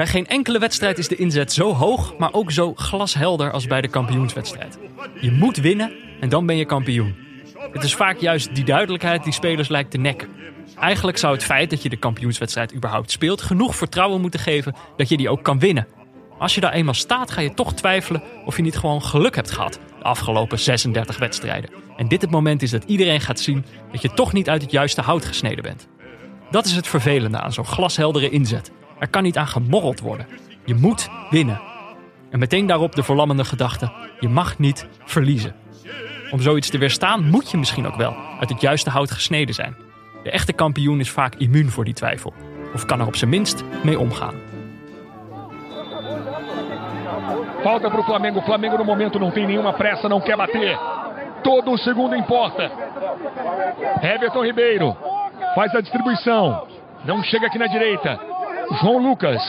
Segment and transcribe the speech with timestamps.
[0.00, 3.80] Bij geen enkele wedstrijd is de inzet zo hoog, maar ook zo glashelder als bij
[3.80, 4.78] de kampioenswedstrijd.
[5.20, 7.14] Je moet winnen en dan ben je kampioen.
[7.72, 10.28] Het is vaak juist die duidelijkheid die spelers lijkt te nekken.
[10.78, 15.08] Eigenlijk zou het feit dat je de kampioenswedstrijd überhaupt speelt genoeg vertrouwen moeten geven dat
[15.08, 15.86] je die ook kan winnen.
[16.38, 19.50] Als je daar eenmaal staat, ga je toch twijfelen of je niet gewoon geluk hebt
[19.50, 21.70] gehad de afgelopen 36 wedstrijden.
[21.96, 24.70] En dit het moment is dat iedereen gaat zien dat je toch niet uit het
[24.70, 25.88] juiste hout gesneden bent.
[26.50, 28.70] Dat is het vervelende aan zo'n glasheldere inzet.
[29.00, 30.26] Er kan niet aan gemorreld worden.
[30.64, 31.60] Je moet winnen.
[32.30, 35.54] En meteen daarop de verlammende gedachte: je mag niet verliezen.
[36.30, 39.76] Om zoiets te weerstaan moet je misschien ook wel uit het juiste hout gesneden zijn.
[40.22, 42.34] De echte kampioen is vaak immuun voor die twijfel.
[42.74, 44.34] Of kan er op zijn minst mee omgaan.
[47.62, 48.40] Falta o Flamengo.
[48.40, 50.78] Flamengo no momento não tem nenhuma pressa, não quer bater.
[51.42, 52.70] Todo segundo importa.
[54.02, 54.96] Everton Ribeiro
[55.54, 56.66] faz a distribuição.
[57.04, 58.29] Não chega aqui na direita.
[58.78, 59.42] João Lucas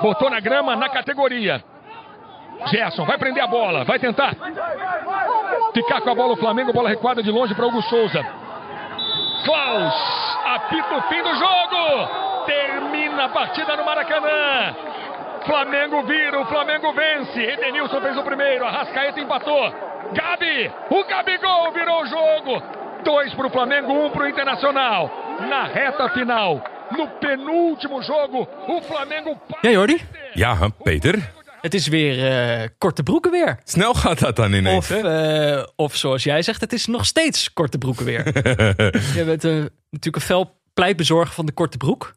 [0.00, 1.62] botou na grama na categoria.
[2.66, 4.34] Gerson vai prender a bola, vai tentar
[5.72, 8.24] ficar com a bola o Flamengo, bola recuada de longe para Hugo Souza.
[9.44, 12.44] Klaus apita o fim do jogo.
[12.46, 14.74] Termina a partida no Maracanã.
[15.44, 17.40] Flamengo vira, o Flamengo vence.
[17.40, 19.72] Edenilson fez o primeiro, Arrascaeta empatou.
[20.12, 22.62] Gabi, o Gabigol virou o jogo.
[23.02, 25.10] Dois para o Flamengo, um para o Internacional.
[25.48, 26.62] Na reta final,
[26.96, 29.40] no penúltimo jogo, o Flamengo...
[29.60, 30.00] Ja, Jordi?
[30.34, 31.32] Ja, Peter.
[31.60, 33.60] Het is weer eh, korte broeken weer.
[33.64, 37.52] Snel gaat dat dan ineens, Of, eh, of zoals jij zegt, het is nog steeds
[37.52, 38.26] korte broeken weer.
[39.16, 39.52] je bent eh,
[39.90, 42.14] natuurlijk een fel pleitbezorger van de korte broek.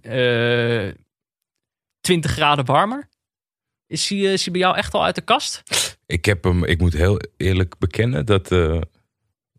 [0.00, 0.88] Eh
[2.00, 3.08] 20 graden warmer.
[3.86, 5.62] Is hij, is hij bij jou echt al uit de kast?
[6.06, 8.50] Ik heb hem, ik moet heel eerlijk bekennen dat.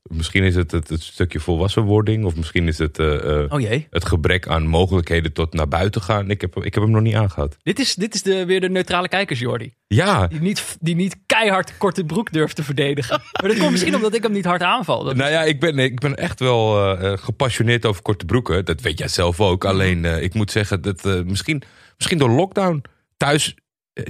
[0.09, 3.87] Misschien is het, het het stukje volwassenwording, of misschien is het eh, eh, Oh jee.
[3.89, 6.29] het gebrek aan mogelijkheden tot naar buiten gaan.
[6.29, 7.57] Ik heb, ik heb hem nog niet aangehad.
[7.63, 9.73] Dit is, dit is de, weer de neutrale kijkers, Jordi.
[9.87, 13.21] Ja, Die niet, die niet keihard korte broek durft te verdedigen.
[13.41, 15.03] Maar dat komt misschien omdat ik hem niet hard aanval.
[15.03, 18.65] Dat- nou ja, ik ben, ik ben echt wel eh, gepassioneerd over korte broeken.
[18.65, 19.65] Dat weet jij zelf ook.
[19.65, 21.61] Alleen, ik moet zeggen dat misschien,
[21.97, 22.81] misschien door lockdown
[23.17, 23.55] thuis,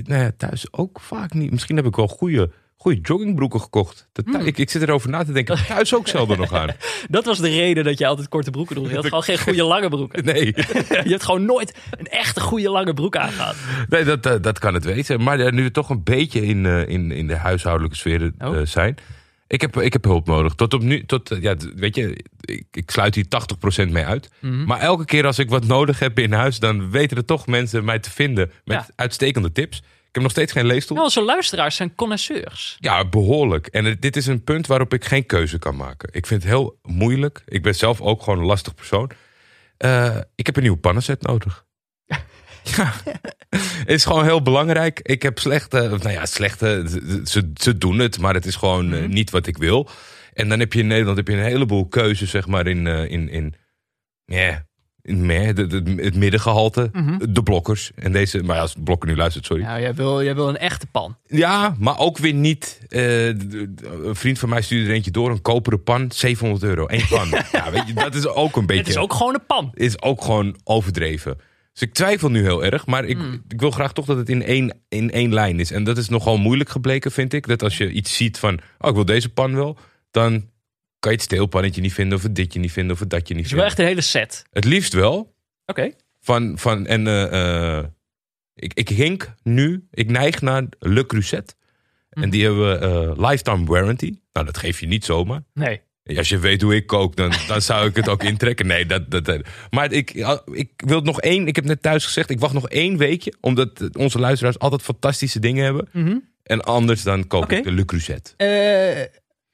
[0.04, 1.52] nou ja, thuis ook vaak niet.
[1.52, 2.52] Misschien heb ik wel goede,
[2.82, 4.10] goede joggingbroeken gekocht.
[4.12, 5.58] Dat, ik, ik zit erover na te denken.
[5.68, 6.70] Thuis ook zelden nog aan.
[7.10, 8.90] Dat was de reden dat je altijd korte broeken droeg.
[8.90, 10.26] Je had gewoon geen goede lange broeken.
[10.26, 10.46] Nee.
[10.46, 13.56] Je hebt gewoon nooit een echte goede lange broek aangehad.
[13.90, 15.24] Nee, dat, eh, dat kan het wezen.
[15.24, 18.58] Maar eh, nu we toch een beetje in, eh, in, in de huishoudelijke sfeer Oh.
[18.64, 18.96] zijn.
[19.48, 20.54] Ik heb, ik heb hulp nodig.
[20.54, 23.26] Tot op nu, tot, ja, weet je, ik, ik sluit hier
[23.86, 24.30] 80% mee uit.
[24.40, 24.64] Mhm.
[24.64, 27.86] Maar elke keer als ik wat nodig heb in huis, dan weten er toch mensen
[27.86, 28.88] mij te vinden met Ja.
[28.96, 29.84] uitstekende tips.
[30.10, 30.96] Ik heb nog steeds geen leesstoel.
[30.96, 32.78] Nou, onze luisteraars zijn connoisseurs.
[32.80, 33.68] Ja, behoorlijk.
[33.68, 36.10] En het- dit is een punt waarop ik geen keuze kan maken.
[36.12, 37.42] Ik vind het heel moeilijk.
[37.46, 39.12] Ik ben zelf ook gewoon een lastig persoon.
[39.78, 41.66] Eh, ik heb een nieuwe pannenset nodig.
[42.76, 42.94] ja,
[43.50, 45.00] het is gewoon heel belangrijk.
[45.04, 46.86] Ik heb slechte, nou ja, slechte,
[47.26, 49.90] ze, ze doen het, maar het is gewoon eh, niet wat ik wil.
[50.34, 53.12] En dan heb je in Nederland heb je een heleboel keuzes, zeg maar, in, eh,
[53.12, 53.56] in, in,
[54.26, 54.69] ja, in
[55.18, 56.92] meh, de, de- het middengehalte,
[57.30, 57.92] de blokkers.
[57.96, 59.62] En deze, maar ja, als de blokker nu luistert, sorry.
[59.64, 61.18] Ja, jij wil, jij wil een echte pan.
[61.28, 62.80] Ja, maar ook weer niet.
[62.90, 65.30] eh, een vriend van mij stuurde er eentje door.
[65.32, 66.86] Een koperen pan, 700 euro.
[66.88, 67.30] Eén pan.
[67.52, 68.82] ja, weet je, dat is ook een beetje...
[68.84, 69.72] Het is ook gewoon een pan.
[69.74, 71.38] is ook gewoon overdreven.
[71.74, 72.86] Dus ik twijfel nu heel erg.
[72.86, 73.44] Maar ik, Hmm.
[73.48, 75.72] ik wil graag toch dat het in één, in één lijn is.
[75.72, 77.48] En dat is nogal moeilijk gebleken, vind ik.
[77.48, 78.60] Dat als je iets ziet van...
[78.80, 79.78] Oh, ik wil deze pan wel.
[80.12, 80.46] Dan
[81.00, 82.18] kan je het steelpannetje niet vinden.
[82.18, 82.94] Of het ditje niet vinden.
[82.94, 83.86] Of het datje niet Het is wel vinden.
[83.86, 84.44] echt een hele set.
[84.52, 85.36] Het liefst wel.
[85.66, 85.92] Oké.
[86.22, 87.84] Van, van, en eh,
[88.56, 91.56] ik, ik hink nu, ik neig naar Le Creuset.
[92.10, 94.20] En die hebben eh, lifetime warranty.
[94.34, 95.44] Nou, dat geef je niet zomaar.
[95.54, 95.82] Nee.
[96.18, 98.68] Als je weet hoe ik kook, dan, dan zou ik het ook intrekken.
[98.68, 100.12] Nee, dat, dat, dat- Maar ik,
[100.52, 103.34] ik wil nog één, ik heb net thuis gezegd, ik wacht nog één weekje.
[103.42, 105.88] Omdat onze luisteraars altijd fantastische dingen hebben.
[106.44, 108.34] En anders dan koop ik de Le Creuset.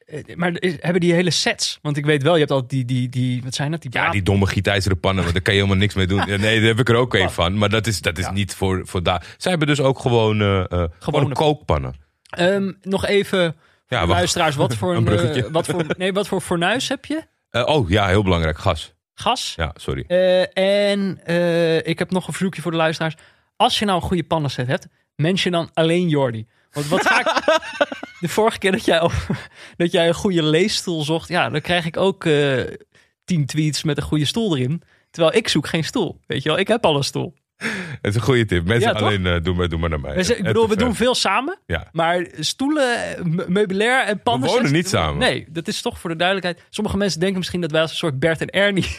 [0.06, 1.80] Eh, maar hebben die hele sets?
[1.81, 3.81] Want ik weet wel, je hebt altijd die, die, die wat zijn dat?
[3.81, 6.18] Die Ja, die domme gietijzeren pannen, want daar kan je helemaal niks mee doen.
[6.28, 7.57] Ja, nee, daar heb ik er ook een van.
[7.57, 9.36] Maar dat is, dat is niet voor, voor daar.
[9.38, 11.94] Zij hebben dus ook gewoon, eh eh, gewoon kookpannen.
[12.30, 13.56] Ehm, nog even,
[13.88, 17.24] Ja, luisteraars, wat voor, Een wat, voor, nee, wat voor fornuis heb je?
[17.52, 18.57] Oh ja, heel belangrijk.
[18.57, 18.94] Gas.
[19.13, 19.54] Gas?
[19.56, 20.04] Ja, sorry.
[20.54, 21.19] En
[21.86, 23.16] ik heb nog een verzoekje voor de luisteraars.
[23.56, 26.48] Als je nou een goede pannenset hebt, mention dan alleen Jordi.
[26.75, 27.44] Want wat vaak...
[28.19, 31.27] de vorige keer dat jij, over- dat jij een goede leesstoel zocht...
[31.30, 32.60] Ja, dan krijg ik ook eh,
[33.25, 34.81] tien tweets met een goede stoel erin.
[35.12, 36.19] Terwijl ik zoek geen stoel.
[36.27, 37.33] Weet je wel, ik heb al een stoel.
[37.56, 38.66] Het is een goede tip.
[38.66, 40.16] Mensen Ja, alleen eh, doen, maar, doen maar naar mij.
[40.16, 41.60] We ik bedoel, we doen veel samen.
[41.66, 41.88] Ja.
[41.92, 42.98] Maar stoelen,
[43.36, 44.48] me- meubilair en pannen...
[44.48, 45.18] wonen zetten- niet samen.
[45.19, 46.63] Nee, dat is toch voor de duidelijkheid.
[46.69, 48.86] Sommige mensen denken misschien dat wij als een soort Bert en Ernie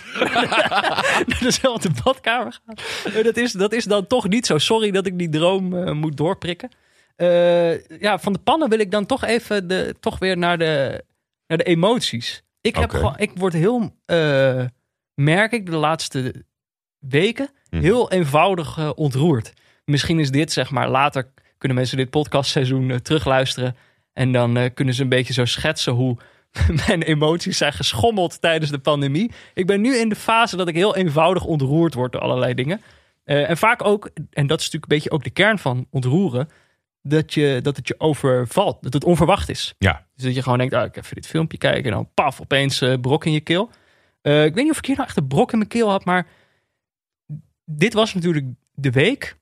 [1.26, 3.22] naar dezelfde badkamer gaan.
[3.22, 4.58] Dat is, dat is dan toch niet zo.
[4.58, 6.68] Sorry dat ik die droom eh, moet doorprikken.
[7.16, 11.04] Eh, ja, van de pannen wil ik dan toch even de, toch weer naar de,
[11.46, 12.42] naar de emoties.
[12.60, 14.64] Ik, heb gewoon, ik word heel, eh,
[15.14, 16.44] merk ik de laatste
[16.98, 17.82] weken, Mhm.
[17.82, 19.52] heel eenvoudig eh, ontroerd.
[19.84, 23.76] Misschien is dit, zeg maar, later kunnen mensen dit podcastseizoen terugluisteren.
[24.12, 26.16] En dan kunnen ze een beetje zo schetsen hoe
[26.86, 29.30] mijn emoties zijn geschommeld tijdens de pandemie.
[29.54, 32.80] Ik ben nu in de fase dat ik heel eenvoudig ontroerd word door allerlei dingen.
[33.24, 36.48] En vaak ook, en dat is natuurlijk een beetje ook de kern van ontroeren,
[37.08, 39.74] dat, je, dat het je overvalt, dat het onverwacht is.
[39.78, 40.06] Ja.
[40.14, 42.80] Dus dat je gewoon denkt, ah, ik even dit filmpje kijken en dan paf, opeens
[42.80, 43.70] eh, brok in je keel.
[44.22, 46.04] Eh, ik weet niet of ik hier nou echt een brok in mijn keel had,
[46.04, 46.26] maar
[47.64, 49.36] dit was natuurlijk de week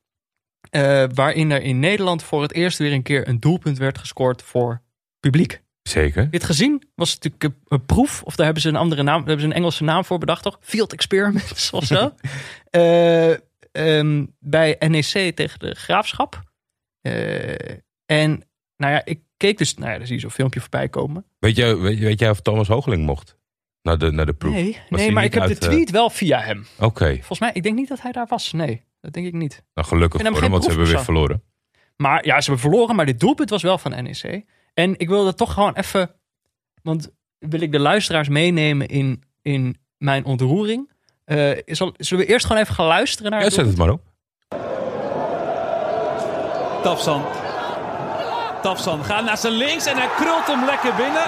[0.70, 4.42] eh, waarin er in Nederland voor het eerst weer een keer een doelpunt werd gescoord
[4.42, 4.82] voor
[5.20, 5.62] publiek.
[5.82, 6.30] Zeker.
[6.30, 9.44] Dit gezien was natuurlijk een, proef, of daar hebben ze een andere naam, daar hebben
[9.44, 10.58] ze een Engelse naam voor bedacht, toch?
[10.60, 12.12] Field experiments of zo.
[12.70, 13.30] Eh,
[13.72, 16.42] ehm, bij NEC tegen de Graafschap.
[17.04, 18.42] Eh, en
[18.76, 21.24] nou ja, ik keek dus, nou ja, daar zie je zo'n filmpje voorbij komen.
[21.38, 23.36] Weet jij, weet, weet jij of Thomas Hogeling mocht?
[23.82, 24.52] Naar de, naar de proef?
[24.52, 26.66] Nee, Was nee maar ik heb de eh, tweet wel via hem.
[26.78, 27.14] Oké.
[27.14, 28.52] Volgens mij, ik denk niet dat hij daar was.
[28.52, 29.64] Nee, dat denk ik niet.
[29.74, 31.42] Nou, gelukkig voor hem want ze hebben weer verloren.
[31.96, 34.44] Maar ja, ze hebben verloren, maar dit doelpunt was wel van NEC.
[34.74, 36.14] En ik wilde toch gewoon even,
[36.82, 40.90] want wil ik de luisteraars meenemen in, in mijn ontroering.
[41.66, 44.13] Zal, zullen we eerst gewoon even gaan luisteren naar Ja, zet het maar op.
[46.84, 47.22] Tafsan.
[48.62, 51.22] Tafsan gaat naar zijn links en hij krult hem lekker binnen.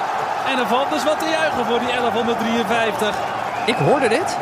[0.50, 3.14] En er valt dus wat te juichen voor die 1153.
[3.66, 4.36] Ik hoorde dit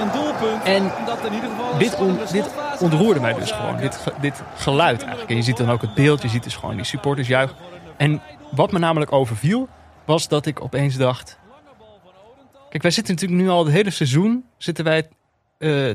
[0.00, 0.62] Een doelpunt.
[0.64, 2.50] En dat in ieder geval dit, on- dit
[2.80, 3.76] ontroerde mij dus gewoon.
[3.76, 5.30] Dit, dit geluid eigenlijk.
[5.30, 7.56] En je ziet dan ook het beeld, je ziet dus gewoon die supporters juichen.
[7.96, 9.68] En wat me namelijk overviel,
[10.04, 11.38] was dat ik opeens dacht...
[12.70, 15.08] Kijk, wij zitten natuurlijk nu al het hele seizoen zitten wij, eh,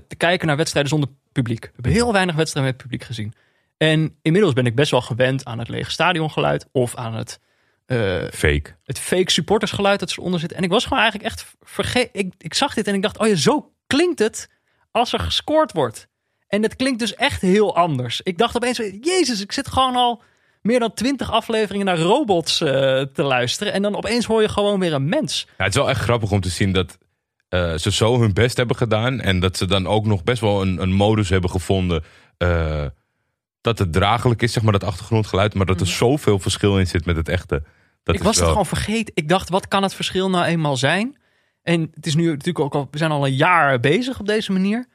[0.08, 1.62] te kijken naar wedstrijden zonder publiek.
[1.64, 3.34] We hebben heel weinig wedstrijden met publiek gezien.
[3.78, 7.40] En inmiddels ben ik best wel gewend aan het lege stadiongeluid of aan het,
[7.86, 8.76] eh, Fake.
[8.84, 10.52] het fake supportersgeluid dat eronder zit.
[10.52, 12.20] En ik was gewoon eigenlijk echt vergeten.
[12.20, 14.50] Ik, ik zag dit en ik dacht, oh ja, zo klinkt het
[14.92, 16.08] als er gescoord wordt.
[16.48, 18.22] En het klinkt dus echt heel anders.
[18.22, 20.22] Ik dacht opeens, jezus, ik zit gewoon al
[20.62, 22.70] meer dan twintig afleveringen naar robots eh,
[23.02, 23.74] te luisteren.
[23.74, 25.48] En dan opeens hoor je gewoon weer een mens.
[25.58, 26.98] Ja, het is wel echt grappig om te zien dat
[27.50, 29.22] eh, ze zo hun best hebben gedaan.
[29.22, 32.04] En dat ze dan ook nog best wel een, een modus hebben gevonden.
[33.66, 35.54] Dat het draaglijk is, zeg maar, dat achtergrondgeluid.
[35.54, 37.64] Maar dat er zoveel verschil in zit met het echte.
[38.04, 38.16] Dat Mhm.
[38.16, 39.12] ik was wel- het gewoon vergeten.
[39.16, 41.18] Ik dacht, wat kan het verschil nou eenmaal zijn?
[41.62, 44.52] En het is nu natuurlijk ook al, we zijn al een jaar bezig op deze
[44.52, 44.88] manier.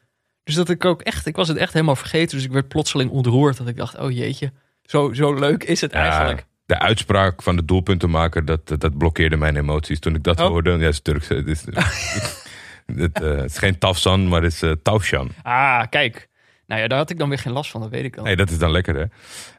[0.45, 2.37] Dus dat ik ook echt, ik was het echt helemaal vergeten.
[2.37, 3.57] Dus ik werd plotseling ontroerd.
[3.57, 4.53] Dat ik dacht, oh jeetje,
[4.83, 6.47] zo, zo leuk is het Ja, eigenlijk.
[6.67, 9.99] de uitspraak van de doelpuntenmaker, dat, dat blokkeerde mijn emoties.
[9.99, 10.47] Toen ik dat Oh.
[10.47, 11.29] hoorde, ja, het is Turks.
[11.29, 11.65] Het is,
[12.97, 15.29] het, eh, het is geen Tafsan, maar het is Tavşan.
[15.43, 16.29] Ah, kijk.
[16.71, 18.25] Nou ja, daar had ik dan weer geen last van, dat weet ik al.
[18.25, 19.05] Nee, dat is dan lekker, hè?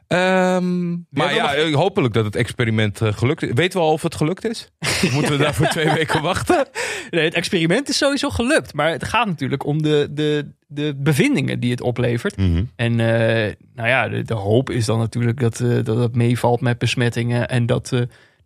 [0.06, 3.50] Ehm, maar ja, hopelijk dat het experiment eh, gelukt is.
[3.54, 4.68] Weten we al of het gelukt is?
[4.80, 6.66] Of moeten we daarvoor twee weken wachten?
[7.10, 8.74] Nee, het experiment is sowieso gelukt.
[8.74, 12.36] Maar het gaat natuurlijk om de, de, de bevindingen die het oplevert.
[12.36, 12.64] Mhm.
[12.76, 16.60] En eh, nou ja, de, de hoop is dan natuurlijk dat, eh, dat het meevalt
[16.60, 17.48] met besmettingen.
[17.48, 17.92] En dat,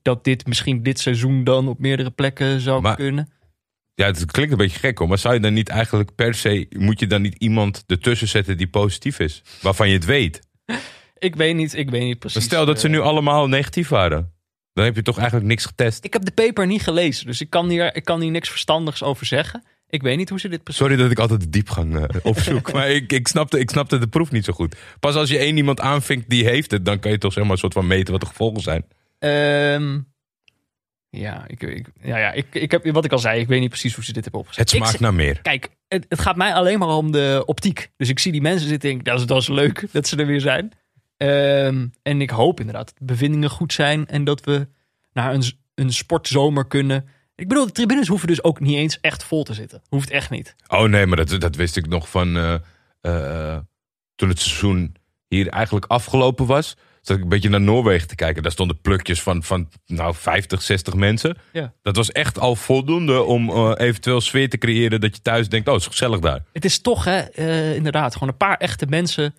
[0.03, 3.29] dat dit misschien dit seizoen dan op meerdere plekken zou Maar- kunnen.
[3.97, 5.09] Ja, het klinkt een beetje gek hoor.
[5.09, 6.67] Maar zou je dan niet eigenlijk per se...
[6.71, 9.43] Moet je dan niet iemand ertussen zetten die positief is?
[9.61, 10.41] Waarvan je het weet?
[11.19, 12.39] Ik weet niet, ik weet niet precies.
[12.39, 14.33] Maar stel dat ze eh, nu allemaal negatief waren.
[14.73, 16.05] Dan heb je toch eigenlijk niks getest.
[16.05, 19.03] Ik heb de paper niet gelezen, dus ik kan hier, ik kan hier niks verstandigs
[19.03, 19.65] over zeggen.
[19.89, 20.83] Ik weet niet hoe ze dit precies...
[20.83, 22.73] Sorry dat ik altijd de diepgang eh, opzoek.
[22.73, 24.77] maar ik, ik, snapte, ik snapte de proef niet zo goed.
[25.01, 26.85] Pas als je één iemand aanvinkt die heeft het...
[26.85, 28.85] dan kan je toch zeg maar een soort van meten wat de gevolgen zijn.
[29.19, 29.99] Ehm,
[31.11, 33.69] ja, ik, ik, ja, ja ik, ik heb, wat ik al zei, ik weet niet
[33.69, 34.71] precies hoe ze dit hebben opgezet.
[34.71, 35.43] Het smaakt naar meer.
[35.43, 37.91] Kijk, het, het gaat mij alleen maar om de optiek.
[37.97, 40.17] Dus ik zie die mensen zitten en denk, dat is, dat is leuk dat ze
[40.17, 40.73] er weer zijn.
[41.17, 44.69] Ehm, en ik hoop inderdaad dat de bevindingen goed zijn en dat we
[45.13, 45.43] naar een,
[45.75, 47.09] een sportzomer kunnen.
[47.35, 49.83] Ik bedoel, de tribunes hoeven dus ook niet eens echt vol te zitten.
[49.89, 50.55] Hoeft echt niet.
[50.69, 52.37] Oh nee, maar dat, dat wist ik nog van...
[52.37, 52.55] eh,
[53.01, 53.59] eh,
[54.15, 54.95] toen het seizoen
[55.29, 56.77] hier eigenlijk afgelopen was...
[57.07, 58.43] zat ik een beetje naar Noorwegen te kijken.
[58.43, 61.37] Daar stonden plukjes van, van nou, 50, 60 mensen.
[61.53, 61.73] Ja.
[61.83, 65.01] Dat was echt al voldoende om eh, eventueel sfeer te creëren...
[65.01, 66.45] dat je thuis denkt, oh, het is gezellig daar.
[66.53, 69.35] Het is toch, hè, eh, inderdaad, gewoon een paar echte mensen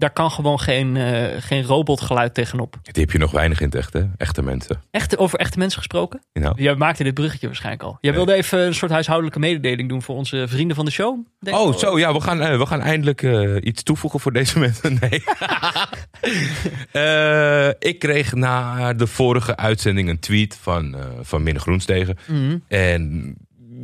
[0.00, 2.76] daar kan gewoon geen, eh, geen robotgeluid tegenop.
[2.82, 4.02] Die heb je nog weinig in het echt, hè?
[4.16, 4.82] Echte mensen.
[4.90, 6.22] Echt, over echte mensen gesproken?
[6.32, 7.98] Nou, Jij maakte dit bruggetje waarschijnlijk al.
[8.00, 11.18] Jij wilde even een soort huishoudelijke mededeling doen voor onze vrienden van de show.
[11.40, 11.56] denk.
[11.56, 14.98] Oh, zo ja, we gaan, eh, we gaan eindelijk eh, iets toevoegen voor deze mensen.
[15.00, 15.22] Nee.
[17.78, 22.16] Ik kreeg na de vorige uitzending een tweet van, van Minne Groenstegen.
[22.26, 22.58] Mhm.
[22.68, 23.34] En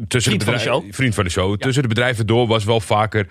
[0.08, 0.92] tussen Vriend van de show.
[0.92, 1.56] Vriend van de show.
[1.56, 3.26] Tussen de bedrijven door was wel vaker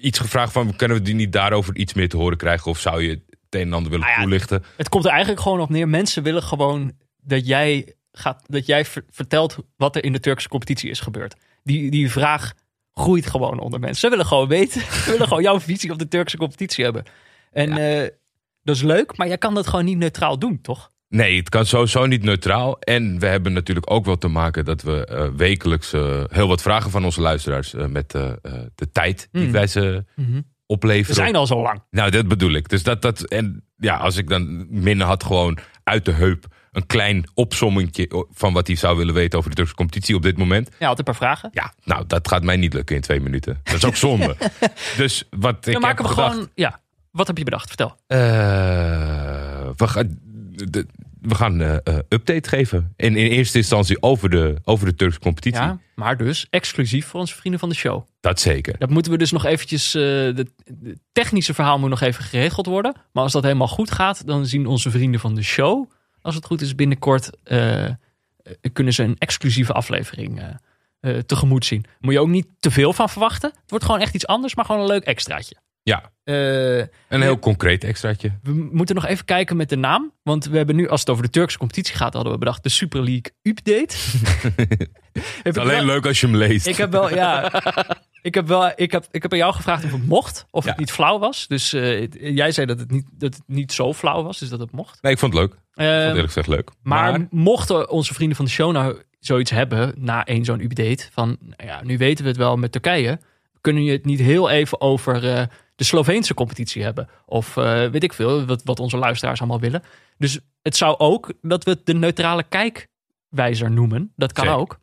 [0.00, 0.76] iets gevraagd van...
[0.76, 2.70] kunnen we die niet daarover iets meer te horen krijgen?
[2.70, 4.64] Of zou je het een en ander willen Nou ja, toelichten?
[4.76, 5.88] Het komt er eigenlijk gewoon op neer.
[5.88, 10.48] Mensen willen gewoon dat jij, gaat, dat jij ver- vertelt wat er in de Turkse
[10.48, 11.34] competitie is gebeurd.
[11.62, 12.52] Die, die vraag
[12.94, 14.00] groeit gewoon onder mensen.
[14.00, 14.80] Ze willen gewoon weten.
[15.04, 17.04] Ze willen gewoon jouw visie op de Turkse competitie hebben.
[17.52, 18.08] En eh,
[18.62, 20.90] dat is leuk, maar jij kan dat gewoon niet neutraal doen, toch?
[21.08, 22.78] Nee, het kan sowieso niet neutraal.
[22.78, 26.62] En we hebben natuurlijk ook wel te maken dat we eh, wekelijks eh, heel wat
[26.62, 29.52] vragen van onze luisteraars eh, met de tijd die Mm.
[29.52, 30.04] wij ze
[30.66, 31.16] opleveren.
[31.16, 31.82] We zijn al zo lang.
[31.90, 32.68] Nou, dat bedoel ik.
[32.68, 36.86] Dus dat, dat, en ja, als ik dan minder had gewoon uit de heup een
[36.86, 40.70] klein opsommingje van wat hij zou willen weten over de Turkse competitie op dit moment.
[40.78, 41.50] Ja, had een paar vragen.
[41.52, 43.60] Ja, nou, dat gaat mij niet lukken in twee minuten.
[43.62, 44.36] Dat is ook zonde.
[44.96, 46.50] dus wat ik Dan maken heb we gedacht, gewoon.
[46.54, 47.68] Ja, wat heb je bedacht?
[47.68, 47.96] Vertel.
[49.76, 50.18] we gaan,
[50.56, 50.86] de,
[51.20, 52.92] we gaan eh, eh, update geven.
[52.96, 55.60] En in eerste instantie over de, over de Turkse competitie.
[55.62, 58.06] Ja, maar dus exclusief voor onze vrienden van de show.
[58.20, 58.78] Dat zeker.
[58.78, 59.94] Dat moeten we dus nog eventjes.
[59.94, 62.94] eh de, de technische verhaal moet nog even geregeld worden.
[63.12, 65.90] Maar als dat helemaal goed gaat, dan zien onze vrienden van de show.
[66.22, 67.30] Als het goed is, binnenkort.
[67.42, 67.92] eh, eh,
[68.72, 70.48] kunnen ze een exclusieve aflevering eh,
[71.00, 71.84] eh, tegemoet zien.
[72.00, 73.50] Moet je ook niet te veel van verwachten.
[73.60, 75.56] Het wordt gewoon echt iets anders, maar gewoon een leuk extraatje.
[75.88, 76.78] Ja, Eh,
[77.08, 78.32] een heel concreet extraatje.
[78.42, 80.12] we moeten nog even kijken met de naam.
[80.22, 82.68] Want we hebben nu, als het over de Turkse competitie gaat, hadden we bedacht de
[82.68, 83.96] Super League Update.
[85.42, 86.66] Ik Alleen wel- leuk als je hem leest.
[86.66, 87.50] Ik heb wel, ja.
[88.22, 90.46] Ik heb, wel, ik, heb, ik heb aan jou gevraagd of het mocht.
[90.50, 91.46] Of het niet flauw was.
[91.46, 94.38] Dus eh, het- jij zei dat het, niet, dat het niet zo flauw was.
[94.38, 95.02] Dus dat het mocht.
[95.02, 95.52] Nee, ik vond het leuk.
[95.52, 96.70] Ik vond het Ehm, eerlijk gezegd leuk.
[96.82, 101.08] maar, mochten onze vrienden van de show nou zoiets hebben na één zo'n update.
[101.12, 103.18] Van nou ja, nu weten we het wel met Turkije.
[103.60, 105.42] Kunnen je het niet heel even over eh,
[105.76, 107.08] de Sloveense competitie hebben?
[107.26, 109.82] Of eh, weet ik veel, wat, wat onze luisteraars allemaal willen.
[110.18, 114.12] Dus het zou ook dat we het de neutrale kijkwijzer noemen.
[114.16, 114.60] Dat kan Zeker.
[114.60, 114.78] ook.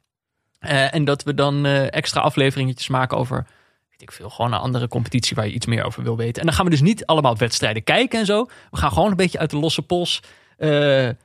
[0.60, 3.48] Eh, en dat we dan eh, extra afleveringetjes maken over,
[3.90, 6.42] weet ik veel, gewoon een andere competitie waar je iets meer over wil weten.
[6.42, 8.46] En dan gaan we dus niet allemaal wedstrijden kijken en zo.
[8.72, 10.22] We gaan gewoon een beetje uit de losse pols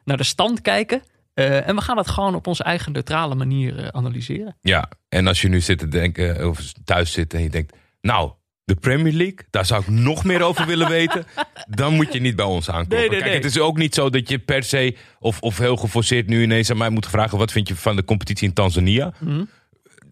[0.05, 1.03] naar de stand kijken.
[1.35, 4.57] En we gaan dat gewoon op onze eigen neutrale manier analyseren.
[4.61, 8.33] Ja, en als je nu zit te denken, of thuis zit en je denkt, nou,
[8.69, 11.25] de Premier League, daar zou ik nog meer over willen weten.
[11.69, 12.99] Dan moet je niet bij ons aankomen.
[12.99, 13.41] Nee, nee, Kijk, nee.
[13.41, 16.71] het is ook niet zo dat je per se, of, of heel geforceerd nu ineens
[16.71, 19.13] aan mij moet vragen, wat vind je van de competitie in Tanzania?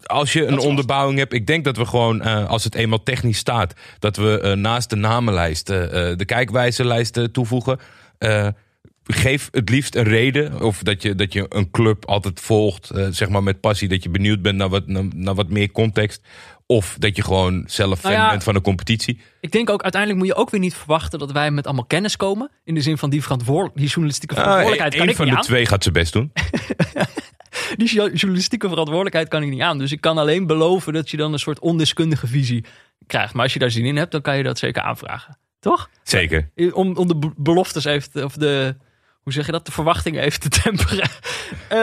[0.03, 3.37] Als je een onderbouwing hebt, ik denk dat we gewoon, eh, als het eenmaal technisch
[3.37, 5.79] staat, dat we eh, naast de namenlijst eh,
[6.15, 7.79] de kijkwijzenlijst eh, toevoegen.
[9.09, 10.61] Geef het liefst een reden.
[10.61, 13.87] Of dat je, dat je een club altijd volgt, zeg maar met passie.
[13.87, 16.21] Dat je benieuwd bent naar wat, naar, naar wat meer context.
[16.69, 19.19] Of dat je gewoon zelf fan Nou ja, bent van de competitie.
[19.41, 22.15] Ik denk ook, uiteindelijk moet je ook weer niet verwachten dat wij met allemaal kennis
[22.15, 22.49] komen.
[22.63, 25.33] In de zin van die, verantwoord die journalistieke verantwoordelijkheid Ah, kan Eén ik van niet
[25.35, 25.45] de aan.
[25.47, 26.31] twee gaat zijn best doen.
[27.77, 29.77] Die jo- journalistieke verantwoordelijkheid kan ik niet aan.
[29.77, 32.65] Dus ik kan alleen beloven dat je dan een soort ondeskundige visie
[33.07, 33.33] krijgt.
[33.33, 35.37] Maar als je daar zin in hebt, dan kan je dat zeker aanvragen.
[35.59, 35.89] Toch?
[36.03, 36.49] Zeker.
[36.73, 38.75] Om, om de be- beloftes even, of de,
[39.27, 41.09] hoe zeg je dat, de verwachtingen even te temperen.
[41.69, 41.77] Eh,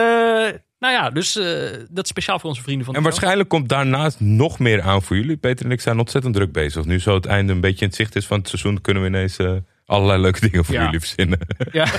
[0.79, 1.45] nou ja, dus eh,
[1.89, 5.01] dat is speciaal voor onze vrienden van de En waarschijnlijk komt daarnaast nog meer aan
[5.01, 5.37] voor jullie.
[5.37, 6.85] Peter en ik zijn ontzettend druk bezig.
[6.85, 9.09] Nu zo het einde een beetje in het zicht is van het seizoen, kunnen we
[9.09, 9.51] ineens eh,
[9.85, 10.83] allerlei leuke dingen voor Ja.
[10.83, 11.39] jullie verzinnen.
[11.71, 11.85] Ja.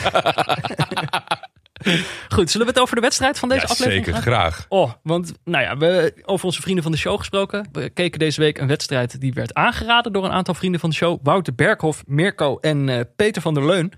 [2.29, 4.33] Goed, zullen we het over de wedstrijd van deze Ja, aflevering zeker, gaan?
[4.33, 4.67] graag.
[4.69, 7.69] Oh, want nou ja, we, over onze vrienden van de show gesproken.
[7.73, 10.97] We keken deze week een wedstrijd die werd aangeraden door een aantal vrienden van de
[10.97, 11.19] show.
[11.23, 13.93] Wouter Berghoff, Mirko en Peter van der Leun.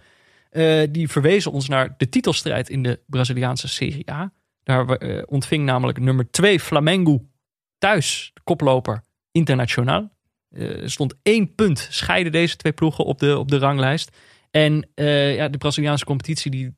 [0.51, 4.33] Eh, die verwezen ons naar de titelstrijd in de Braziliaanse Serie A.
[4.63, 7.25] Daar eh, ontving namelijk nummer 2 Flamengo
[7.79, 9.03] thuis, koploper
[9.33, 10.11] internationaal.
[10.51, 14.17] Eh, er stond één punt scheiden deze twee ploegen op de, op de ranglijst.
[14.51, 16.75] En ja, de Braziliaanse competitie die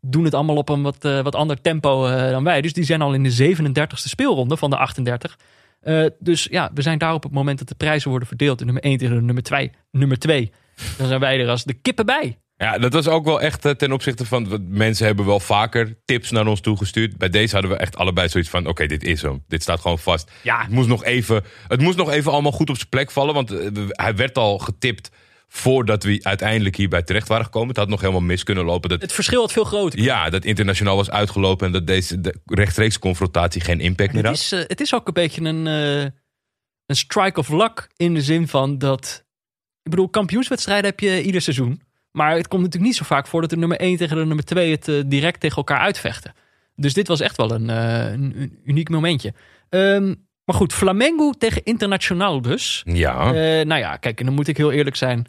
[0.00, 2.60] doen het allemaal op een wat, wat ander tempo dan wij.
[2.60, 5.36] Dus die zijn al in de 37e speelronde van de 38.
[5.80, 8.58] Eh, dus ja, we zijn daar op het moment dat de prijzen worden verdeeld.
[8.58, 9.70] De nummer 1 tegen de nummer 2.
[9.90, 10.52] Nummer 2.
[10.98, 12.38] Dan zijn wij er als de kippen bij.
[12.60, 14.66] Ja, dat was ook wel echt eh, ten opzichte van.
[14.68, 17.16] Mensen hebben wel vaker tips naar ons toegestuurd.
[17.18, 19.44] Bij deze hadden we echt allebei zoiets van: oké, dit is hem.
[19.48, 20.30] Dit staat gewoon vast.
[20.42, 20.60] Ja.
[20.60, 23.34] Het moest nog even, het moest nog even allemaal goed op zijn plek vallen.
[23.34, 25.10] Want eh, hij werd al getipt
[25.48, 27.68] voordat we uiteindelijk hierbij terecht waren gekomen.
[27.68, 28.88] Het had nog helemaal mis kunnen lopen.
[28.88, 30.00] Dat, Het verschil had veel groter.
[30.00, 34.30] ja, dat internationaal was uitgelopen en dat deze de rechtstreeks confrontatie geen impact meer Het
[34.30, 34.40] had.
[34.40, 38.48] is, eh, het is ook een beetje een, een strike of luck in de zin
[38.48, 39.24] van dat
[39.82, 41.86] ik bedoel, kampioenswedstrijden heb je ieder seizoen.
[42.10, 44.44] Maar het komt natuurlijk niet zo vaak voor dat de nummer 1 tegen de nummer
[44.44, 46.32] 2 het eh, direct tegen elkaar uitvechten.
[46.76, 49.34] Dus dit was echt wel een, eh, een, een uniek momentje.
[49.68, 52.82] Ehm, maar goed, Flamengo tegen Internationaal dus.
[52.86, 53.26] Ja.
[53.34, 55.26] Eh, nou ja, kijk, en dan moet ik heel eerlijk zijn.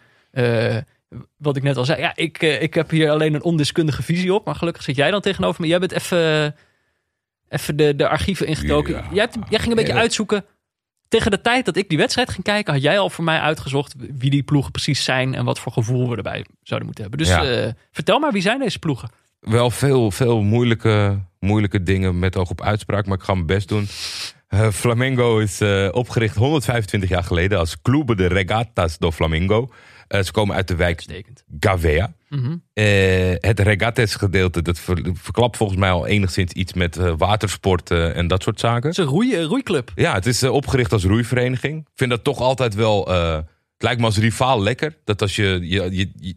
[1.38, 2.00] Wat ik net al zei.
[2.02, 4.46] Ja, ik, ik heb hier alleen een ondeskundige visie op.
[4.46, 5.68] Maar gelukkig zit jij dan tegenover me.
[5.68, 6.56] Jij bent even,
[7.50, 8.94] even de, de archieven ingedoken.
[8.94, 9.04] Ja.
[9.12, 10.00] Jij, hebt- jij ging een beetje Ja.
[10.00, 10.46] uitzoeken.
[11.10, 13.96] Tegen de tijd dat ik die wedstrijd ging kijken, had jij al voor mij uitgezocht
[13.98, 17.26] wie die ploegen precies zijn en wat voor gevoel we erbij zouden moeten hebben.
[17.26, 17.44] Dus Ja.
[17.66, 19.10] eh, vertel maar, wie zijn deze ploegen?
[19.40, 23.68] wel veel, veel moeilijke, moeilijke dingen met oog op uitspraak, maar ik ga mijn best
[23.68, 23.88] doen.
[24.48, 29.70] Eh, Flamengo is eh, opgericht 125 jaar geleden als Clube de Regatas do Flamengo.
[30.24, 31.44] Ze komen uit de wijk Uitstekend.
[31.60, 32.14] Gavea.
[32.30, 32.58] Mhm.
[32.74, 37.92] Eh, het regates gedeelte, dat ver- verklapt volgens mij al enigszins iets met eh, watersport
[37.92, 38.90] eh, en dat soort zaken.
[38.90, 39.92] Het is een roei, roeiclub.
[39.96, 41.80] Ja, het is eh, opgericht als roeivereniging.
[41.80, 43.08] Ik vind dat toch altijd wel.
[43.08, 44.98] het lijkt me als rivaal lekker.
[45.04, 46.36] Dat als je je, je, je,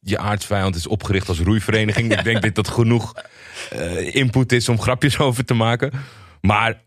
[0.00, 2.12] je aardsvijand is opgericht als roeivereniging.
[2.12, 3.14] ik denk dat dat genoeg
[4.12, 5.92] input is om grapjes over te maken.
[6.40, 6.82] Maar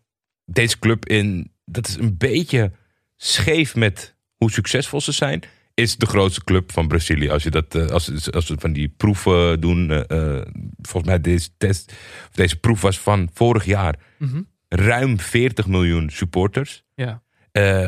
[0.46, 1.52] deze club in.
[1.66, 2.72] Dat is een beetje
[3.16, 5.44] scheef met hoe succesvol ze zijn.
[5.80, 7.30] Is de grootste club van Brazilië.
[7.30, 9.92] Als je dat eh, als, als we van die proeven doen.
[9.92, 10.46] eh, eh,
[10.82, 11.94] volgens mij deze test.
[12.34, 14.42] Deze proef was van vorig jaar Mhm.
[14.68, 16.84] ruim 40 miljoen supporters.
[16.96, 17.22] Ja.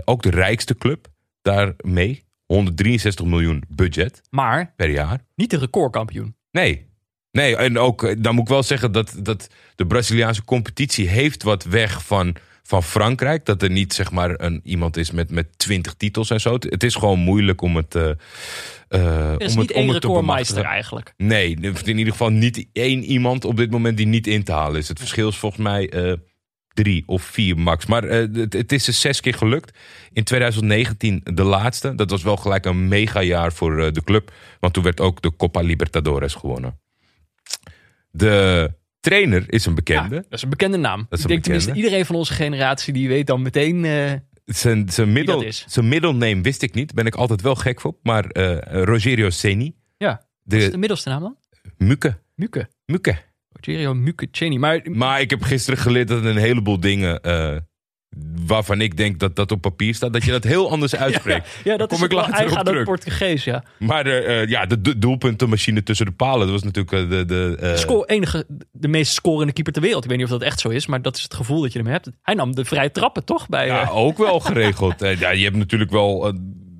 [0.06, 1.08] Ook de rijkste club
[1.42, 2.24] daarmee.
[2.46, 5.22] 163 miljoen budget Maar per jaar.
[5.36, 6.36] niet de recordkampioen.
[6.52, 6.90] Nee.
[7.32, 11.64] Nee, en ook, dan moet ik wel zeggen dat, dat de Braziliaanse competitie heeft wat
[11.64, 13.46] weg van, van Frankrijk.
[13.46, 16.54] Dat er niet zeg maar een, iemand is met, met 20 titels en zo.
[16.54, 18.10] Het- is gewoon moeilijk om het, eh
[18.88, 21.14] eh, Er is om niet het, om één recordmeister eigenlijk.
[21.18, 24.80] Nee, in ieder geval niet één iemand op dit moment die niet in te halen
[24.80, 24.88] is.
[24.88, 26.14] Het verschil is volgens mij eh,
[26.74, 27.86] drie of vier max.
[27.86, 29.78] Maar eh, het, het is er zes keer gelukt.
[30.14, 31.96] In 2019 de laatste.
[31.96, 34.32] Dat was wel gelijk een megajaar voor eh, de club.
[34.60, 36.80] Want toen werd ook de Copa Libertadores gewonnen.
[38.12, 40.16] De trainer is een Ja, bekende.
[40.16, 41.06] dat is een bekende naam.
[41.10, 43.86] is ik denk tenminste iedereen van onze generatie die weet dan meteen.
[43.86, 44.12] eh,
[44.46, 46.94] Zijn, zijn, middel, zijn middelname wist ik niet.
[46.94, 47.96] Ben ik altijd wel gek voor.
[48.04, 49.76] Maar eh, Rogerio Ceni.
[49.98, 51.38] ja, wat is de De middelste naam dan?
[51.78, 52.18] Muke.
[52.36, 52.70] Muke.
[52.86, 53.16] Muke.
[53.50, 54.58] Rogerio Muke Cheney.
[54.58, 57.22] Maar, Maar ik heb gisteren geleerd dat een heleboel dingen.
[57.22, 57.58] eh,
[58.46, 61.48] waarvan ik denk dat dat op papier staat, dat je dat heel anders uitspreekt.
[61.64, 62.84] ja, dat kom is ik later eigen aan het.
[62.84, 63.44] Portugees.
[63.44, 63.64] Ja.
[63.80, 67.26] Maar eh, eh, ja, de, de doelpuntenmachine tussen de palen, dat was natuurlijk eh, de.
[67.26, 70.04] de eh, Score, enige, de meest scorende keeper ter wereld.
[70.04, 71.78] Ik weet niet of dat echt zo is, maar dat is het gevoel dat je
[71.78, 72.10] ermee hebt.
[72.22, 73.50] Hij nam de vrije trappen toch?
[73.50, 75.00] Bij, ja, ook wel geregeld.
[75.20, 76.34] Ja, je hebt natuurlijk wel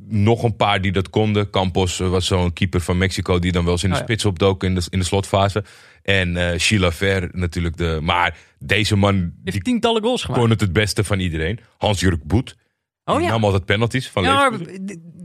[0.08, 1.50] nog een paar die dat konden.
[1.50, 4.08] Campos was zo'n keeper van Mexico die dan wel eens in de Oh ja.
[4.08, 5.64] spits opdook in de, in de slotfase.
[6.04, 7.78] En eh Sheila Ver natuurlijk.
[7.78, 10.42] De, maar deze man die heeft tientallen goals gemaakt.
[10.42, 11.60] kon het het beste van iedereen.
[11.78, 12.56] Hans-Jurk Boet.
[13.06, 13.32] Oh Die ja.
[13.32, 14.60] nam altijd penalties van Ja, maar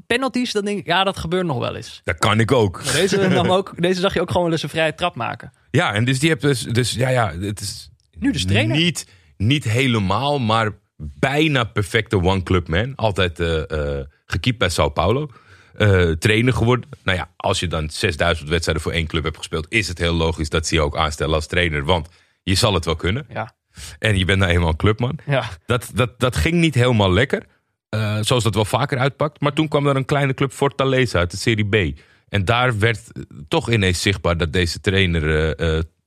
[0.06, 2.00] penalties, dan denk ik, ja, dat gebeurt nog wel eens.
[2.04, 2.84] Dat kan ik ook.
[2.84, 5.52] Maar deze, nam ook, deze zag je ook gewoon wel eens een vrije trap maken.
[5.70, 8.76] Ja, en dus die hebt dus, dus ja, ja, het is Nu dus trainer.
[8.76, 12.94] niet, niet helemaal, maar bijna perfecte one club man.
[12.94, 15.30] Altijd eh eh gekiept bij Sao Paulo.
[15.78, 16.90] Eh, trainer geworden.
[17.04, 20.14] Nou ja, als je dan 6000 wedstrijden voor één club hebt gespeeld, is het heel
[20.14, 21.84] logisch dat ze je ook aanstellen als trainer.
[21.84, 22.08] Want
[22.42, 23.26] je zal het wel kunnen.
[23.28, 23.52] Ja,
[23.98, 25.18] En je bent nou eenmaal een clubman.
[25.26, 25.48] ja.
[25.66, 27.42] Dat, dat, dat ging niet helemaal lekker.
[27.88, 29.40] eh, zoals dat wel vaker uitpakt.
[29.40, 31.98] Maar toen kwam er een kleine club Fortaleza uit de Serie B.
[32.28, 35.54] En daar werd eh, toch ineens zichtbaar dat deze trainer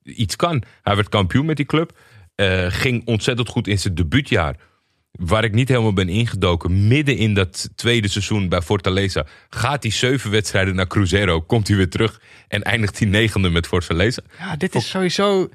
[0.03, 0.63] iets kan.
[0.81, 1.97] Hij werd kampioen met die club.
[2.69, 4.55] ging ontzettend goed in zijn debuutjaar.
[5.19, 6.87] Waar ik niet helemaal ben ingedoken.
[6.87, 9.25] Midden in dat tweede seizoen bij Fortaleza.
[9.49, 11.41] Gaat hij zeven wedstrijden naar Cruzeiro.
[11.41, 12.21] Komt hij weer terug.
[12.47, 14.21] En eindigt hij negende met Fortaleza.
[14.37, 15.49] Ja, dit is sowieso.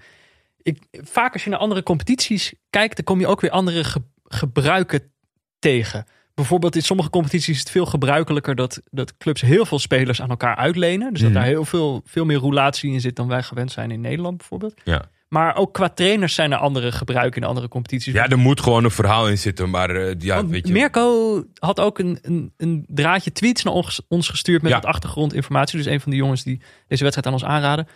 [0.62, 4.02] Ik, vaak als je naar andere competities kijkt, dan kom je ook weer andere ge-
[4.24, 5.12] gebruiken
[5.58, 6.04] tegen.
[6.34, 10.30] Bijvoorbeeld in sommige competities is het veel gebruikelijker dat, dat clubs heel veel spelers aan
[10.30, 11.12] elkaar uitlenen.
[11.12, 11.38] Dus dat Mhm.
[11.38, 14.74] daar heel veel, veel meer roulatie in zit dan wij gewend zijn in Nederland bijvoorbeeld.
[14.84, 15.10] Ja.
[15.28, 18.14] Maar ook qua trainers zijn er andere gebruiken in andere competities.
[18.14, 19.70] ja, er moet gewoon een verhaal in zitten.
[19.70, 20.72] Maar eh, ja, Want weet je.
[20.72, 24.76] Mirko had ook een, een, een draadje tweets naar ons, ons gestuurd met Ja.
[24.80, 25.78] wat achtergrondinformatie.
[25.78, 27.88] Dus een van de jongens die deze wedstrijd aan ons aanraden.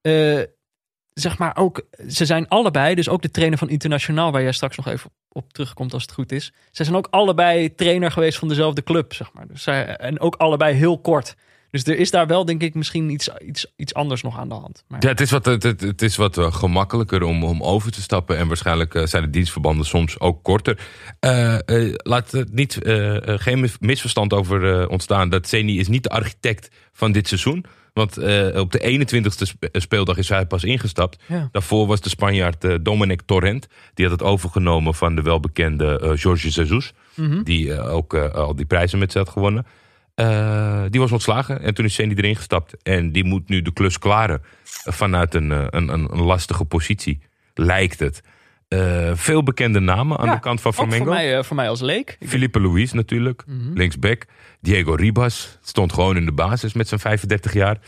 [0.00, 0.40] Eh,
[1.12, 4.76] zeg maar ook, ze zijn allebei, dus ook de trainer van Internationaal, waar jij straks
[4.76, 6.52] nog even op terugkomt als het goed is.
[6.70, 9.46] Ze zijn ook allebei trainer geweest van dezelfde club, zeg maar.
[9.48, 11.34] Dus zij, en ook allebei heel kort.
[11.70, 14.54] Dus er is daar wel, denk ik, misschien iets, iets, iets anders nog aan de
[14.54, 14.84] hand.
[14.88, 18.02] Maar, Ja, het is wat, het, het, is wat eh, gemakkelijker om, om over te
[18.02, 18.36] stappen.
[18.36, 20.78] En waarschijnlijk eh, zijn de dienstverbanden soms ook korter.
[21.20, 21.56] Eh,
[21.96, 22.78] laat het niet,
[23.22, 25.28] geen mis- misverstand over ontstaan.
[25.28, 27.64] Dat Zeni is niet de architect van dit seizoen.
[27.92, 28.16] Want
[28.56, 31.22] op de 21ste spe- speeldag is hij pas ingestapt.
[31.26, 31.48] Ja.
[31.52, 33.66] Daarvoor was de Spanjaard Dominic Torrent.
[33.94, 36.92] Die had het overgenomen van de welbekende Jorge Jesus.
[37.14, 37.42] Mhm.
[37.42, 39.66] Die ook al die prijzen met ze had gewonnen.
[40.18, 42.82] Eh, die was ontslagen en toen is Sandy erin gestapt.
[42.82, 44.42] En die moet nu de klus klaren
[44.84, 47.20] vanuit een, eh, een, een, een lastige positie,
[47.54, 48.20] lijkt het.
[48.68, 51.10] Eh, veel bekende namen aan Ja, de kant van Ook voor Flamengo.
[51.12, 52.16] mij, voor mij als leek.
[52.26, 53.72] Felipe Luis natuurlijk, Mhm.
[53.72, 54.24] linksback.
[54.60, 57.78] Diego Ribas stond gewoon in de basis met zijn 35 jaar.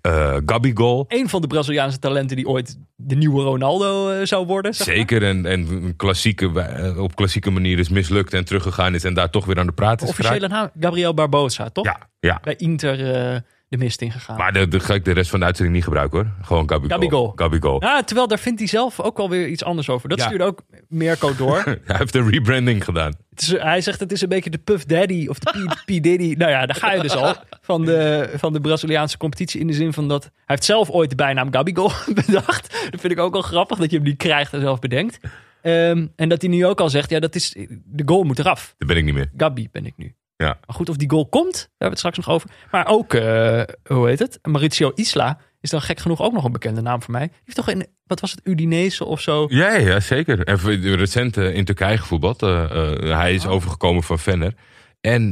[0.00, 4.74] Eh Gabigol, Een van de Braziliaanse talenten die ooit de nieuwe Ronaldo eh, zou worden.
[4.74, 4.96] zeg maar.
[4.96, 5.22] zeker.
[5.22, 9.04] En, en een klassieke, eh, op klassieke manier is mislukt en teruggegaan is.
[9.04, 11.84] En daar toch weer aan de praat is Officiële naam, Gabriel Barbosa, toch?
[11.84, 12.40] Ja, ja.
[12.42, 14.36] Bij Inter de mist ingegaan.
[14.36, 16.32] Maar de, ga ik de rest van de uitzending niet gebruiken hoor.
[16.46, 16.88] Gewoon Gabigol.
[16.98, 17.32] Gabigol.
[17.36, 17.82] Gabigol.
[17.82, 20.08] Ja, terwijl daar vindt hij zelf ook wel weer iets anders over.
[20.08, 20.24] Dat Ja.
[20.24, 21.62] stuurde ook Mirko door.
[21.84, 23.12] Hij heeft een rebranding gedaan.
[23.30, 26.02] Het is, hij zegt het is een beetje de Puff Daddy of de P, P
[26.02, 26.34] Diddy.
[26.38, 27.34] Nou ja, daar ga je dus al.
[27.60, 29.60] Van de, van de Braziliaanse competitie.
[29.60, 31.90] In de zin van dat hij heeft zelf ooit de bijnaam Gabigol
[32.26, 32.88] bedacht.
[32.90, 35.18] Dat vind ik ook wel grappig dat je hem niet krijgt en zelf bedenkt.
[35.62, 38.74] Ehm, en dat hij nu ook al zegt, ja, dat is, de goal moet eraf.
[38.78, 39.30] Dat ben ik niet meer.
[39.36, 40.14] Gabi ben ik nu.
[40.40, 40.58] Ja.
[40.66, 42.50] Maar goed, of die goal komt, daar hebben we het straks nog over.
[42.70, 44.38] Maar ook, eh, hoe heet het?
[44.42, 47.26] Mauricio Isla is dan gek genoeg ook nog een bekende naam voor mij.
[47.26, 49.46] Die heeft toch in, wat was het, Udinese of zo?
[49.48, 50.44] Ja, ja zeker.
[50.44, 52.42] En recent in Turkije gevoetbald.
[52.42, 53.50] Eh, eh, hij is Oh.
[53.52, 54.54] overgekomen van Venner.
[55.00, 55.30] En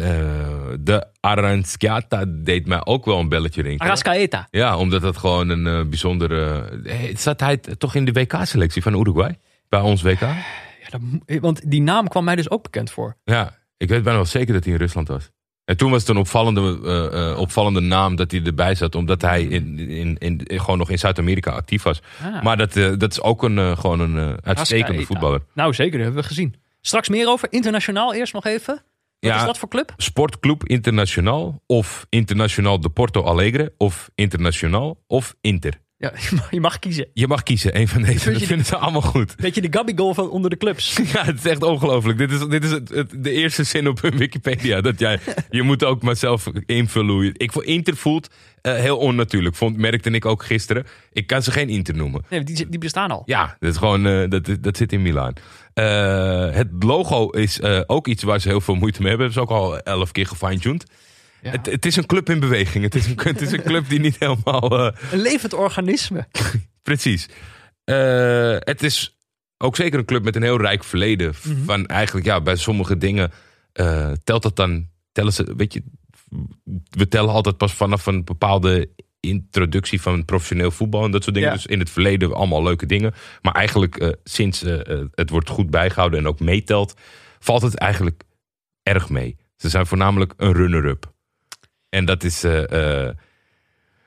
[0.81, 3.87] de Aranskiata deed mij ook wel een belletje rinkelen.
[3.87, 4.47] Arrascaeta.
[4.51, 6.71] Ja, omdat dat gewoon een bijzondere...
[7.17, 9.39] zat hij toch in de WK-selectie van Uruguay?
[9.69, 10.21] Bij ons WK?
[10.21, 10.37] Ja,
[10.91, 11.01] dat
[11.41, 13.17] want die naam kwam mij dus ook bekend voor.
[13.25, 15.31] Ja, ik weet bijna wel zeker dat hij in Rusland was.
[15.65, 18.95] En toen was het een opvallende, eh, eh, opvallende naam dat hij erbij zat.
[18.95, 22.01] Omdat hij in, in, in, gewoon nog in Zuid-Amerika actief was.
[22.23, 22.43] Ah.
[22.43, 25.41] Maar dat, eh, dat is ook een, gewoon een uitstekende voetballer.
[25.55, 26.55] Nou, zeker, dat hebben we gezien.
[26.81, 27.49] Straks meer over.
[27.51, 28.75] Internationaal eerst nog even.
[28.75, 29.37] Wat Ja.
[29.37, 29.95] is dat voor club?
[29.97, 35.81] Sportclub Internationaal of Internationaal de Porto Alegre of Internationaal of Inter.
[36.01, 36.13] Ja,
[36.51, 37.07] je mag, je kiezen.
[37.13, 38.19] Je mag kiezen, een van deze.
[38.19, 39.37] Vind Dat je vinden ze allemaal goed.
[39.37, 40.97] Beetje de Gabby-goal van onder de clubs.
[41.13, 42.19] Ja, het is echt ongelooflijk.
[42.19, 44.81] Dit is, dit is het, het- de eerste zin op hun Wikipedia.
[44.81, 45.19] Dat jij,
[45.51, 47.31] je moet ook maar zelf invullen hoe je...
[47.37, 48.29] Ik voor Inter voelt
[48.63, 49.55] eh, heel onnatuurlijk.
[49.57, 50.87] Vond, merkte ik ook gisteren.
[51.13, 52.25] Ik kan ze geen Inter noemen.
[52.31, 53.23] Nee, die, die bestaan al.
[53.27, 55.33] Ja, dat, is gewoon, eh, dat, dat zit in Milaan.
[55.75, 59.27] Eh, het logo is ook iets waar ze heel veel moeite mee hebben.
[59.27, 60.85] Dat is ook al elf keer gefine-tuned.
[61.43, 61.51] Ja.
[61.51, 62.85] Het, het is een club in beweging.
[62.85, 64.79] Het is een, het is een club die niet helemaal...
[64.91, 66.29] eh, Een levend organisme.
[66.83, 67.29] Precies.
[67.85, 69.19] Eh, het is
[69.59, 71.35] ook zeker een club met een heel rijk verleden.
[71.45, 71.65] Mhm.
[71.65, 73.33] Van eigenlijk, ja, bij sommige dingen
[73.73, 74.89] eh, telt dat dan.
[75.13, 75.83] Tellen ze, weet je,
[76.91, 81.51] we tellen altijd pas vanaf een bepaalde introductie van professioneel voetbal en dat soort dingen.
[81.51, 81.57] Ja.
[81.57, 83.15] Dus in het verleden allemaal leuke dingen.
[83.43, 84.61] Maar eigenlijk sinds
[85.15, 86.95] het wordt goed bijgehouden en ook meetelt,
[87.39, 88.23] valt het eigenlijk
[88.83, 89.37] erg mee.
[89.57, 91.13] Ze zijn voornamelijk een runner-up.
[91.89, 92.45] En dat is.
[92.45, 92.63] eh,
[93.09, 93.15] eh,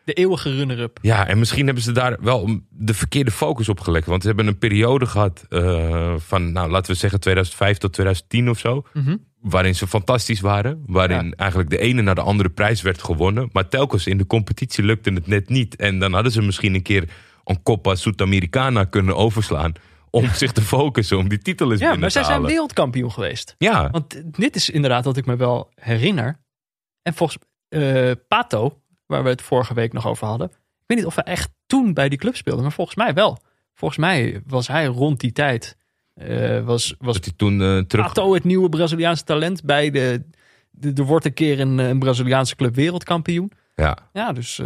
[0.03, 0.97] De eeuwige runner-up.
[1.01, 4.05] ja, en misschien hebben ze daar wel de verkeerde focus op gelegd.
[4.07, 8.49] Want ze hebben een periode gehad eh, van, nou, laten we zeggen 2005 tot 2010
[8.49, 8.83] of zo.
[8.93, 9.17] Mhm.
[9.41, 10.83] Waarin ze fantastisch waren.
[10.85, 11.31] Waarin Ja.
[11.35, 13.49] eigenlijk de ene naar de andere prijs werd gewonnen.
[13.51, 15.75] Maar telkens in de competitie lukte het net niet.
[15.75, 17.09] En dan hadden ze misschien een keer
[17.43, 19.73] een Copa Sudamericana kunnen overslaan.
[20.09, 22.49] Om zich te focussen, om die titel eens Ja, binnen maar te zij zijn halen.
[22.51, 23.55] wereldkampioen geweest.
[23.57, 26.39] Ja, Want dit is inderdaad wat ik me wel herinner.
[27.01, 27.39] En volgens
[27.71, 30.47] eh, Pato, waar we het vorige week nog over hadden.
[30.47, 33.37] Ik weet niet of hij echt toen bij die club speelde, maar volgens mij wel.
[33.73, 35.77] Volgens mij was hij rond die tijd.
[36.13, 38.05] eh, was was hij toen eh, terug...
[38.05, 40.23] Pato het nieuwe Braziliaanse talent bij de.
[40.95, 43.51] er wordt een keer een, een Braziliaanse club wereldkampioen.
[43.75, 43.97] Ja.
[44.13, 44.61] Ja, dus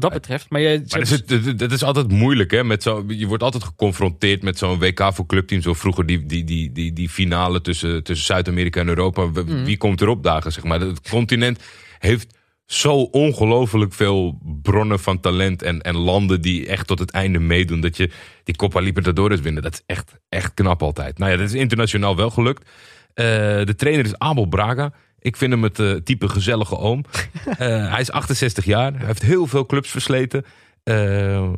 [0.00, 0.50] wat dat betreft.
[0.50, 2.64] Maar, Maar dat is, het- dat is altijd moeilijk, hè?
[2.64, 5.64] Met zo, je wordt altijd geconfronteerd met zo'n WK voor clubteams.
[5.64, 9.32] Zo vroeger die, die, die, die, die finale tussen, tussen Zuid-Amerika en Europa.
[9.32, 9.64] Wie, Mhm.
[9.64, 10.80] wie komt erop dagen, zeg maar.
[10.80, 11.60] Het continent
[11.98, 12.34] heeft
[12.66, 15.62] zo ongelooflijk veel bronnen van talent.
[15.62, 17.80] En, en landen die echt tot het einde meedoen.
[17.80, 18.10] Dat je
[18.44, 19.62] die Copa Libertadores winnen.
[19.62, 21.18] Dat is echt, echt knap altijd.
[21.18, 22.68] Nou ja, dat is internationaal wel gelukt.
[23.14, 23.24] Eh,
[23.64, 24.92] de trainer is Abel Braga.
[25.26, 27.04] Ik vind hem het eh, type gezellige oom.
[27.58, 28.92] Eh, hij is 68 jaar.
[28.96, 30.44] Hij heeft heel veel clubs versleten.
[30.82, 31.52] Eh,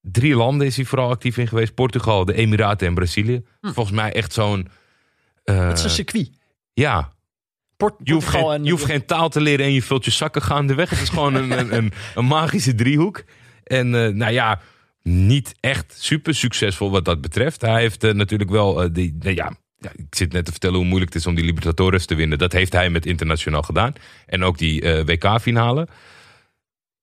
[0.00, 1.74] drie landen is hij vooral actief in geweest.
[1.74, 3.42] Portugal, de Emiraten en Brazilië.
[3.60, 4.68] Volgens mij echt zo'n...
[5.44, 6.30] eh, het is een circuit.
[6.72, 7.12] ja,
[7.76, 10.04] Port, je hoeft, Portugal geen, en- je hoeft geen taal te leren en je vult
[10.04, 10.90] je zakken gaandeweg.
[10.90, 13.24] Het is gewoon een, een, een, een magische driehoek.
[13.64, 14.60] En eh, nou ja,
[15.02, 17.60] niet echt super succesvol wat dat betreft.
[17.60, 21.12] Hij heeft natuurlijk wel die, nou ja, ja, ik zit net te vertellen hoe moeilijk
[21.12, 22.38] het is om die Libertadores te winnen.
[22.38, 23.92] Dat heeft hij met internationaal gedaan.
[24.26, 25.88] En ook die eh, WK-finale.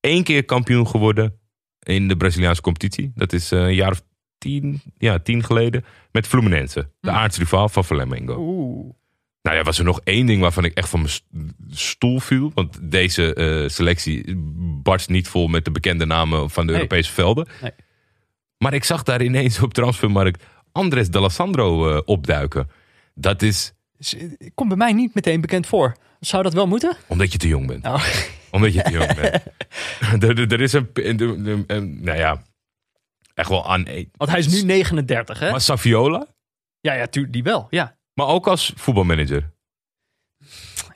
[0.02, 1.40] Eén keer kampioen geworden
[1.80, 3.12] in de Braziliaanse competitie.
[3.16, 4.02] Dat is eh, een jaar of
[4.38, 5.86] tien, ja, tien geleden.
[6.12, 8.36] Met Fluminense, de aartsrivaal van Flamengo.
[8.40, 8.94] Oeh.
[9.42, 11.26] Nou ja, was er nog één ding waarvan ik echt van mijn st-
[11.70, 12.52] stoel viel.
[12.54, 14.34] Want deze eh, selectie
[14.84, 16.82] barst niet vol met de bekende namen van de Nee.
[16.82, 17.48] Europese velden.
[17.62, 17.72] Nee.
[18.58, 20.44] Maar ik zag daar ineens op transfermarkt
[20.78, 22.70] Andres D'Alessandro eh opduiken.
[23.16, 23.74] Dat is
[24.54, 25.96] komt bij mij niet meteen bekend voor.
[26.20, 26.98] Zou dat wel moeten?
[27.08, 27.84] Omdat je te jong bent.
[27.84, 28.02] Nou,
[28.52, 29.44] Omdat je te jong bent.
[30.24, 32.42] er, er- er is een, een, een- een- nou ja,
[33.34, 33.86] echt wel aan.
[34.18, 35.52] want hij is nu 39, hè?
[35.52, 36.28] Maar Saviola?
[36.80, 37.98] Ja, ja, die wel, ja.
[38.14, 39.50] Maar ook als voetbalmanager.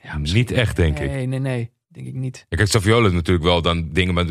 [0.02, 1.10] ja Niet echt, denk ik.
[1.10, 1.70] Nee, nee, nee.
[1.88, 2.46] Denk ik niet.
[2.48, 4.14] Ja, Kijk, Saviola is natuurlijk wel dan dingen.
[4.14, 4.24] Maar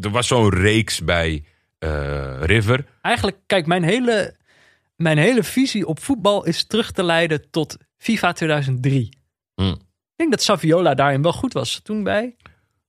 [0.00, 1.44] er was zo'n reeks bij
[1.78, 2.86] eh, River.
[3.02, 4.36] Eigenlijk, kijk, mijn hele,
[4.98, 9.08] mijn hele visie op voetbal is terug te leiden tot FIFA 2003.
[9.54, 9.62] Hm.
[9.62, 9.76] Ik
[10.16, 11.80] denk dat Saviola daarin wel goed was.
[11.82, 12.36] Toen bij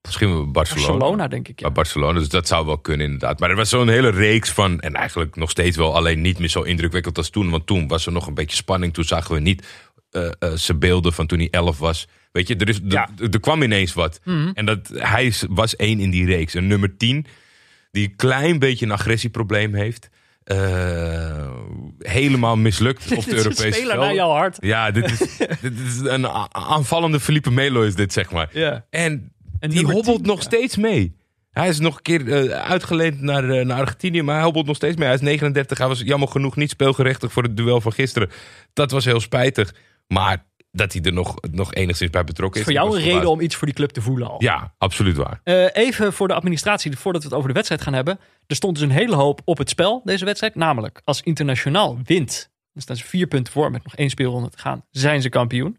[0.02, 0.88] Misschien Barcelona.
[0.88, 1.60] Barcelona, denk ik.
[1.60, 1.66] Ja.
[1.66, 3.40] Bij Barcelona, dus dat zou wel kunnen inderdaad.
[3.40, 6.48] Maar er was zo'n hele reeks van, en eigenlijk nog steeds wel, alleen niet meer
[6.48, 7.50] zo indrukwekkend als toen.
[7.50, 8.94] Want toen was er nog een beetje spanning.
[8.94, 9.68] Toen zagen we niet
[10.10, 12.08] eh, zijn beelden van toen hij 11 was.
[12.32, 13.10] Weet je, er, is, Ja.
[13.32, 14.20] er, kwam ineens wat.
[14.24, 14.52] Mhm.
[14.54, 16.54] En dat, hij was één in die reeks.
[16.54, 17.26] Een nummer 10,
[17.92, 20.10] die een klein beetje een agressieprobleem heeft.
[20.50, 21.48] Eh,
[22.00, 24.00] helemaal mislukt op de een Europese speler velden.
[24.06, 24.58] naar jouw hart.
[24.60, 25.18] Ja, dit is,
[25.62, 28.50] dit is een aanvallende Felipe Melo is dit, zeg maar.
[28.52, 28.86] Ja.
[28.90, 30.44] En En die hobbelt 10, nog ja.
[30.44, 31.16] steeds mee.
[31.52, 34.76] Hij is nog een keer eh, uitgeleend naar, eh, naar Argentinië, maar hij hobbelt nog
[34.76, 35.06] steeds mee.
[35.06, 38.30] Hij is 39, hij was jammer genoeg niet speelgerechtig voor het duel van gisteren.
[38.74, 39.74] Dat was heel spijtig.
[40.08, 42.66] Maar dat hij er nog, nog enigszins bij betrokken is.
[42.66, 44.44] Voor jou een reden om iets voor die club te voelen al.
[44.44, 45.42] Ja, absoluut waar.
[45.44, 48.20] Eh, even voor de administratie, voordat we het over de wedstrijd gaan hebben.
[48.48, 50.56] Er stond dus een hele hoop op het spel, deze wedstrijd.
[50.56, 54.58] Namelijk, als Internationaal wint, dan staan ze vier punten voor met nog één speelronde te
[54.58, 55.78] gaan, zijn ze kampioen.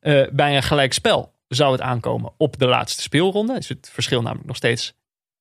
[0.00, 3.56] Eh, bij een gelijk spel zou het aankomen op de laatste speelronde.
[3.56, 4.94] Is het verschil namelijk nog steeds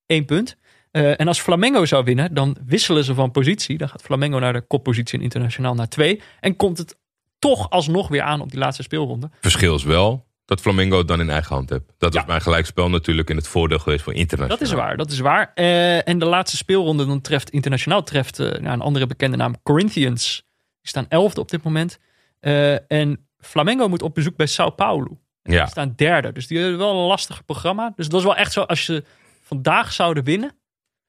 [0.05, 0.57] één punt.
[0.91, 3.77] Eh, en als Flamengo zou winnen, dan wisselen ze van positie.
[3.77, 6.21] Dan gaat Flamengo naar de koppositie in Internationaal naar twee.
[6.39, 6.97] En komt het
[7.39, 9.29] toch alsnog weer aan op die laatste speelronde.
[9.41, 11.83] Verschil is wel dat Flamengo het dan in eigen hand heeft.
[11.97, 12.27] Dat was Ja.
[12.27, 14.57] mijn gelijkspel natuurlijk in het voordeel geweest voor internationaal.
[14.57, 15.51] Dat is waar, dat is waar.
[15.55, 19.55] Eh, en de laatste speelronde dan treft internationaal treft eh, nou, een andere bekende naam
[19.63, 20.43] Corinthians.
[20.81, 21.99] Die staan elfde op dit moment.
[22.39, 25.19] Eh, en Flamengo moet op bezoek bij Sao Paulo.
[25.43, 25.61] En Ja.
[25.61, 26.31] Die staan derde.
[26.31, 27.93] Dus die hebben wel een lastig programma.
[27.95, 29.03] Dus dat is wel echt zo, als je
[29.41, 30.51] vandaag zouden winnen.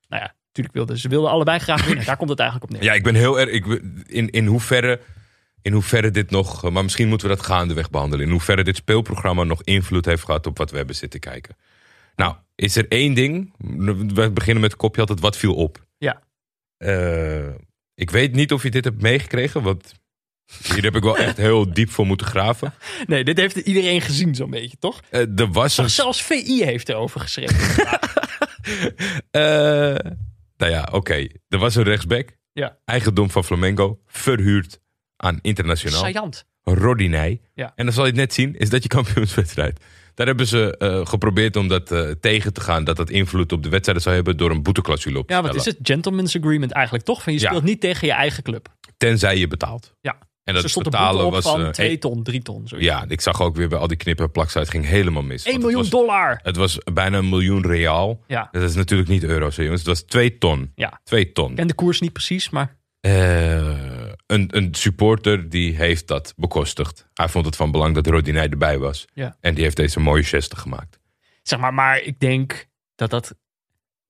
[0.08, 2.04] Nou ja, natuurlijk wilden ze wilden allebei graag winnen.
[2.10, 2.88] Daar komt het eigenlijk op neer.
[2.88, 3.50] Ja, ik ben heel erg.
[3.50, 3.66] Ik,
[4.06, 5.00] in, in hoeverre.
[5.62, 6.70] In hoeverre dit nog.
[6.70, 8.26] Maar misschien moeten we dat gaandeweg behandelen.
[8.26, 11.56] In hoeverre dit speelprogramma nog invloed heeft gehad op wat we hebben zitten kijken.
[12.16, 13.52] Nou, is er één ding.
[14.14, 15.20] We beginnen met het kopje altijd.
[15.20, 15.86] Wat viel op?
[15.98, 16.22] Ja.
[16.76, 17.48] Eh,
[17.94, 19.62] ik weet niet of je dit hebt meegekregen.
[19.62, 19.94] Want
[20.62, 22.74] hier heb ik wel echt heel diep voor moeten graven.
[23.06, 25.00] Nee, dit heeft iedereen gezien zo'n beetje, toch?
[25.10, 25.90] Eh, er was een.
[25.90, 27.56] Zelfs VI heeft erover geschreven.
[29.30, 30.12] eh,
[30.56, 31.26] nou ja, oké.
[31.48, 32.38] Er was een rechtsback.
[32.52, 32.78] Ja.
[32.84, 34.00] Eigendom van Flamengo.
[34.06, 34.80] Verhuurd
[35.20, 36.30] aan internationaal.
[36.62, 37.40] Rodinei.
[37.54, 37.72] Ja.
[37.74, 39.80] En dan zal je het net zien, is dat je kampioenswedstrijd.
[40.14, 43.62] Daar hebben ze eh, geprobeerd om dat eh, tegen te gaan, dat dat invloed op
[43.62, 45.78] de wedstrijden zou hebben door een boeteclausule op te Ja, wat is het?
[45.82, 47.22] Gentleman's agreement eigenlijk, toch?
[47.22, 47.46] Van je Ja.
[47.48, 48.68] speelt niet tegen je eigen club.
[48.96, 49.94] Tenzij je betaalt.
[50.00, 50.18] Ja.
[50.44, 51.44] En dat betalen was.
[51.44, 52.68] van eh, 2 één- ton, 3 ton.
[52.68, 52.88] Zoiets.
[52.88, 55.44] ja, ik zag ook weer bij al die knippen en plaksen, het ging helemaal mis.
[55.44, 56.40] 1 Want miljoen het was, dollar.
[56.42, 58.20] Het was bijna een miljoen reaal.
[58.26, 58.48] Ja.
[58.52, 59.78] Dat is natuurlijk niet euro's, jongens.
[59.78, 60.72] Het was 2 ton.
[60.74, 61.00] Ja.
[61.04, 61.54] 2 ton.
[61.54, 63.89] Ken de koers niet precies, maar Eh,
[64.30, 67.08] een, een supporter die heeft dat bekostigd.
[67.14, 69.04] Hij vond het van belang dat Rodinei erbij was.
[69.14, 69.36] Ja.
[69.40, 70.98] En die heeft deze mooie geste gemaakt.
[71.42, 73.34] zeg maar, maar ik denk dat dat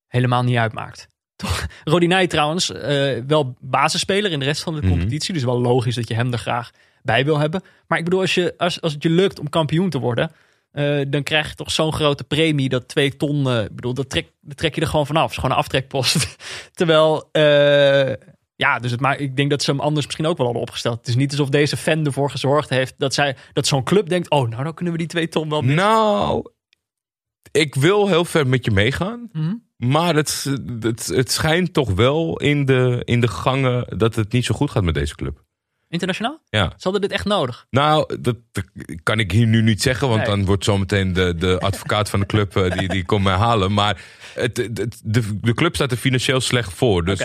[0.06, 1.08] helemaal niet uitmaakt.
[1.36, 1.66] Toch?
[1.84, 4.90] Rodinei trouwens, eh, wel basisspeler in de rest van de Mhm.
[4.90, 5.34] competitie.
[5.34, 6.70] Dus wel logisch dat je hem er graag
[7.02, 7.62] bij wil hebben.
[7.86, 10.32] Maar ik bedoel, als, je, als, als het je lukt om kampioen te worden...
[10.72, 13.58] eh, dan krijg je toch zo'n grote premie dat twee ton...
[13.62, 15.22] ik bedoel, dat trek, dat trek je er gewoon vanaf.
[15.22, 16.36] Het is gewoon een aftrekpost.
[16.78, 17.28] Terwijl...
[17.32, 18.12] eh,
[18.60, 20.98] ja, dus het, maar ik denk dat ze hem anders misschien ook wel hadden opgesteld.
[20.98, 24.30] Het is niet alsof deze fan ervoor gezorgd heeft dat, zij, dat zo'n club denkt:
[24.30, 25.62] oh, nou dan kunnen we die twee ton wel.
[25.62, 26.50] Nou,
[27.52, 29.28] ik wil heel ver met je meegaan.
[29.32, 29.54] Mhm.
[29.76, 30.46] Maar het,
[30.80, 34.70] het, het schijnt toch wel in de, in de gangen dat het niet zo goed
[34.70, 35.44] gaat met deze club.
[35.88, 36.40] Internationaal?
[36.48, 36.68] Ja.
[36.68, 37.66] Ze hadden dit echt nodig.
[37.70, 38.36] Nou, dat
[39.02, 40.28] kan ik hier nu niet zeggen, want Nee.
[40.30, 43.72] dan wordt zometeen de, de advocaat van de club eh, die, die komt mij halen.
[43.72, 44.02] Maar
[44.34, 47.04] het, het- de, de club staat er financieel slecht voor.
[47.04, 47.18] Dus.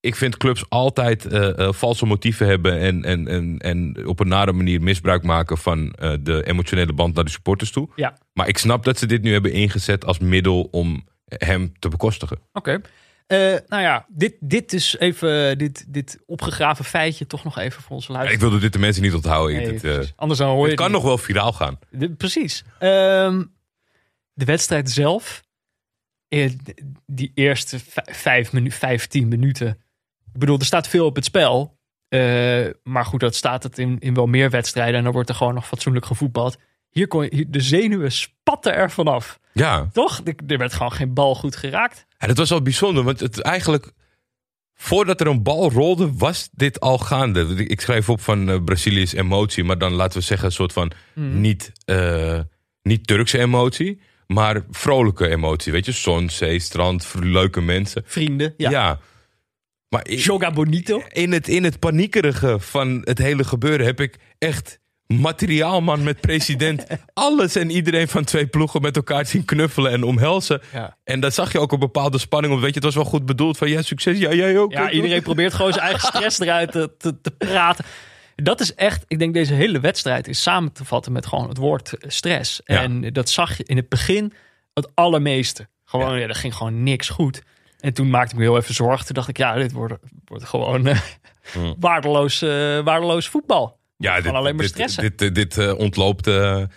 [0.00, 4.52] Ik vind clubs altijd eh, valse motieven hebben en, en, en, en op een nare
[4.52, 7.88] manier misbruik maken van eh, de emotionele band naar de supporters toe.
[7.96, 8.18] Ja.
[8.32, 12.38] Maar ik snap dat ze dit nu hebben ingezet als middel om hem te bekostigen.
[12.52, 12.80] Oké.
[13.26, 17.90] Eh, nou ja, dit, dit is even, dit, dit opgegraven feitje toch nog even voor
[17.96, 18.42] onze Ik luisteraars.
[18.48, 19.56] wilde dit de mensen niet onthouden.
[19.56, 20.12] Ik- Nee, dit, precies.
[20.16, 21.78] Anders dan hoor je het kan nog wel viraal gaan.
[22.16, 22.64] precies.
[22.78, 23.44] Ehm,
[24.32, 25.42] de wedstrijd zelf,
[27.06, 29.78] die eerste vij- vijf minu 15 minuten.
[30.32, 31.78] Ik bedoel, er staat veel op het spel.
[32.08, 34.94] Eh, maar goed, dat staat het in, in wel meer wedstrijden.
[34.94, 36.58] En dan wordt er gewoon nog fatsoenlijk gevoetbald.
[36.90, 39.38] Hier kon je, de zenuwen spatten er vanaf.
[39.52, 39.88] Ja.
[39.92, 40.20] Toch?
[40.24, 42.06] Er er werd gewoon geen bal goed geraakt.
[42.18, 43.92] Ja, dat was wel bijzonder, want het eigenlijk
[44.74, 47.66] voordat er een bal rolde, was dit al gaande.
[47.66, 50.92] Ik schrijf op van eh, Brazilië's emotie, maar dan laten we zeggen een soort van
[51.14, 52.40] niet, eh,
[52.82, 55.72] niet Turkse emotie, maar vrolijke emotie.
[55.72, 58.02] Weet je, zon, zee, strand, leuke mensen.
[58.06, 58.54] Vrienden.
[58.56, 58.70] Ja.
[58.70, 58.98] Ja.
[59.90, 61.02] Maar i- Joga Bonito.
[61.08, 66.86] in het, in het paniekerige van het hele gebeuren heb ik echt materiaalman met president
[67.14, 70.60] alles en iedereen van twee ploegen met elkaar zien knuffelen en omhelzen.
[70.72, 70.96] Ja.
[71.04, 72.52] En daar zag je ook een bepaalde spanning.
[72.52, 74.18] Want weet je, het was wel goed bedoeld van ja, succes.
[74.18, 74.72] Ja, jij ook.
[74.72, 77.84] Ja, iedereen probeert gewoon zijn eigen stress eruit te, te, te praten.
[78.36, 81.56] Dat is echt, ik denk deze hele wedstrijd is samen te vatten met gewoon het
[81.58, 82.60] woord stress.
[82.64, 82.82] Ja.
[82.82, 84.32] En dat zag je in het begin
[84.74, 85.68] het allermeeste.
[85.84, 86.26] Gewoon, ja.
[86.28, 87.42] er ging gewoon niks goed.
[87.80, 89.06] En toen maakte ik me heel even zorgen.
[89.06, 90.98] Toen dacht ik, ja, dit wordt, wordt gewoon eh,
[91.78, 92.48] waardeloos, eh,
[92.80, 93.78] waardeloos voetbal.
[93.96, 95.02] Ja, Gewoon alleen maar dit, stressen.
[95.02, 96.68] Dit, dit, dit eh, ontloopt de,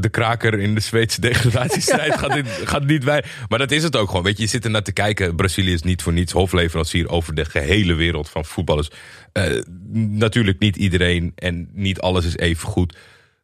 [0.00, 2.18] de kraker in de Zweedse degradatiestrijd.
[2.18, 3.24] gaat, dit, gaat niet bij.
[3.48, 4.22] Maar dat is het ook gewoon.
[4.22, 5.36] Weet je, je zit er naar te kijken.
[5.36, 8.88] Brazilië is niet voor niets hofleverancier over de gehele wereld van voetballers.
[9.92, 12.96] Natuurlijk niet iedereen en niet alles is even goed.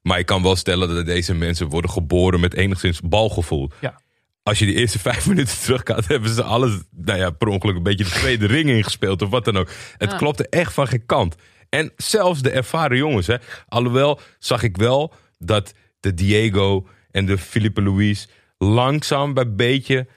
[0.03, 3.71] Maar ik kan wel stellen dat deze mensen worden geboren met enigszins balgevoel.
[3.81, 4.01] Ja.
[4.43, 7.83] Als je die eerste vijf minuten teruggaat, hebben ze alles, nou ja, per ongeluk een
[7.83, 9.71] beetje de tweede ring ingespeeld of wat dan ook.
[9.97, 10.17] Het Ja.
[10.17, 11.35] klopte echt van geen kant.
[11.69, 13.37] En zelfs de ervaren jongens, hè.
[13.69, 18.29] Alhoewel zag ik wel dat de Diego en de Felipe Luis
[18.59, 20.09] langzaam bij beetje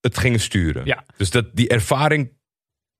[0.00, 0.84] het gingen sturen.
[0.84, 1.04] Ja.
[1.16, 2.32] Dus dat, die ervaring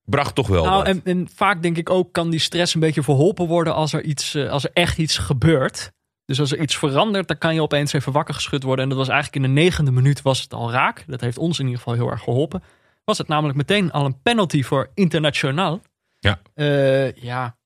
[0.05, 0.87] bracht toch wel Nou, wat.
[0.87, 4.03] en, en vaak denk ik ook kan die stress een beetje verholpen worden als er,
[4.03, 5.93] iets, eh, als er echt iets gebeurt.
[6.27, 8.83] Dus als er iets verandert, dan kan je opeens even wakker geschud worden.
[8.83, 11.05] En dat was eigenlijk in de negende minuut was het al raak.
[11.07, 12.63] Dat heeft ons in ieder geval heel erg geholpen.
[13.05, 15.81] Was het namelijk meteen al een penalty voor Internationaal.
[16.19, 16.39] Ja.
[16.55, 17.57] Eh, ja,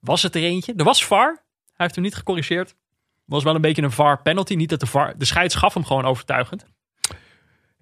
[0.00, 0.74] was het er eentje?
[0.76, 1.42] Er was VAR.
[1.66, 2.74] Hij heeft hem niet gecorrigeerd.
[3.24, 4.54] Was wel een beetje een VAR penalty.
[4.54, 5.14] Niet dat de VAR...
[5.18, 6.66] De scheids gaf hem gewoon overtuigend.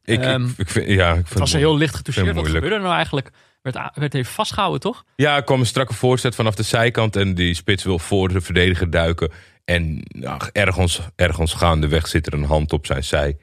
[0.04, 2.36] ik, ehm, ik, ik vind, ja, ik vind Het was het heel licht getoucheerd.
[2.36, 3.30] Wat gebeurde er nou eigenlijk?
[3.62, 5.04] Werd, werd even vastgehouden, toch?
[5.16, 7.16] Ja, er kwam een strakke voorzet vanaf de zijkant.
[7.16, 9.32] En die spits wil voor de verdediger duiken.
[9.64, 13.36] En nou, ergens, ergens gaandeweg zit er een hand op zijn zij.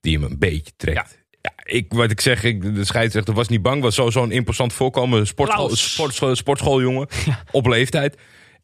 [0.00, 1.18] Die hem een beetje trekt.
[1.42, 1.50] Ja.
[1.62, 3.82] ik, wat ik zeg, ik, de scheidsrechter was niet bang.
[3.82, 5.26] Was zo- zo'n imposant voorkomen.
[5.26, 7.08] Sportschool, sportschool, sportschooljongen.
[7.50, 8.16] Op leeftijd.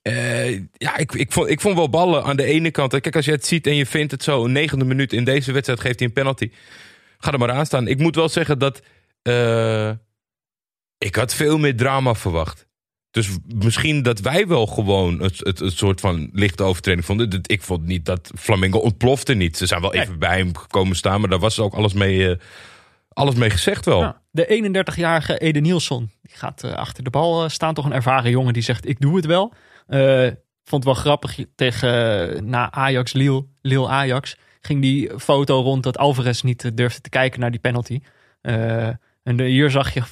[0.02, 3.00] Eh, ja, ik, ik, vond, ik vond wel ballen aan de ene kant.
[3.00, 4.44] Kijk, als je het ziet en je vindt het zo.
[4.44, 6.50] Een negende minuut in deze wedstrijd geeft hij een penalty.
[7.18, 7.88] Ga er maar aan staan.
[7.88, 8.80] Ik moet wel zeggen dat...
[9.22, 9.90] eh,
[10.98, 12.66] ik had veel meer drama verwacht.
[13.14, 17.40] Dus misschien dat wij wel gewoon het, het, het soort van lichte overtreding vonden.
[17.42, 19.56] Ik vond niet dat Flamengo ontplofte niet.
[19.56, 22.36] Ze zijn wel even bij hem gekomen staan, maar daar was ook alles mee, eh,
[23.08, 24.00] alles mee gezegd wel.
[24.00, 27.74] Ja, de 31-jarige Ede Nielsen die gaat eh, achter de bal eh, staan.
[27.74, 29.52] Toch een ervaren jongen die zegt: Ik doe het wel.
[30.64, 34.36] Vond het wel grappig tegen na Ajax, Lille, Lille Ajax.
[34.60, 38.00] Ging die foto rond dat Alvarez niet durfde te kijken naar die penalty.
[38.42, 40.02] En de- hier zag je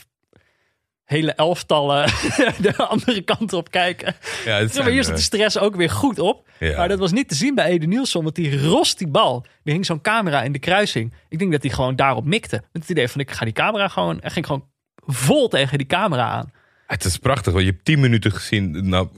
[1.12, 2.06] hele elftallen
[2.66, 4.14] de andere kant op kijken.
[4.44, 6.48] Ja, het maar hier zit de stress ook weer goed op.
[6.58, 6.76] eh, ja.
[6.76, 9.44] Maar dat was niet te zien bij Ede Nielsen, want die rost die bal.
[9.62, 11.12] Die hing zo'n camera in de kruising.
[11.28, 12.56] Ik denk dat hij gewoon daarop mikte.
[12.72, 14.18] Met het idee van, ik ga die camera gewoon...
[14.20, 14.64] Hij ging gewoon
[15.06, 16.52] vol tegen die camera aan.
[16.86, 18.88] Het is prachtig, want je hebt tien minuten gezien.
[18.88, 19.08] Nou,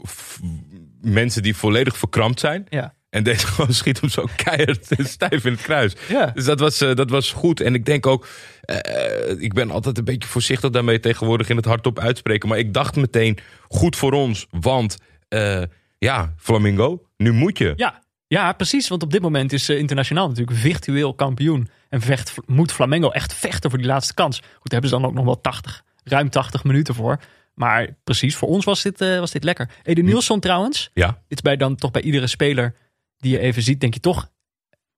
[1.01, 2.67] mensen die volledig verkrampt zijn.
[2.69, 2.95] Ja.
[3.15, 5.93] En deze gewoon schiet hem zo keihard stijf in het kruis.
[6.09, 6.27] Ja.
[6.27, 7.61] Dus dat was, eh, dat was goed.
[7.61, 8.27] En ik denk ook,
[8.61, 12.49] eh, ik ben altijd een beetje voorzichtig daarmee tegenwoordig in het hardop uitspreken.
[12.49, 14.47] Maar ik dacht meteen, goed voor ons.
[14.51, 14.99] Want
[15.29, 15.63] eh,
[15.99, 17.73] ja, Flamingo, nu moet je.
[17.77, 18.89] Ja, ja, precies.
[18.89, 21.69] Want op dit moment is eh, internationaal natuurlijk virtueel kampioen.
[21.89, 24.37] En vecht, moet Flamengo echt vechten voor die laatste kans.
[24.37, 27.21] Goed, daar hebben ze dan ook nog wel 80, ruim 80 minuten voor.
[27.55, 29.71] Maar precies, voor ons was dit, eh, was dit lekker.
[29.83, 32.75] Ede Nielsen trouwens, Ja, dit is bij dan toch bij iedere speler
[33.19, 34.31] die je even ziet, denk je toch,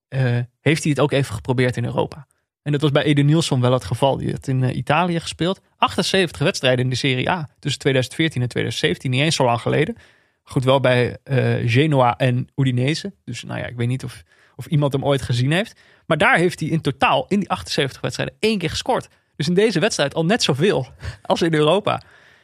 [0.08, 2.26] eh, heeft hij het ook even geprobeerd in Europa?
[2.62, 4.16] En dat was bij Ede Nielsen wel het geval.
[4.16, 5.60] Die had in eh, Italië gespeeld.
[5.76, 7.48] 78 wedstrijden in de Serie A.
[7.58, 9.10] Tussen 2014 en 2017.
[9.10, 9.96] Niet eens zo lang geleden.
[10.42, 13.14] Goed, wel bij eh, Genoa en Udinese.
[13.24, 14.22] Dus nou ja, ik weet niet of,
[14.56, 15.80] of iemand hem ooit gezien heeft.
[16.06, 19.08] Maar daar heeft hij in totaal in die 78 wedstrijden één keer gescoord.
[19.36, 20.86] Dus in deze wedstrijd al net zoveel
[21.22, 22.02] als in Europa.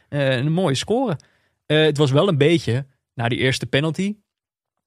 [0.09, 1.17] Een mooie score.
[1.65, 4.15] Het was wel een beetje, na die eerste penalty.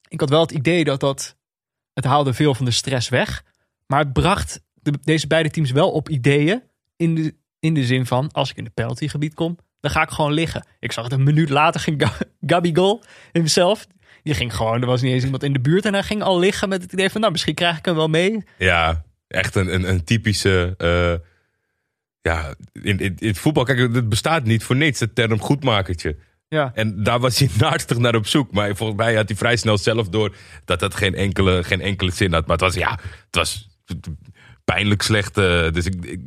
[0.08, 1.36] Ik had wel het idee dat dat.
[1.94, 3.42] Het haalde veel van de stress weg.
[3.86, 6.62] Maar het bracht de, deze beide teams wel op ideeën.
[6.96, 10.10] In de, in de zin van: als ik in het penaltygebied kom, dan ga ik
[10.10, 10.66] gewoon liggen.
[10.80, 11.80] Ik zag het een minuut later.
[11.80, 13.86] Ging Ga- Gabigol himself.
[14.22, 15.84] Die ging gewoon, er was niet eens iemand in de buurt.
[15.84, 18.08] En hij ging al liggen met het idee van: nou, misschien krijg ik hem wel
[18.08, 18.44] mee.
[18.58, 20.74] ja echt een, een, een typische.
[20.78, 21.28] eh,
[22.20, 26.16] ja, in, in, in het voetbal, kijk, het bestaat niet voor niets, het term goedmakertje.
[26.48, 28.52] Ja, En daar was hij naastig naar op zoek.
[28.52, 30.34] Maar volgens mij had hij vrij snel zelf door
[30.64, 32.42] dat dat geen enkele, geen enkele zin had.
[32.46, 33.68] Maar het was, ja, het was
[34.64, 35.38] pijnlijk slecht.
[35.38, 36.20] eh, dus ik, ik,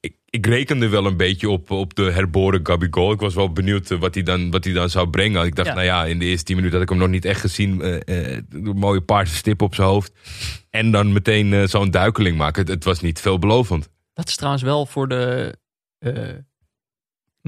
[0.00, 3.12] ik, ik rekende wel een beetje op, op de herboren Gabigol.
[3.12, 5.44] Ik was wel benieuwd eh, wat hij dan, wat hij dan zou brengen.
[5.46, 5.74] Ik dacht, Ja.
[5.74, 7.80] nou ja, in de eerste tien minuten had ik hem nog niet echt gezien.
[7.82, 10.12] eh, eh, een mooie paarse stip op zijn hoofd.
[10.70, 12.60] En dan meteen zo'n duikeling maken.
[12.62, 13.88] Het, het was niet veelbelovend.
[14.12, 15.54] Dat is trouwens wel voor de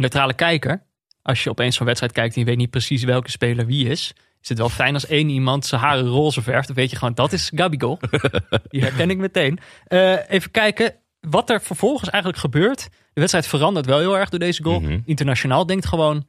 [0.00, 0.82] neutrale kijker.
[1.22, 4.12] Als je opeens zo'n wedstrijd kijkt en je weet niet precies welke speler wie is.
[4.42, 6.66] Is het wel fijn als één iemand zijn haren roze verft.
[6.66, 7.98] Dan weet je gewoon, dat is Gabigol.
[8.70, 9.58] Die herken ik meteen.
[9.86, 12.88] Eh, even kijken wat er vervolgens eigenlijk gebeurt.
[13.12, 14.80] De wedstrijd verandert wel heel erg door deze goal.
[14.80, 15.00] Mhm.
[15.04, 16.26] Internationaal denkt gewoon...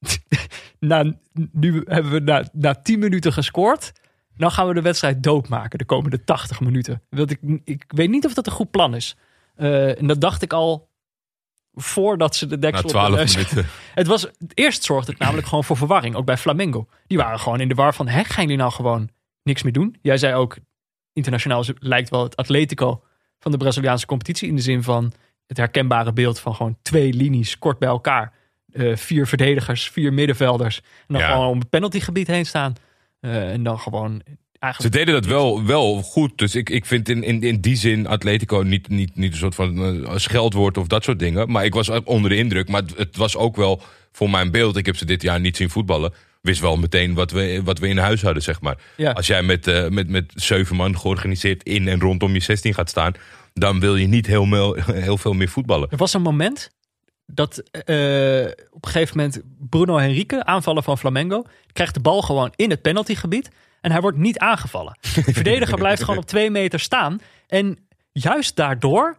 [0.78, 1.12] na,
[1.52, 3.92] nu hebben we na, na 10 minuten gescoord.
[4.36, 7.02] Dan gaan we de wedstrijd doodmaken de komende 80 minuten.
[7.10, 9.16] Want ik, ik weet niet of dat een goed plan is.
[9.54, 10.89] Eh, en dat dacht ik al
[11.72, 13.66] voordat ze de Na deksel op de twaalf neus- minuten.
[13.94, 16.14] Het was, eerst zorgde het namelijk gewoon voor verwarring.
[16.14, 16.86] Ook bij Flamengo.
[17.06, 19.08] Die waren gewoon in de war van, hè, gaan jullie nou gewoon
[19.42, 19.96] niks meer doen?
[20.02, 20.56] Jij zei ook,
[21.12, 23.02] internationaal lijkt wel het Atletico
[23.38, 24.48] van de Braziliaanse competitie.
[24.48, 25.12] In de zin van
[25.46, 28.32] het herkenbare beeld van gewoon twee linies kort bij elkaar.
[28.72, 30.76] Eh, vier verdedigers, vier middenvelders.
[30.80, 31.30] En dan Ja.
[31.32, 32.72] gewoon om het penaltygebied heen staan.
[33.20, 34.22] Eh, en dan gewoon
[34.78, 36.38] Ze deden dat wel, wel goed.
[36.38, 39.54] Dus ik, ik vind in, in, in die zin Atletico niet, niet, niet een soort
[39.54, 41.50] van eh, scheldwoord of dat soort dingen.
[41.50, 42.68] Maar ik was onder de indruk.
[42.68, 43.82] Maar het, het was ook wel
[44.12, 44.76] voor mijn beeld.
[44.76, 46.12] Ik heb ze dit jaar niet zien voetballen.
[46.40, 48.78] Wist wel meteen wat we, wat we in huis hadden, zeg maar.
[48.96, 49.10] Ja.
[49.10, 52.88] Als jij met, eh, met, met zeven man georganiseerd in en rondom je 16 gaat
[52.90, 53.12] staan.
[53.54, 55.88] Dan wil je niet heel, meel- heel veel meer voetballen.
[55.90, 56.70] Er was een moment
[57.26, 62.52] dat eh, op een gegeven moment Bruno Henrique, aanvaller van Flamengo, krijgt de bal gewoon
[62.56, 63.50] in het penaltygebied
[63.80, 64.98] en hij wordt niet aangevallen.
[65.14, 67.20] De verdediger blijft gewoon op twee meter staan.
[67.46, 67.78] En
[68.12, 69.18] juist daardoor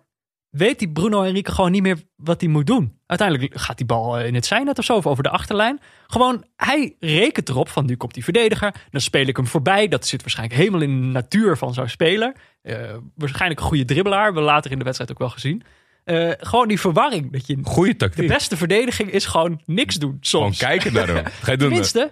[0.50, 3.00] weet die Bruno Henrique gewoon niet meer wat hij moet doen.
[3.06, 5.80] Uiteindelijk gaat die bal eh, in het zijnet of zo, of over de achterlijn.
[6.08, 8.74] Gewoon, hij rekent erop van nu komt die verdediger.
[8.90, 9.88] Dan speel ik hem voorbij.
[9.88, 12.34] Dat zit waarschijnlijk helemaal in de natuur van zo'n speler.
[12.62, 12.76] Eh,
[13.16, 14.24] waarschijnlijk een goede dribbelaar.
[14.24, 15.64] Hebben we later in de wedstrijd ook wel gezien.
[16.04, 17.32] Eh, gewoon die verwarring.
[17.32, 18.28] Dat je, Goeie de tactiek.
[18.28, 20.58] beste verdediging is gewoon niks doen Gewoon soms.
[20.58, 21.26] kijken naar hem.
[21.42, 21.68] Ga je doen.
[21.68, 22.12] Tenminste,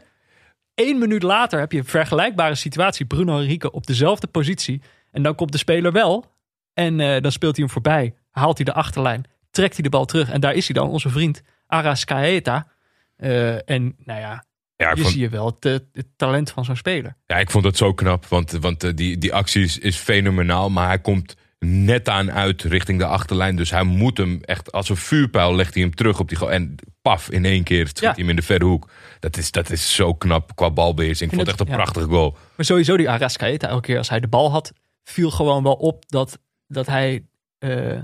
[0.79, 3.05] één minuut later heb je een vergelijkbare situatie.
[3.05, 4.81] Bruno Henrique op dezelfde positie.
[5.11, 6.31] En dan komt de speler wel.
[6.73, 8.13] En eh, dan speelt hij hem voorbij.
[8.31, 9.23] Haalt hij de achterlijn.
[9.51, 10.29] Trekt hij de bal terug.
[10.29, 12.67] En daar is hij dan, onze vriend Arascaeta.
[13.15, 14.43] Eh en nou ja,
[14.75, 17.15] hier vond- zie je wel het, eh, het talent van zo'n speler.
[17.25, 18.25] Ja, ik vond dat zo knap.
[18.25, 20.69] Want, want die, die actie is, is fenomenaal.
[20.69, 21.35] Maar hij komt
[21.65, 23.55] net aan uit richting de achterlijn.
[23.55, 26.51] Dus hij moet hem echt als een vuurpijl legt hij hem terug op die goal.
[26.51, 28.07] En paf, in één keer schiet Ja.
[28.09, 28.89] hij hem in de verre hoek.
[29.19, 31.31] Dat is, dat is zo knap qua balbeheersing.
[31.31, 31.81] Ik vond het echt een ja.
[31.81, 32.37] prachtige goal.
[32.55, 34.71] Maar sowieso die Arascaeta, elke keer als hij de bal had,
[35.03, 37.25] viel gewoon wel op dat, dat hij...
[37.57, 37.99] eh,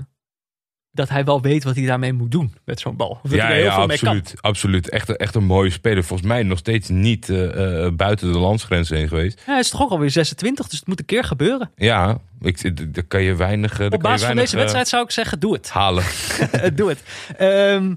[0.96, 3.08] dat hij wel weet wat hij daarmee moet doen met zo'n bal.
[3.10, 4.08] Of dat Ja, hij er heel ja veel mee kan.
[4.08, 4.42] absoluut.
[4.42, 4.88] absoluut.
[4.90, 6.04] Echt, een- echt een mooie speler.
[6.04, 9.38] Volgens mij nog steeds niet eh, eh, buiten de landsgrenzen heen geweest.
[9.46, 11.70] Ja, hij is toch ook alweer 26, dus het moet een keer gebeuren.
[11.76, 14.88] Ja, ik, daar kan je weinig, eh, Op je basis van weinig, deze eh, wedstrijd
[14.88, 15.70] zou ik zeggen, doe het.
[15.70, 16.04] halen.
[16.76, 17.02] doe het.
[17.36, 17.94] Ehm,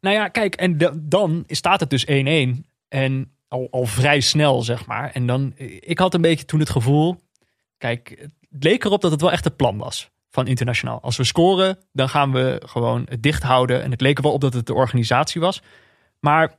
[0.00, 2.64] nou ja, kijk, en da- dan staat het dus 1-1.
[2.88, 5.10] En al, al vrij snel, zeg maar.
[5.12, 7.20] En dan, ik had een beetje toen het gevoel...
[7.78, 8.16] Kijk,
[8.50, 11.00] het leek erop dat het wel echt het plan was van internationaal.
[11.00, 13.82] Als we scoren, dan gaan we gewoon het dicht houden.
[13.82, 15.62] En het leek wel op dat het de organisatie was.
[16.20, 16.58] Maar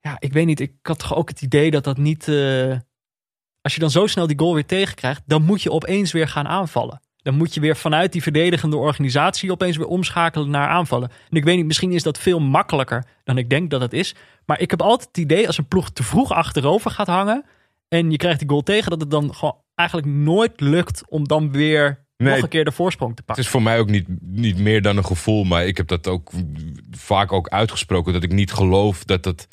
[0.00, 0.60] ja, ik weet niet.
[0.60, 2.28] Ik had toch ook het idee dat dat niet...
[2.28, 2.76] eh,
[3.60, 6.48] als je dan zo snel die goal weer tegenkrijgt, dan moet je opeens weer gaan
[6.48, 7.00] aanvallen.
[7.16, 11.10] Dan moet je weer vanuit die verdedigende organisatie opeens weer omschakelen naar aanvallen.
[11.30, 14.14] En ik weet niet, misschien is dat veel makkelijker dan ik denk dat het is.
[14.44, 17.44] Maar ik heb altijd het idee als een ploeg te vroeg achterover gaat hangen
[17.88, 21.52] en je krijgt die goal tegen, dat het dan gewoon eigenlijk nooit lukt om dan
[21.52, 22.34] weer Nee.
[22.34, 23.44] nog een keer de voorsprong te Het pakken.
[23.44, 26.30] is voor mij ook niet, niet meer dan een gevoel, maar ik heb dat ook
[26.90, 28.12] vaak ook uitgesproken.
[28.12, 29.48] Dat ik niet geloof dat, dat,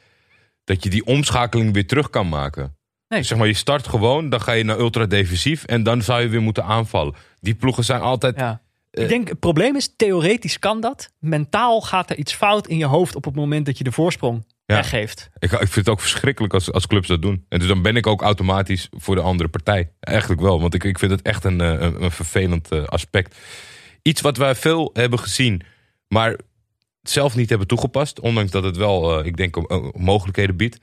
[0.64, 2.78] dat je die omschakeling weer terug kan maken.
[3.08, 3.24] Nee.
[3.24, 6.28] Zeg maar, je start gewoon, dan ga je naar ultra defensief en dan zou je
[6.28, 7.16] weer moeten aanvallen.
[7.40, 8.38] Die ploegen zijn altijd.
[8.38, 8.62] Ja.
[8.92, 9.04] Eh.
[9.04, 11.12] ik denk, het probleem is, theoretisch kan dat.
[11.20, 14.46] Mentaal gaat er iets fout in je hoofd op het moment dat je de voorsprong
[14.70, 14.76] Ja.
[14.76, 15.30] weggeeft.
[15.40, 17.46] Ik, ik vind het ook verschrikkelijk als, als clubs dat doen.
[17.50, 19.92] En dus dan ben ik ook automatisch voor de andere partij.
[20.00, 23.38] Eigenlijk wel, want ik, ik vind het echt een, eh, een, een vervelend eh, aspect.
[24.02, 25.62] Iets wat wij veel hebben gezien,
[26.08, 26.40] maar
[27.02, 28.20] zelf niet hebben toegepast.
[28.20, 29.56] Ondanks dat het wel, eh, ik denk,
[29.98, 30.80] mogelijkheden biedt.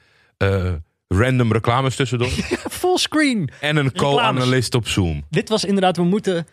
[1.08, 2.28] Random reclames tussendoor.
[2.80, 3.50] Fullscreen.
[3.60, 5.24] en een co-analyst op Zoom.
[5.30, 6.46] Dit was inderdaad, we moeten,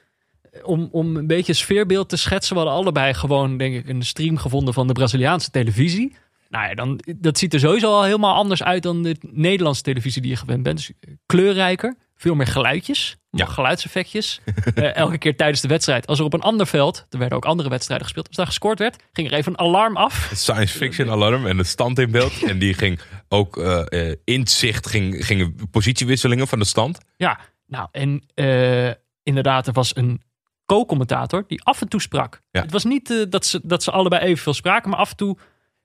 [0.63, 4.37] om, om een beetje sfeerbeeld te schetsen, we hadden allebei gewoon, denk ik, een stream
[4.37, 6.15] gevonden van de Braziliaanse televisie.
[6.53, 10.21] Nou ja, dan, dat ziet er sowieso al helemaal anders uit dan de Nederlandse televisie
[10.21, 10.77] die je gewend bent.
[10.77, 10.91] Dus
[11.25, 13.45] kleurrijker, veel meer geluidjes, Ja.
[13.45, 14.39] geluidseffectjes.
[14.75, 17.45] Eh, elke keer tijdens de wedstrijd, als er op een ander veld, er werden ook
[17.45, 20.31] andere wedstrijden gespeeld, als daar gescoord werd, ging er even een alarm af.
[20.33, 22.43] Science fiction alarm en de stand in beeld.
[22.43, 22.99] En die ging
[23.29, 26.97] ook eh, eh, in het zicht, ging, gingen positiewisselingen van de stand.
[27.17, 28.91] Ja, nou en eh,
[29.23, 30.21] inderdaad, er was een
[30.65, 32.41] co-commentator die af en toe sprak.
[32.51, 32.61] Ja.
[32.61, 35.37] Het was niet eh, dat, ze, dat ze allebei evenveel spraken, maar af en toe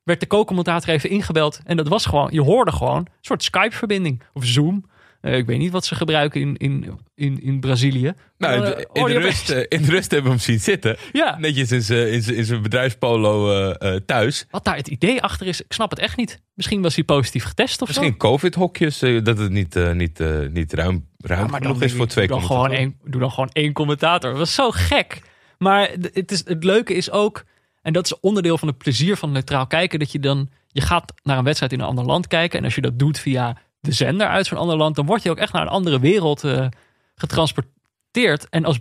[0.09, 1.61] werd de co-commentator even ingebeld.
[1.65, 4.85] En dat was gewoon, je hoorde gewoon een soort Skype-verbinding of Zoom.
[5.21, 8.13] Eh, ik weet niet wat ze gebruiken in, in, in, in Brazilië.
[8.39, 10.97] Nou, in, de, rust, eh, in de rust hebben we hem zien zitten.
[11.13, 14.47] Ja, Netjes in zijn, in zijn, in zijn bedrijfspolo eh, thuis.
[14.51, 16.41] wat daar het idee achter is, ik snap het echt niet.
[16.55, 21.45] Misschien was hij positief getest of Misschien covid-hokjes, dat het niet, niet, niet ruim, ruim
[21.45, 22.99] Ja, maar genoeg is voor twee doe dan, gewoon commentatoren.
[23.03, 24.31] één, doe dan gewoon één commentator.
[24.31, 25.21] Dat was zo gek.
[25.59, 27.45] Maar het, is, het leuke is ook,
[27.89, 31.13] en dat is onderdeel van het plezier van neutraal kijken, dat je dan, je gaat
[31.23, 32.59] naar een wedstrijd in een ander land kijken.
[32.59, 35.31] En als je dat doet via de zender uit zo'n ander land, dan word je
[35.31, 36.67] ook echt naar een andere wereld eh,
[37.15, 38.49] getransporteerd.
[38.49, 38.79] En als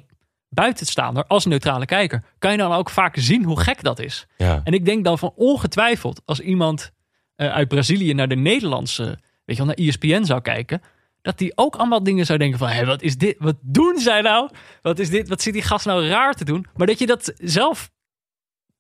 [0.50, 4.28] buitenstaander, als neutrale kijker, kan je dan ook vaak zien hoe gek dat is.
[4.38, 4.62] Ja.
[4.64, 6.92] En ik denk dan van ongetwijfeld, als iemand
[7.36, 9.04] eh, uit Brazilië naar de Nederlandse,
[9.46, 10.82] weet je wel, naar ESPN zou kijken,
[11.22, 13.36] dat die ook allemaal dingen zou denken van, hé, wat is dit?
[13.40, 14.50] Wat doen zij nou?
[14.82, 15.30] Wat is dit?
[15.30, 16.66] Wat zit die gast nou raar te doen?
[16.76, 17.90] Maar dat je dat zelf,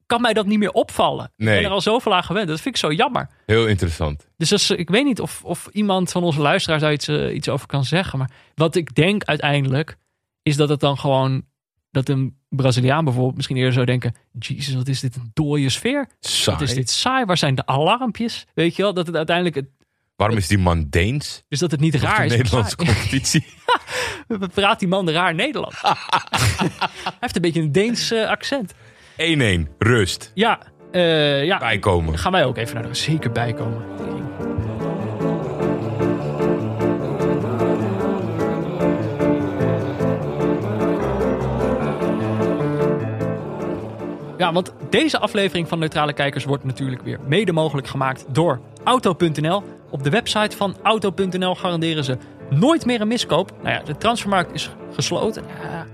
[0.07, 1.25] kan mij dat niet meer opvallen.
[1.25, 1.55] Ik Nee.
[1.55, 2.47] ben er al zoveel aan gewend.
[2.47, 3.29] Dat vind ik zo jammer.
[3.45, 4.27] Heel interessant.
[4.37, 7.49] Dus als, ik weet niet of, of iemand van onze luisteraars daar iets, eh, iets
[7.49, 8.19] over kan zeggen.
[8.19, 9.97] Maar wat ik denk uiteindelijk,
[10.43, 11.45] is dat het dan gewoon,
[11.91, 16.09] dat een Braziliaan bijvoorbeeld misschien eerder zou denken, jezus, wat is dit een dooie sfeer?
[16.19, 16.57] Saai.
[16.57, 17.25] Wat is dit saai?
[17.25, 18.45] Waar zijn de alarmpjes?
[18.53, 19.69] Weet je wel, dat het uiteindelijk, het,
[20.15, 21.43] Waarom is die man Deens?
[21.47, 22.31] dus dat het niet raar de is.
[22.37, 23.45] Nederlandse competitie.
[24.53, 25.81] Praat die man raar Nederlands?
[25.81, 28.73] Hij heeft een beetje een Deens eh, accent.
[29.17, 30.59] 1-1, rust, Ja,
[30.91, 31.57] eh, ja.
[31.57, 32.17] bijkomen.
[32.17, 33.81] Gaan wij ook even naar de zeker bijkomen.
[44.37, 49.63] Ja, want deze aflevering van Neutrale Kijkers wordt natuurlijk weer mede mogelijk gemaakt door Auto.nl.
[49.89, 52.17] Op de website van Auto.nl garanderen ze
[52.49, 53.51] nooit meer een miskoop.
[53.61, 55.43] Nou ja, de transfermarkt is gesloten.
[55.61, 55.85] Ja,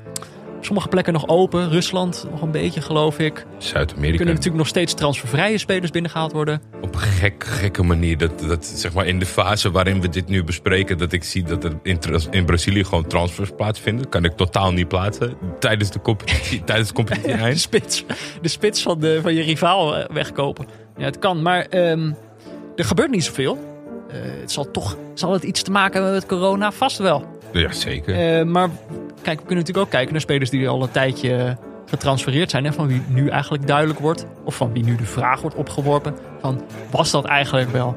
[0.65, 1.69] sommige plekken nog open.
[1.69, 3.37] Rusland nog een beetje, geloof ik.
[3.37, 4.17] Er Zuid-Amerika.
[4.17, 6.61] kunnen natuurlijk nog steeds transfervrije spelers binnengehaald worden.
[6.81, 8.17] Op een gek, gekke manier.
[8.17, 11.43] Dat, dat, zeg maar in de fase waarin we dit nu bespreken, dat ik zie
[11.43, 11.79] dat er
[12.31, 14.09] in, Brazilië gewoon transfers plaatsvinden.
[14.09, 18.05] Kan ik totaal niet plaatsen tijdens de competitie, tijdens de competitie De spits,
[18.41, 20.67] de spits van, de, van je rivaal eh, wegkopen.
[20.97, 22.11] Ja, het kan, maar ehm,
[22.75, 23.71] er gebeurt niet zoveel.
[24.09, 26.71] Eh, het zal toch zal het iets te maken hebben met corona?
[26.71, 27.25] Vast wel.
[27.51, 28.39] Ja, zeker.
[28.39, 28.69] Eh, maar
[29.23, 32.65] kijk, we kunnen natuurlijk ook kijken naar spelers die al een tijdje getransfereerd zijn.
[32.65, 36.15] En van wie nu eigenlijk duidelijk wordt, of van wie nu de vraag wordt opgeworpen:
[36.41, 36.61] van
[36.91, 37.95] was dat eigenlijk wel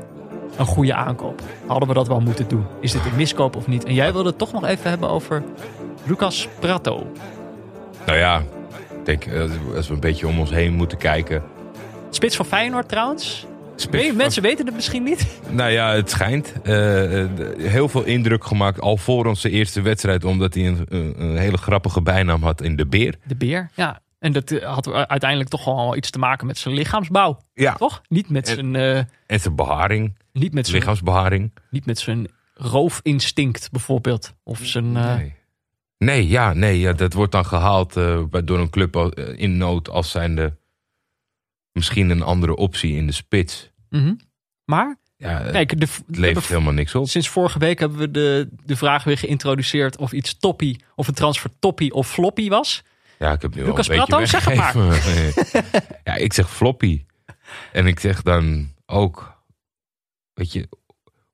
[0.57, 1.43] een goede aankoop?
[1.67, 2.67] Hadden we dat wel moeten doen?
[2.81, 3.85] Is dit een miskoop of niet?
[3.85, 5.43] En jij wilde het toch nog even hebben over
[6.05, 7.07] Lucas Prato.
[8.07, 8.39] Nou ja,
[8.99, 9.41] ik denk eh,
[9.77, 11.43] als we een beetje om ons heen moeten kijken.
[12.11, 13.47] Spits van Feyenoord trouwens.
[14.15, 15.41] Mensen weten het misschien niet.
[15.51, 16.53] Nou ja, het schijnt.
[16.63, 20.25] eh, eh, heel veel indruk gemaakt al voor onze eerste wedstrijd.
[20.25, 23.15] Omdat hij een, een, hele grappige bijnaam had in de Beer.
[23.27, 24.01] De beer, ja.
[24.19, 27.73] En dat eh, had uiteindelijk toch wel iets te maken met zijn lichaamsbouw, Ja.
[27.75, 28.03] toch?
[28.09, 28.75] Niet met zijn,
[29.27, 31.53] En zijn beharing, niet met zijn, lichaamsbeharing.
[31.71, 34.33] niet met zijn roofinstinct bijvoorbeeld.
[34.45, 34.93] Of zijn...
[34.93, 35.35] Nee.
[35.99, 38.97] Nee, ja, nee, ja, dat wordt dan gehaald eh, door een club
[39.37, 40.57] in nood als zijnde
[41.77, 43.71] misschien een andere optie in de spits.
[43.91, 44.15] mhm.
[44.65, 47.09] Maar, Ja, het kijk, de, we levert helemaal niks op.
[47.09, 51.15] sinds vorige week hebben we de, de vraag weer geïntroduceerd of iets toppie, of een
[51.15, 52.83] transfer toppie of floppy was.
[53.19, 55.83] Ja, ik heb nu Lucas al een Prato, beetje zeg het weggegeven.
[56.05, 57.05] ja, ik zeg floppy.
[57.73, 59.43] En ik zeg dan ook,
[60.35, 60.69] weet je,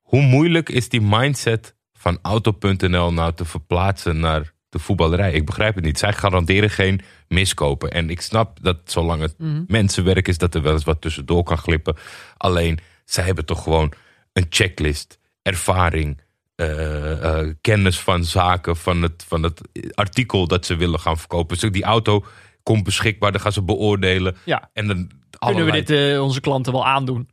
[0.00, 5.32] hoe moeilijk is die mindset van Auto.nl nou te verplaatsen naar de voetballerij?
[5.32, 5.98] Ik begrijp het niet.
[5.98, 7.90] Zij garanderen geen miskopen.
[7.90, 9.62] En ik snap dat zolang het Mhm.
[9.66, 11.96] mensenwerk is, dat er wel eens wat tussendoor kan glippen.
[12.36, 13.92] Alleen, zij hebben toch gewoon
[14.32, 16.20] een checklist, ervaring,
[16.54, 19.60] eh, eh, kennis van zaken, van het, van het
[19.94, 21.58] artikel dat ze willen gaan verkopen.
[21.58, 22.24] Dus die auto
[22.62, 24.36] komt beschikbaar, dan gaan ze beoordelen.
[24.44, 27.28] Ja, En dan kunnen we dit eh, onze klanten wel aandoen?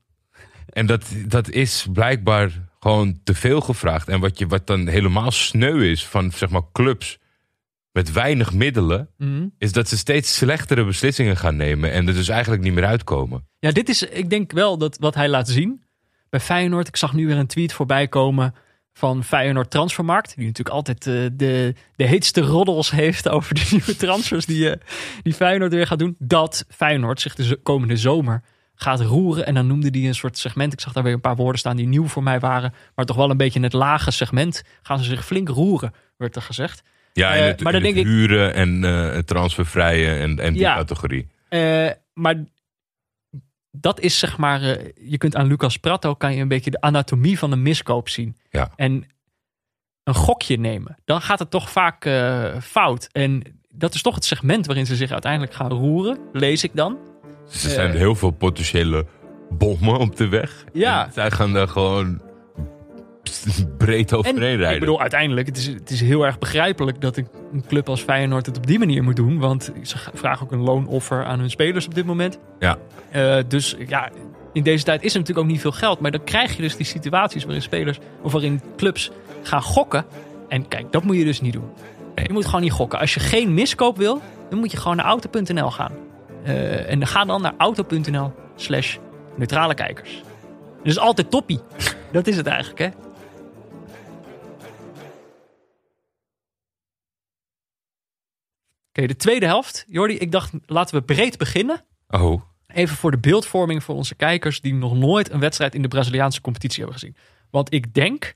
[0.70, 4.08] En dat, dat is blijkbaar gewoon te veel gevraagd.
[4.08, 7.18] En wat, je, wat dan helemaal sneu is van zeg maar, clubs
[7.92, 9.48] met weinig middelen, Mhm.
[9.58, 13.48] is dat ze steeds slechtere beslissingen gaan nemen en er dus eigenlijk niet meer uitkomen.
[13.60, 15.84] Ja, dit is, ik denk wel dat wat hij laat zien
[16.30, 16.88] bij Feyenoord.
[16.88, 18.54] Ik zag nu weer een tweet voorbij komen
[18.94, 20.36] van Feyenoord Transfermarkt.
[20.36, 24.82] Die natuurlijk altijd eh, de, de heetste roddels heeft over de nieuwe transfers die, eh,
[25.22, 26.16] die Feyenoord weer gaat doen.
[26.20, 28.44] Dat Feyenoord zich de komende zomer
[28.76, 29.46] gaat roeren.
[29.46, 30.74] En dan noemde hij een soort segment.
[30.74, 32.74] Ik zag daar weer een paar woorden staan die nieuw voor mij waren.
[32.96, 36.36] Maar toch wel een beetje in het lage segment gaan ze zich flink roeren, werd
[36.36, 36.82] er gezegd.
[37.20, 40.16] Ja, Eh, en het, maar en dan het denk ik- huren en eh, het transfervrije
[40.16, 40.76] en, en die Ja.
[40.76, 41.28] categorie.
[41.50, 42.36] Eh, maar
[43.72, 46.82] dat is zeg maar, eh, je kunt aan Lucas Prato kan je een beetje de
[46.82, 48.38] anatomie van een miskoop zien.
[48.50, 48.72] Ja.
[48.76, 49.06] En
[50.04, 50.98] een gokje nemen.
[51.06, 53.10] Dan gaat het toch vaak eh, fout.
[53.12, 53.42] En
[53.76, 56.98] dat is toch het segment waarin ze zich uiteindelijk gaan roeren, lees ik dan.
[57.52, 59.06] Dus er zijn heel veel potentiële
[59.50, 60.64] bommen op de weg.
[60.74, 61.06] Ja.
[61.06, 62.22] En zij gaan daar gewoon
[63.78, 64.74] breed overheen rijden.
[64.74, 68.02] ik bedoel, uiteindelijk, het is, het is heel erg begrijpelijk dat een, een club als
[68.02, 69.40] Feyenoord het op die manier moet doen.
[69.40, 72.40] Want ze vragen ook een loonoffer aan hun spelers op dit moment.
[72.60, 72.78] Ja.
[73.12, 74.10] Eh, dus ja,
[74.54, 76.00] in deze tijd is er natuurlijk ook niet veel geld.
[76.00, 79.12] Maar dan krijg je dus die situaties waarin spelers of waarin clubs
[79.44, 80.06] gaan gokken.
[80.48, 81.70] En kijk, dat moet je dus niet doen.
[82.16, 83.00] Je moet gewoon niet gokken.
[83.00, 85.92] Als je geen miskoop wil, dan moet je gewoon naar auto.nl gaan.
[86.44, 88.98] Eh, en ga dan naar auto.nl slash
[89.36, 90.24] neutrale kijkers.
[90.84, 91.60] Dus altijd toppie.
[92.12, 92.90] Dat is het eigenlijk, hè?
[98.90, 99.86] Oké, de tweede helft.
[99.88, 101.86] Jordi, ik dacht, laten we breed beginnen.
[102.08, 105.88] Oh, Even voor de beeldvorming voor onze kijkers die nog nooit een wedstrijd in de
[105.88, 107.16] Braziliaanse competitie hebben gezien.
[107.50, 108.34] Want ik denk,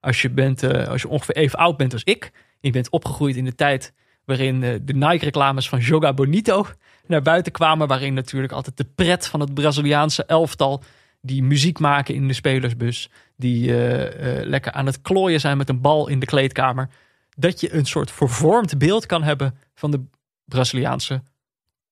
[0.00, 2.30] als je, bent, eh, als je ongeveer even oud bent als ik,
[2.60, 3.92] je bent opgegroeid in de tijd
[4.24, 6.66] waarin eh, de Nike-reclames van Joga Bonito
[7.06, 10.82] naar buiten kwamen, waarin natuurlijk altijd de pret van het Braziliaanse elftal,
[11.20, 15.80] die muziek maken in de spelersbus, die eh, lekker aan het klooien zijn met een
[15.80, 16.88] bal in de kleedkamer,
[17.36, 20.04] dat je een soort vervormd beeld kan hebben van de
[20.44, 21.22] Braziliaanse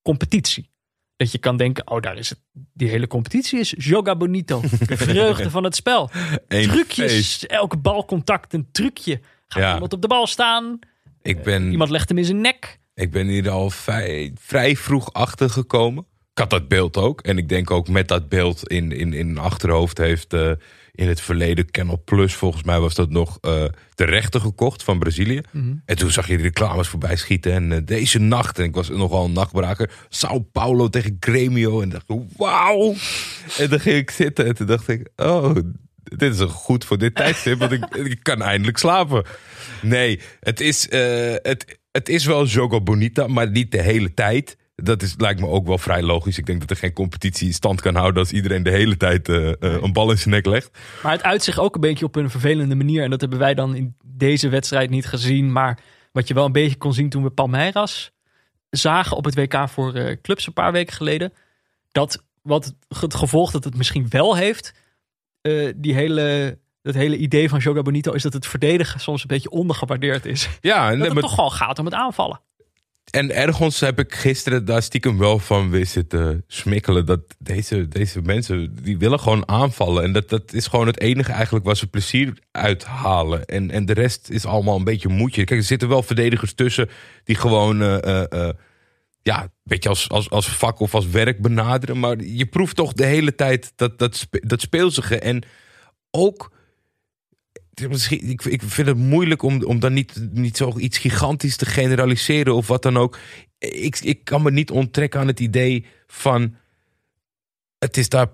[0.03, 0.73] competitie.
[1.17, 2.39] Dat je kan denken, oh daar is het,
[2.73, 4.61] die hele competitie is Joga Bonito.
[4.61, 6.11] De vreugde van het spel.
[6.49, 7.43] Eén Trucjes, feest.
[7.43, 9.21] elke balcontact een trucje.
[9.47, 9.73] Gaat Ja.
[9.75, 10.79] iemand op de bal staan,
[11.23, 12.79] ik ben, iemand legt hem in zijn nek.
[12.95, 16.07] ik ben hier al vrij, vrij vroeg achter gekomen.
[16.33, 17.21] Ik had dat beeld ook.
[17.21, 20.51] En ik denk ook met dat beeld in, in, in achterhoofd heeft eh,
[20.95, 23.65] in het verleden Canal Plus, volgens mij was dat nog, eh,
[23.95, 25.41] de rechten gekocht van Brazilië.
[25.85, 27.53] En toen zag je de reclames voorbij schieten.
[27.53, 31.83] En eh, deze nacht, en ik was nogal een nachtbraker, Sao Paulo tegen Grêmio.
[31.83, 32.95] En dacht ik, wauw.
[33.59, 35.55] En dan ging ik zitten en toen dacht ik, oh,
[36.03, 37.85] dit is goed voor dit tijdstip, want ik,
[38.15, 39.25] ik kan eindelijk slapen.
[39.83, 44.57] Nee, het is, eh, het, het is wel Jogo Bonita, maar niet de hele tijd.
[44.77, 46.39] Dat is, lijkt me ook wel vrij logisch.
[46.39, 49.49] Ik denk dat er geen competitie stand kan houden als iedereen de hele tijd eh,
[49.49, 50.79] eh, een bal in zijn nek legt.
[51.03, 53.03] Maar het uit zich ook een beetje op een vervelende manier.
[53.03, 55.53] En dat hebben wij dan in deze wedstrijd niet gezien.
[55.53, 55.79] Maar
[56.13, 58.13] wat je wel een beetje kon zien toen we Palmeiras
[58.71, 61.33] zagen op het WK voor eh, clubs een paar weken geleden.
[61.93, 64.73] Dat wat het gevolg dat het misschien wel heeft.
[65.77, 69.51] die hele, dat hele idee van Joga Bonito is dat het verdedigen soms een beetje
[69.51, 70.49] ondergewaardeerd is.
[70.61, 72.41] Ja, en, Dat het maar- toch gewoon gaat om het aanvallen.
[73.15, 77.07] En ergens heb ik gisteren daar stiekem wel van weer zitten smikkelen.
[77.07, 80.03] Dat deze, deze mensen, die willen gewoon aanvallen.
[80.03, 83.45] En dat, dat is gewoon het enige eigenlijk waar ze plezier uithalen.
[83.45, 85.45] En, en de rest is allemaal een beetje moedje.
[85.45, 86.89] Kijk, er zitten wel verdedigers tussen
[87.25, 87.83] die gewoon...
[87.83, 88.55] eh, eh, eh,
[89.23, 91.99] ja, een beetje als, als, als vak of als werk benaderen.
[91.99, 95.19] Maar je proeft toch de hele tijd dat, dat, dat speelsige.
[95.19, 95.43] En
[96.11, 96.51] ook,
[98.09, 102.55] ik, ik vind het moeilijk om, om dan niet, niet zo iets gigantisch te generaliseren
[102.55, 103.19] of wat dan ook.
[103.59, 106.55] Ik, ik kan me niet onttrekken aan het idee van,
[107.79, 108.29] het is daar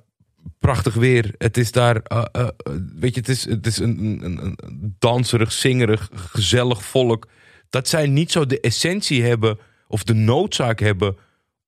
[0.59, 1.34] prachtig weer.
[1.38, 2.49] Het is daar, eh, eh,
[2.95, 7.28] weet je, het is, het is een, een, een danserig, zingerig, gezellig volk.
[7.70, 11.16] Dat zij niet zo de essentie hebben of de noodzaak hebben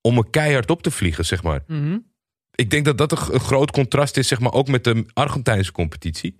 [0.00, 1.64] om er keihard op te vliegen, zeg maar.
[2.54, 5.72] Ik denk dat dat een, een groot contrast is, zeg maar, ook met de Argentijnse
[5.72, 6.34] competitie.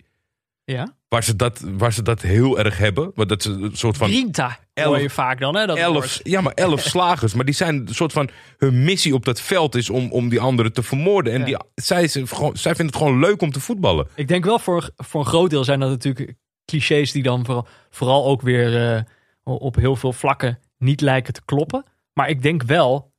[0.63, 0.95] Ja.
[1.13, 3.11] Waar ze dat, waar ze dat heel erg hebben.
[3.15, 5.65] Maar dat ze een soort van Grinta elf- hoor je vaak dan, hè?
[5.65, 6.19] Dat elf, woord.
[6.23, 7.33] ja, maar elf slagers.
[7.33, 10.39] Maar die zijn een soort van hun missie op dat veld is om, om die
[10.39, 11.33] anderen te vermoorden.
[11.33, 11.45] En Ja.
[11.45, 14.07] die, zij, gewoon, zij vinden het gewoon leuk om te voetballen.
[14.15, 16.35] Ik denk wel voor, voor een groot deel zijn dat natuurlijk
[16.65, 19.01] clichés die dan vooral, vooral ook weer eh,
[19.43, 21.83] op heel veel vlakken niet lijken te kloppen.
[22.13, 23.11] Maar ik denk wel,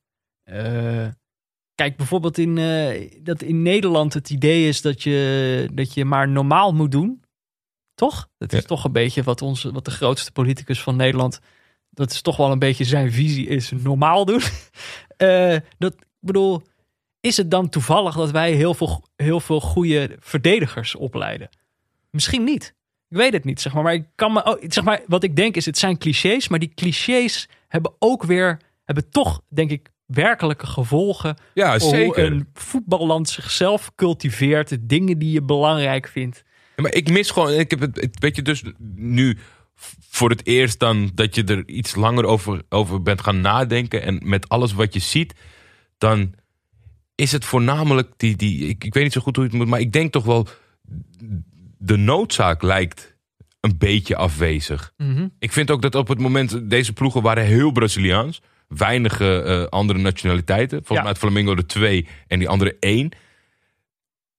[0.45, 1.07] eh,
[1.75, 6.29] kijk bijvoorbeeld in, eh, dat in Nederland het idee is dat je, dat je maar
[6.29, 7.23] normaal moet doen.
[8.11, 8.29] Toch?
[8.39, 8.67] Dat is Ja.
[8.67, 11.41] toch een beetje wat, onze, wat de grootste politicus van Nederland,
[11.91, 14.41] dat is toch wel een beetje zijn visie is normaal doen.
[15.17, 16.63] Eh, dat, bedoel,
[17.21, 21.49] is het dan toevallig dat wij heel veel, heel veel goede verdedigers opleiden?
[22.11, 22.75] Misschien niet.
[23.09, 23.83] Ik weet het niet, zeg maar.
[23.83, 26.49] Maar, ik kan me, ook- zeg maar wat ik denk is, het zijn clichés.
[26.49, 31.37] Maar die clichés hebben ook weer, hebben toch, denk ik, werkelijke gevolgen.
[31.55, 32.23] Ja, zeker.
[32.27, 34.69] Hoe een voetballand zichzelf cultiveert.
[34.69, 36.43] De dingen die je belangrijk vindt.
[36.77, 38.62] Maar ik mis gewoon, ik heb het, het- weet je, dus
[38.95, 39.39] nu
[40.09, 44.03] voor het eerst dan dat je er iets langer over, over bent gaan nadenken.
[44.03, 45.35] En met alles wat je ziet,
[45.99, 46.35] dan
[47.14, 49.68] is het voornamelijk die, die ik, ik weet niet zo goed hoe je het moet,
[49.68, 50.47] maar ik denk toch wel,
[51.79, 53.16] de noodzaak lijkt
[53.61, 54.93] een beetje afwezig.
[55.39, 58.43] Ik vind ook dat op het moment, deze ploegen waren heel Braziliaans.
[58.68, 60.77] Weinige eh, andere nationaliteiten.
[60.77, 61.03] Volgens Ja.
[61.03, 63.11] mij had Flamengo er twee en die andere één.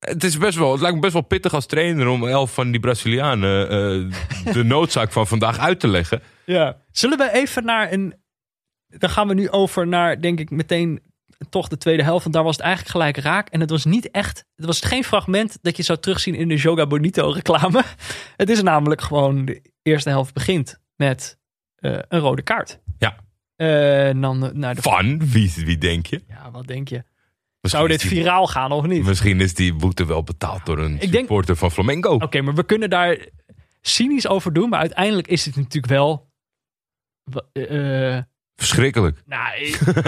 [0.05, 2.71] Het, is best wel, het lijkt me best wel pittig als trainer om elf van
[2.71, 6.21] die Brazilianen eh, de noodzaak van vandaag uit te leggen.
[6.45, 6.77] Ja.
[6.91, 8.13] Zullen we even naar een
[8.87, 11.01] dan gaan we nu over naar, denk ik, meteen
[11.49, 12.23] toch de tweede helft.
[12.23, 13.49] Want daar was het eigenlijk gelijk raak.
[13.49, 16.55] En het was niet echt, het was geen fragment dat je zou terugzien in de
[16.55, 17.83] Joga Bonito reclame.
[18.37, 21.37] Het is namelijk gewoon, de eerste helft begint met
[21.75, 22.79] eh, een rode kaart.
[22.97, 23.15] Ja.
[23.55, 24.75] Eh, dan de...
[24.75, 25.29] Van?
[25.29, 26.23] Wie, wie denk je?
[26.27, 27.03] Ja, wat denk je?
[27.69, 28.99] Zou dit die- viraal gaan of niet?
[28.99, 32.17] Oké, Misschien is die boete wel betaald door een supporter van Flamengo.
[32.17, 33.17] maar we kunnen daar
[33.81, 34.69] cynisch over doen.
[34.69, 36.27] Maar uiteindelijk is het natuurlijk wel...
[37.53, 38.17] eh,
[38.55, 39.21] Verschrikkelijk.
[39.25, 39.59] Nou,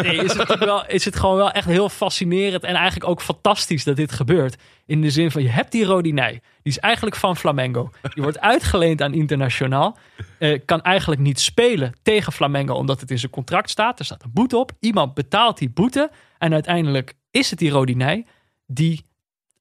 [0.01, 3.83] nee, is het, wel, is het gewoon wel echt heel fascinerend en eigenlijk ook fantastisch
[3.83, 4.55] dat dit gebeurt.
[4.85, 6.31] In de zin van, je hebt die Rodinei.
[6.31, 6.39] Die
[6.73, 7.89] is eigenlijk van Flamengo.
[8.13, 9.97] Die wordt uitgeleend aan Internationaal.
[10.39, 13.99] Eh, kan eigenlijk niet spelen tegen Flamengo omdat het in zijn contract staat.
[13.99, 14.71] Er staat een boete op.
[14.79, 16.11] Iemand betaalt die boete.
[16.37, 18.25] En uiteindelijk is het die Rodinei
[18.67, 19.05] die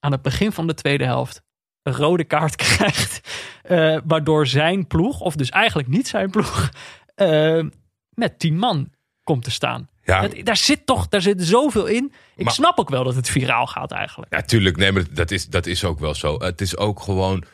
[0.01, 1.43] aan het begin van de tweede helft
[1.83, 3.21] een rode kaart krijgt.
[3.63, 6.71] eh, waardoor zijn ploeg, of dus eigenlijk niet zijn ploeg,
[7.15, 7.65] eh,
[8.11, 8.91] met tien man
[9.25, 9.89] komt te staan.
[10.05, 12.13] Ja, Dat- daar zit toch daar zit zoveel in.
[12.37, 14.35] Ik Maar- snap ook wel dat het viraal gaat eigenlijk.
[14.35, 14.77] Ja, tuurlijk.
[14.77, 16.39] Nee, maar dat is, dat is ook wel zo.
[16.39, 17.45] Het is ook gewoon...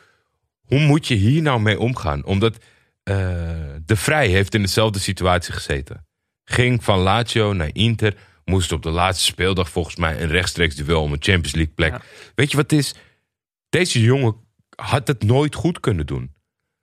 [0.63, 2.25] Hoe moet je hier nou mee omgaan?
[2.25, 2.57] Omdat
[3.03, 3.15] eh,
[3.85, 6.05] De Vrij heeft in dezelfde situatie gezeten.
[6.43, 8.15] Ging van Lazio naar Inter.
[8.45, 11.91] Moest op de laatste speeldag volgens mij een rechtstreeks duel om een Champions League plek.
[11.91, 12.01] Ja.
[12.35, 12.93] Weet je wat het is?
[13.69, 14.35] Deze jongen
[14.75, 16.31] had het nooit goed kunnen doen.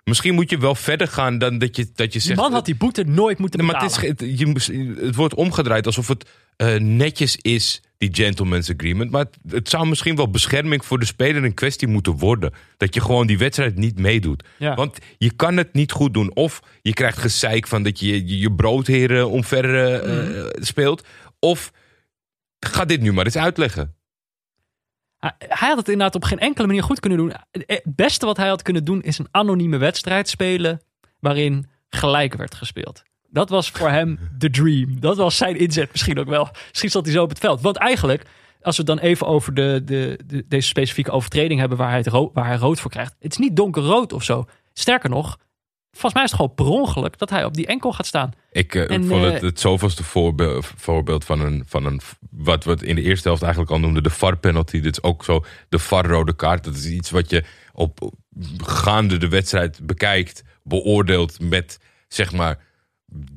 [0.05, 2.39] Misschien moet je wel verder gaan dan dat je, dat je Die zegt...
[2.41, 4.09] man had die boete nooit moeten Nee, maar betalen.
[4.09, 4.73] het, is, het, je, moest-
[5.05, 9.11] het wordt omgedraaid alsof het eh, netjes is, die gentleman's agreement.
[9.11, 12.53] Maar het, het zou misschien wel bescherming voor de speler in kwestie moeten worden.
[12.77, 14.45] Dat je gewoon die wedstrijd niet meedoet.
[14.59, 14.75] Ja.
[14.75, 16.35] Want je kan het niet goed doen.
[16.35, 20.37] Of je krijgt gezeik van dat je je, je broodheren omver eh, Mhm.
[20.39, 21.07] eh, speelt.
[21.41, 21.73] Of
[22.61, 23.95] ga dit nu maar eens uitleggen.
[25.19, 27.33] Hij, had het inderdaad op geen enkele manier goed kunnen doen.
[27.51, 30.81] Het beste wat hij had kunnen doen is een anonieme wedstrijd spelen
[31.19, 33.03] waarin gelijk werd gespeeld.
[33.29, 35.01] Dat was voor hem de dream.
[35.01, 36.49] Dat was zijn inzet misschien ook wel.
[36.69, 37.61] Misschien zat hij zo op het veld.
[37.61, 38.23] Want eigenlijk,
[38.63, 42.03] als we het dan even over de, de, de- deze specifieke overtreding hebben waar hij,
[42.33, 43.15] waar hij rood voor krijgt.
[43.19, 44.47] Het is niet donkerrood of zo.
[44.73, 45.39] Sterker nog,
[45.91, 48.33] volgens mij is het gewoon per ongeluk dat hij op die enkel gaat staan.
[48.53, 52.01] Ik, eh, En, vond eh, het het zoveelste voorbeeld, voorbeeld van een, van een.
[52.31, 54.81] Wat we in de eerste helft eigenlijk al noemden, de VAR-penalty.
[54.81, 56.65] Dit is ook zo de VAR-rode kaart.
[56.65, 58.15] Dat is iets wat je op op-
[58.65, 61.79] gaande de wedstrijd bekijkt, beoordeelt met
[62.09, 62.59] zeg maar.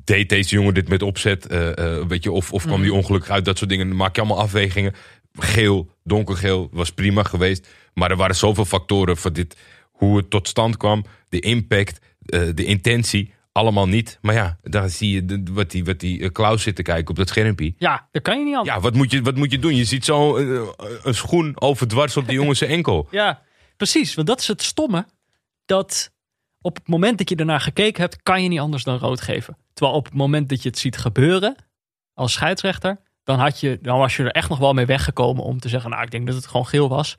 [0.04, 1.46] Deed deze jongen dit met opzet?
[1.46, 3.44] eh, weet je, of, of kwam die ongelukkig uit?
[3.44, 3.88] Dat soort dingen.
[3.88, 4.92] Dan maak je allemaal afwegingen.
[5.38, 7.68] Geel, donkergeel was prima geweest.
[7.94, 9.56] Maar er waren zoveel factoren voor dit.
[9.92, 13.32] Hoe het tot stand kwam, de impact, eh, de intentie.
[13.52, 14.18] Allemaal niet.
[14.22, 17.08] Maar ja, daar zie je de- wat die, wat die eh, Klaus zit te kijken
[17.10, 17.74] op dat schermpje.
[17.78, 18.64] Ja, dat kan je niet aan.
[18.64, 19.76] Ja, wat moet je, wat moet je doen?
[19.76, 20.68] Je ziet zo eh,
[21.02, 23.08] een schoen overdwars op die jongen zijn enkel.
[23.10, 23.42] Ja,
[23.76, 24.14] precies.
[24.14, 25.06] Want dat is het stomme.
[25.64, 26.12] Dat
[26.60, 29.56] op het moment dat je ernaar gekeken hebt, kan je niet anders dan rood geven.
[29.74, 31.56] Terwijl op het moment dat je het ziet gebeuren,
[32.14, 35.58] als scheidsrechter, dan, had je, dan was je er echt nog wel mee weggekomen om
[35.60, 37.16] te zeggen, nou, ik denk dat het gewoon geel was.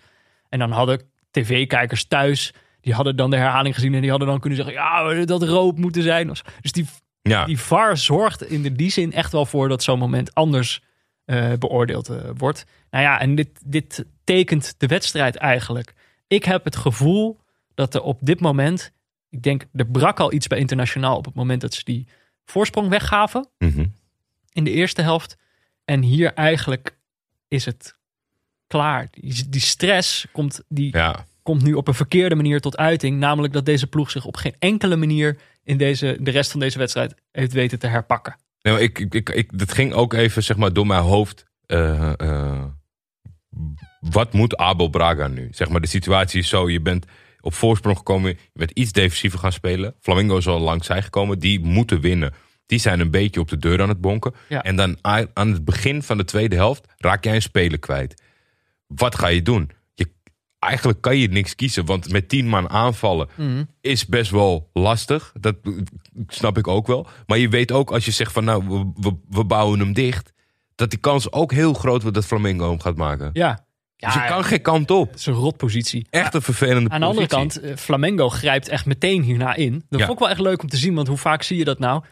[0.50, 1.02] En dan hadden
[1.32, 2.54] tv-kijkers thuis,
[2.86, 5.78] die hadden dan de herhaling gezien en die hadden dan kunnen zeggen, ja, dat rood
[5.78, 6.28] moeten zijn.
[6.62, 6.86] Dus die,
[7.22, 10.82] Ja, die VAR zorgt in die zin echt wel voor dat zo'n moment anders
[11.26, 12.66] eh, beoordeeld eh, wordt.
[12.90, 15.94] Nou ja, en dit, dit tekent de wedstrijd eigenlijk.
[16.28, 17.40] Ik heb het gevoel
[17.74, 18.92] dat er op dit moment,
[19.30, 22.08] ik denk, er brak al iets bij internationaal op het moment dat ze die
[22.46, 23.86] voorsprong weggaven Mhm.
[24.52, 25.38] in de eerste helft.
[25.86, 26.98] En hier eigenlijk
[27.48, 27.96] is het
[28.68, 29.08] klaar.
[29.12, 31.26] Die, die stress komt, die, ja.
[31.46, 33.18] Komt nu op een verkeerde manier tot uiting.
[33.20, 36.78] Namelijk dat deze ploeg zich op geen enkele manier in deze, de rest van deze
[36.78, 38.36] wedstrijd heeft weten te herpakken.
[38.62, 41.46] Nee, maar ik, ik, ik, ik- dat ging ook even zeg maar, door mijn hoofd.
[41.66, 42.64] eh, eh,
[44.00, 45.48] wat moet Abel Braga nu?
[45.52, 47.06] Zeg maar, de situatie is zo: je bent
[47.42, 49.96] op voorsprong gekomen, je bent iets defensiever gaan spelen.
[50.00, 52.34] Flamingo is al langs zij gekomen, die moeten winnen.
[52.66, 54.34] Die zijn een beetje op de deur aan het bonken.
[54.50, 54.64] Ja.
[54.64, 58.22] En dan aan het begin van de tweede helft raak jij een speler kwijt.
[58.88, 59.70] Wat ga je doen?
[60.66, 63.28] Eigenlijk kan je niks kiezen, want met tien man aanvallen
[63.82, 65.34] is best wel lastig.
[65.40, 65.56] Dat
[66.28, 67.08] snap ik ook wel.
[67.28, 70.34] Maar je weet ook als je zegt van nou, we, we, we bouwen hem dicht.
[70.76, 73.30] Dat die kans ook heel groot wordt dat Flamingo hem gaat maken.
[73.34, 75.10] Ja, ja dus je kan geen kant op.
[75.10, 76.08] het is een rotpositie.
[76.10, 77.62] Echt een vervelende Aan de andere positie.
[77.62, 79.84] kant, eh, Flamengo grijpt echt meteen hierna in.
[79.90, 80.06] Dat Ja.
[80.06, 82.04] vond ik wel echt leuk om te zien, want hoe vaak zie je dat nou?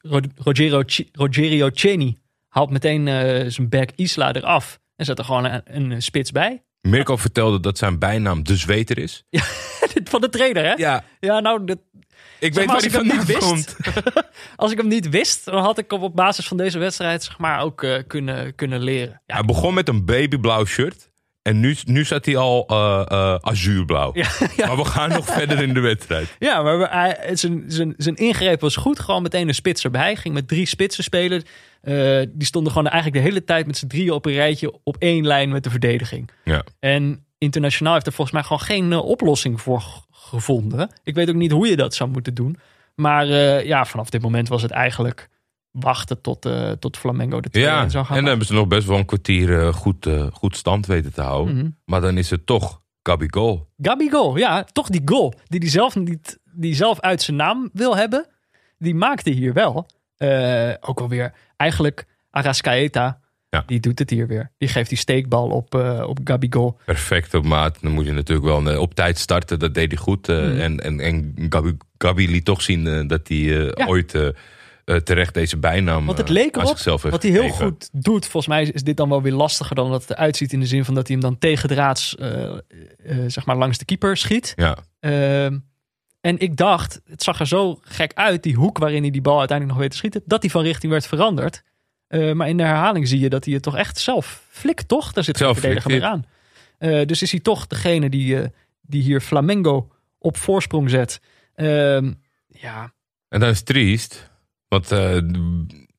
[0.00, 2.16] Ro- Rogero, Ci- Rogerio Ceni
[2.48, 6.62] haalt meteen eh, zijn back Isla eraf en zet er gewoon een, een spits bij.
[6.88, 9.24] Mirko vertelde dat zijn bijnaam de zweter is.
[10.04, 10.72] Van de trainer, hè?
[10.72, 11.78] Ja, Ja, nou, dat,
[12.40, 13.38] ik weet maar, als hij ik hem niet wist.
[13.38, 13.76] komt.
[14.56, 17.38] als ik hem niet wist, dan had ik hem op basis van deze wedstrijd zeg
[17.38, 19.22] maar, ook eh, kunnen, kunnen leren.
[19.26, 21.10] Ja, Hij begon met een babyblauw shirt.
[21.44, 24.10] En nu, nu zat hij al eh, eh, azuurblauw.
[24.14, 24.66] Ja, ja.
[24.66, 26.36] Maar we gaan nog verder in de wedstrijd.
[26.48, 28.98] Ja, maar we- hij- zijn, zijn, zijn ingreep was goed.
[29.00, 30.16] Gewoon meteen een spits erbij.
[30.16, 31.42] Ging met drie spitsen spelen.
[31.80, 31.94] Eh,
[32.28, 35.26] die stonden gewoon eigenlijk de hele tijd met z'n drieën op een rijtje op één
[35.26, 36.30] lijn met de verdediging.
[36.44, 36.64] Ja.
[36.80, 40.90] En internationaal heeft er volgens mij gewoon geen oplossing voor gevonden.
[41.02, 42.58] Ik weet ook niet hoe je dat zou moeten doen.
[42.94, 43.26] Maar
[43.66, 45.28] ja, vanaf dit moment was het eigenlijk
[45.80, 48.28] wachten tot, eh, tot Flamengo de 2 Ja, zou en gaan dan maken.
[48.28, 51.56] hebben ze nog best wel een kwartier eh, goed, eh, goed stand weten te houden.
[51.56, 51.68] Mhm.
[51.84, 53.66] Maar dan is het toch Gabigol.
[53.82, 57.96] Gabigol, ja, toch die goal die hij zelf niet, die zelf uit zijn naam wil
[57.96, 58.26] hebben,
[58.78, 59.86] die maakte hier wel.
[60.80, 63.20] Ook alweer, eigenlijk Arascaeta,
[63.50, 63.62] Ja.
[63.66, 64.50] die doet het hier weer.
[64.58, 65.74] Die geeft die steekbal op,
[66.06, 66.76] op Gabigol.
[66.84, 67.78] Perfect op maat.
[67.80, 69.58] Dan moet je natuurlijk wel op tijd starten.
[69.58, 70.26] Dat deed hij goed.
[70.26, 70.36] Mhm.
[70.60, 73.86] En, en, en Gabi, Gabi liet toch zien dat hij Ja.
[73.86, 74.14] ooit
[74.84, 77.66] eh, terecht deze bijnam Want het eh, leek erop, zichzelf heeft wat hij heel gegeven.
[77.66, 78.26] goed doet.
[78.26, 80.66] Volgens mij is dit dan wel weer lastiger dan dat het eruit ziet in de
[80.66, 82.52] zin van dat hij hem dan tegendraads eh,
[83.26, 84.52] zeg maar langs de keeper schiet.
[84.56, 85.58] Ja, Ehm,
[86.20, 89.38] en ik dacht, het zag er zo gek uit, die hoek waarin hij die bal
[89.38, 91.62] uiteindelijk nog weet te schieten, dat die van richting werd veranderd.
[92.08, 95.12] Maar in de herhaling zie je dat hij het toch echt zelf flikt, toch?
[95.12, 96.10] Daar zit Zelf verdediger flikt meer
[96.88, 97.06] aan.
[97.06, 98.38] Dus is hij toch degene die,
[98.80, 101.20] die hier Flamengo op voorsprong zet.
[101.54, 102.12] Ehm,
[102.46, 102.92] ja,
[103.28, 104.30] en dat is triest.
[104.74, 105.18] Want eh,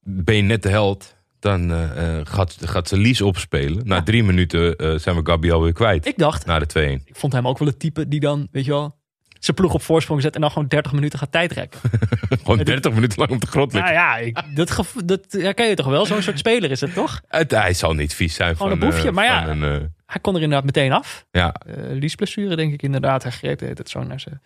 [0.04, 3.88] ben je net de held, dan eh, eh, gaat, gaat ze Lies opspelen.
[3.88, 6.06] Na drie minuten zijn we Gabi alweer kwijt.
[6.06, 7.04] ik dacht, Na de 2-1.
[7.06, 8.96] ik vond hem ook wel het type die dan, weet je wel,
[9.40, 11.80] zijn ploeg op voorsprong zet en dan gewoon 30 minuten gaat tijdrekken.
[12.44, 13.94] Gewoon 30 minuten lang op de grond liggen.
[13.94, 16.06] nou ja, ik, dat, gevo- dat herken je toch wel?
[16.06, 17.22] Zo'n soort speler is het toch?
[17.28, 19.48] Het, hij zal niet vies zijn Gewoon van, een boefje, maar ja.
[19.48, 19.60] een,
[20.06, 21.26] Hij kon er inderdaad meteen af.
[21.32, 23.24] ja, eh liesblessure, denk ik inderdaad.
[23.24, 24.42] Hij greep tijd zo naar zijn,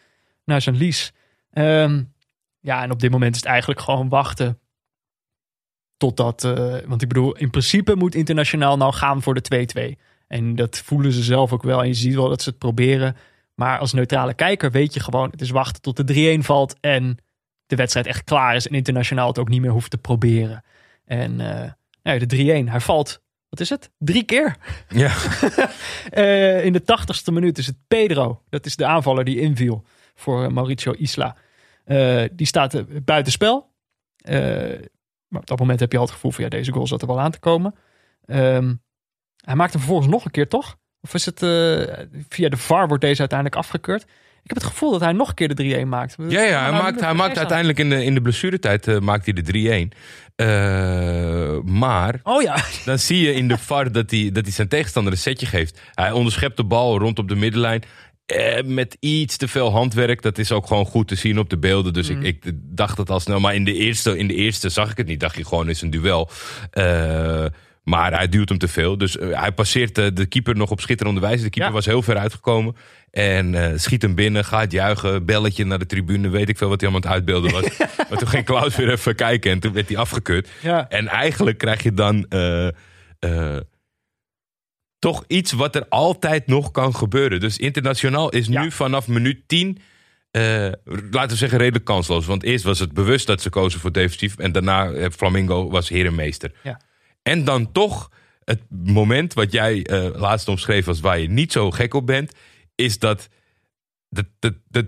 [0.46, 1.12] naar zijn lies.
[1.52, 2.02] Ehm,
[2.60, 4.60] ja, en op dit moment is het eigenlijk gewoon wachten.
[5.97, 9.97] Totdat, eh, want ik bedoel, in principe moet internationaal nou gaan voor de 2-2.
[10.28, 11.82] En dat voelen ze zelf ook wel.
[11.82, 13.16] En je ziet wel dat ze het proberen.
[13.55, 16.76] Maar als neutrale kijker weet je gewoon, het is wachten tot de 3-1 valt.
[16.80, 17.18] En
[17.66, 18.68] de wedstrijd echt klaar is.
[18.68, 20.64] En internationaal het ook niet meer hoeft te proberen.
[21.05, 21.72] En eh,
[22.03, 23.91] nou ja, de 3-1, hij valt, wat is het?
[23.97, 24.55] Drie keer.
[24.89, 25.12] ja.
[26.10, 28.41] Eh, in de tachtigste minuut is het Pedro.
[28.49, 29.84] Dat is de aanvaller die inviel
[30.16, 31.36] voor Mauricio Isla.
[31.90, 33.72] Eh, die staat uh, buitenspel.
[34.18, 34.38] Eh,
[35.28, 37.08] maar op dat moment heb je al het gevoel van ja, deze goal zat er
[37.08, 37.76] wel aan te komen.
[38.26, 38.74] Ehm,
[39.46, 40.78] hij maakt hem vervolgens nog een keer, toch?
[41.02, 41.50] Of is het eh,
[42.30, 44.02] via de VAR wordt deze uiteindelijk afgekeurd?
[44.44, 46.16] Ik heb het gevoel dat hij nog een keer de 3-1 maakt.
[46.28, 49.88] Ja, ja hij, maakt, hij maakt uiteindelijk in de, in de blessuretijd maakt hij de
[49.92, 49.98] 3-1.
[50.36, 54.68] Eh, maar Oh ja, dan zie je in de VAR dat hij, dat hij zijn
[54.68, 55.82] tegenstander een setje geeft.
[55.94, 57.84] Hij onderschept de bal rond op de middenlijn.
[58.30, 60.22] Eh, met iets te veel handwerk.
[60.22, 61.94] Dat is ook gewoon goed te zien op de beelden.
[61.94, 63.40] Dus ik, ik dacht het al snel.
[63.40, 65.20] Maar in de, eerste, in de eerste zag ik het niet.
[65.20, 66.30] Dacht je gewoon, is een duel.
[66.72, 67.46] Eh,
[67.84, 68.98] maar hij duwt hem te veel.
[68.98, 71.44] Dus eh, hij passeert de keeper nog op schitterende wijze.
[71.44, 71.76] De keeper Ja.
[71.76, 72.76] was heel ver uitgekomen.
[73.12, 76.30] En eh, schiet hem binnen, gaat juichen, belletje naar de tribune.
[76.30, 77.78] Weet ik veel wat hij allemaal aan het uitbeelden was.
[78.10, 80.50] maar toen ging Klaus weer even kijken en toen werd hij afgekeurd.
[80.62, 80.90] ja.
[80.90, 82.26] En eigenlijk krijg je dan
[85.00, 87.39] toch iets wat er altijd nog kan gebeuren.
[87.39, 89.78] Dus internationaal is nu vanaf minuut 10,
[90.32, 90.72] eh,
[91.12, 92.26] laten we zeggen, redelijk kansloos.
[92.26, 94.38] Want eerst was het bewust dat ze kozen voor defensief.
[94.38, 96.52] En daarna eh, Flamingo was herenmeester.
[96.64, 96.82] Ja.
[97.22, 98.12] En dan toch
[98.43, 102.32] het moment wat jij eh, laatst omschreef als waar je niet zo gek op bent,
[102.76, 103.30] is dat,
[104.10, 104.86] dat, dat, dat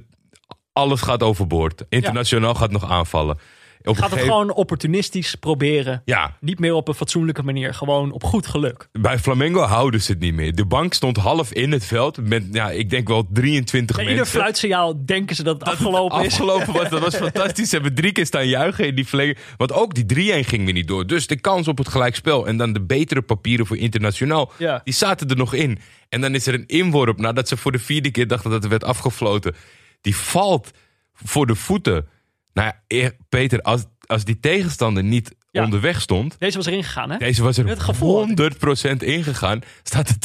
[0.73, 1.83] alles gaat overboord.
[1.89, 3.37] Internationaal gaat nog aanvallen.
[3.83, 6.01] Op Gaat het gegeven- gewoon opportunistisch proberen.
[6.05, 7.73] Ja, Niet meer op een fatsoenlijke manier.
[7.73, 8.87] Gewoon op goed geluk.
[8.91, 10.55] Bij Flamengo houden ze het niet meer.
[10.55, 14.19] De bank stond half in het veld met, ja, ik denk wel 23 Bij ieder
[14.21, 14.39] mensen.
[14.39, 16.25] fluitsignaal denken ze dat het Dat het afgelopen is.
[16.25, 17.69] afgelopen was, dat was fantastisch.
[17.69, 19.39] Ze hebben drie keer staan juichen in die Flamengo.
[19.57, 21.07] Want ook die 3-1 ging weer niet door.
[21.07, 24.81] Dus de kans op het gelijkspel en dan de betere papieren voor internationaal, Ja.
[24.83, 25.79] die zaten er nog in.
[26.09, 28.69] En dan is er een inworp nadat ze voor de vierde keer dachten dat er
[28.69, 29.55] werd afgefloten.
[30.01, 30.71] Die valt
[31.13, 32.07] voor de voeten.
[32.53, 35.63] Nou ja, Peter, als, als die tegenstander niet Ja.
[35.63, 37.17] onderweg stond, Deze was erin gegaan, hè?
[37.17, 38.27] deze was er Het gevoel.
[38.27, 39.59] 100% ingegaan.
[39.83, 40.15] Staat er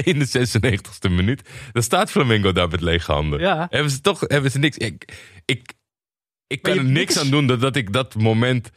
[0.00, 1.48] 2-2 in de 96e minuut.
[1.72, 3.40] Dan staat Flamengo daar met lege handen.
[3.40, 3.66] Ja.
[3.70, 4.76] Hebben ze toch hebben ze niks.
[4.76, 5.12] Ik,
[5.44, 5.72] ik,
[6.46, 8.70] ik kan er niks aan doen dat, dat ik dat moment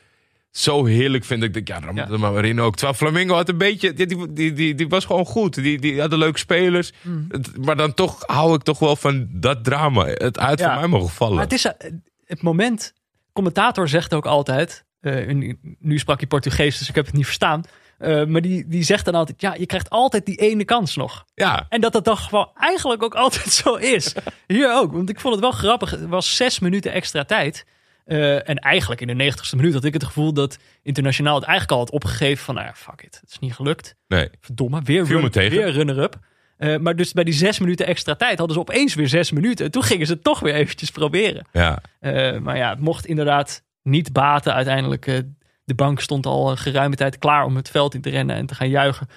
[0.52, 1.44] zo heerlijk vind.
[1.44, 2.10] Ik denk, ja, dan Ja.
[2.10, 2.76] er maar in ook.
[2.76, 3.94] Terwijl Flamengo had een beetje.
[3.94, 5.54] Die, die, die, die, was gewoon goed.
[5.56, 6.92] Die, die hadden leuke spelers.
[7.02, 7.28] Mm.
[7.62, 10.06] Maar dan toch hou ik toch wel van dat drama.
[10.06, 10.70] Het uit Ja.
[10.72, 11.34] voor mij mogen vallen.
[11.36, 11.92] Maar het is eh,
[12.26, 12.94] het moment.
[13.34, 14.86] Commentator zegt ook altijd.
[15.00, 17.64] eh, nu sprak hij Portugees, dus ik heb het niet verstaan.
[17.98, 21.26] eh, maar die, die zegt dan altijd: ja, je krijgt altijd die ene kans nog.
[21.36, 24.14] Ja, En dat dat dan gewoon eigenlijk ook altijd zo is.
[24.48, 25.92] Hier ook, want ik vond het wel grappig.
[25.92, 27.66] Het was zes minuten extra tijd.
[28.06, 31.72] Eh, en eigenlijk in de negentigste minuut had ik het gevoel dat internationaal het eigenlijk
[31.80, 33.96] al had opgegeven van, nou ja, fuck it, het is niet gelukt.
[34.08, 34.30] nee.
[34.42, 36.16] Verdomme, weer, run- weer runner-up.
[36.60, 39.66] Eh, maar dus bij die zes minuten extra tijd hadden ze opeens weer zes minuten.
[39.66, 41.46] En toen gingen ze het toch weer eventjes proberen.
[41.52, 44.54] Ja, Eh, maar ja, het mocht inderdaad niet baten.
[44.54, 45.20] Uiteindelijk, eh,
[45.64, 48.46] de bank stond al een geruime tijd klaar om het veld in te rennen en
[48.46, 49.08] te gaan juichen.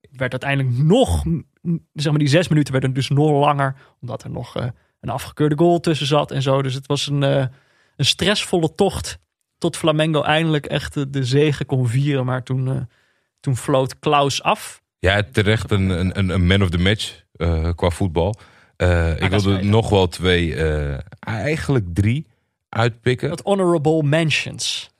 [0.00, 1.22] Het werd uiteindelijk nog,
[1.92, 3.74] zeg maar die zes minuten werden dus nog langer.
[4.00, 4.54] Omdat er nog
[5.00, 6.62] een afgekeurde goal tussen zat en zo.
[6.62, 7.50] Dus het was een, een
[7.96, 9.18] stressvolle tocht
[9.58, 12.24] tot Flamengo eindelijk echt de, de zege kon vieren.
[12.24, 12.88] Maar toen,
[13.40, 14.82] toen floot Klaus af.
[15.04, 18.34] Ja terecht een, een, een- man of the match eh, qua voetbal.
[18.76, 22.26] Eh, ik wilde nog wel twee, eh, eigenlijk drie
[22.68, 23.28] uitpikken.
[23.28, 24.90] Dat honorable mentions.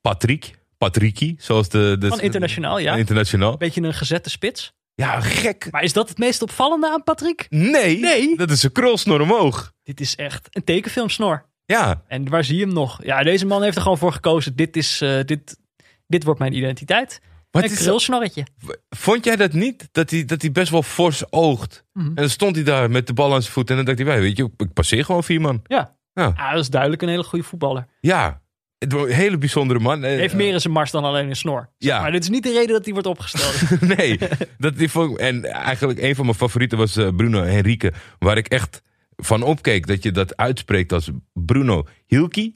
[0.00, 1.96] Patrick, Patriki, zoals de...
[1.98, 2.96] de Van internationaal, ja.
[2.96, 3.56] Internationaal.
[3.56, 4.72] Beetje een gezette spits.
[4.94, 5.68] Ja, gek.
[5.70, 7.46] Maar is dat het meest opvallende aan Patrick?
[7.50, 8.36] Nee, Nee.
[8.36, 9.72] dat is een krulsnor omhoog.
[9.82, 11.46] Dit is echt een tekenfilmsnor.
[11.64, 13.04] Ja, En waar zie je hem nog?
[13.04, 14.56] Ja, deze man heeft er gewoon voor gekozen.
[14.56, 15.58] Dit, is, dit,
[16.06, 17.20] dit wordt mijn identiteit.
[17.50, 18.46] Maar een krulsnorretje.
[18.88, 19.88] vond jij dat niet?
[19.92, 21.84] Dat hij, dat hij best wel fors oogt.
[21.92, 22.06] Mhm.
[22.06, 23.70] En dan stond hij daar met de bal aan zijn voet.
[23.70, 25.60] En dan dacht hij, "Wij, weet je, ik passeer gewoon vier man.
[25.66, 25.96] Ja.
[26.12, 26.32] Ja.
[26.36, 27.86] Ah, dat is duidelijk een hele goede voetballer.
[28.00, 28.40] Ja,
[28.78, 30.04] een hele bijzondere man.
[30.04, 31.68] Eh, heeft meer in zijn mars dan alleen een snor.
[31.78, 32.00] Ja.
[32.00, 33.80] Maar dit is niet de reden dat hij wordt opgesteld.
[33.96, 34.18] nee,
[34.58, 37.92] dat die vond en eigenlijk een van mijn favorieten was eh, Bruno Henrique.
[38.18, 38.82] Waar ik echt
[39.16, 42.54] van opkeek dat je dat uitspreekt als Bruno Hilki.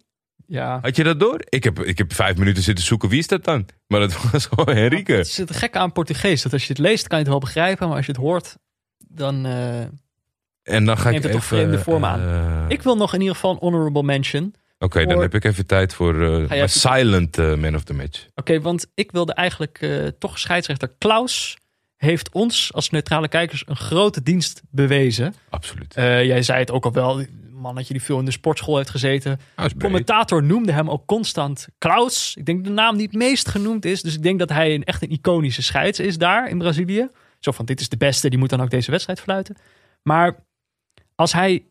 [0.53, 0.79] Ja.
[0.83, 1.41] Had je dat door?
[1.49, 3.67] Ik heb, ik heb vijf minuten zitten zoeken, wie is dat dan?
[3.87, 5.13] Maar dat was gewoon Henrique.
[5.17, 6.43] Het is het gekke aan Portugees.
[6.43, 7.87] Dat als je het leest kan je het wel begrijpen.
[7.89, 8.57] Maar als je het hoort,
[9.09, 9.47] dan...
[9.47, 9.81] eh,
[10.63, 11.31] En dan ga ik het even...
[11.37, 12.21] toch vreemde vorm aan.
[12.21, 14.55] eh, Ik wil nog in ieder geval een honorable mention.
[14.79, 18.27] Oké, dan voor- heb ik even tijd voor even- silent man of the match.
[18.35, 19.81] Oké, want ik wilde eigenlijk
[20.19, 21.57] toch scheidsrechter Klaus
[21.97, 25.35] heeft ons als neutrale kijkers een grote dienst bewezen.
[25.49, 25.95] Absoluut.
[25.95, 27.25] Jij zei het ook al wel,
[27.63, 29.41] mannetje die veel in de sportschool heeft gezeten.
[29.55, 29.81] Ah, breed.
[29.83, 32.37] commentator noemde hem ook constant Klaus.
[32.37, 34.03] Ik denk de naam die het meest genoemd is.
[34.03, 37.11] Dus ik denk dat hij een, echt een iconische scheids is daar in Brazilië.
[37.39, 39.57] Zo van, dit is de beste, die moet dan ook deze wedstrijd fluiten.
[40.03, 40.45] Maar
[41.15, 41.67] als hij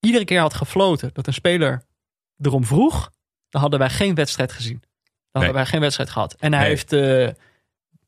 [0.00, 1.82] iedere keer had gefloten dat een speler
[2.40, 3.10] erom vroeg,
[3.48, 4.80] dan hadden wij geen wedstrijd gezien.
[5.30, 6.34] Dan hadden wij geen wedstrijd gehad.
[6.38, 6.70] En hij Nee.
[6.70, 7.28] heeft, eh,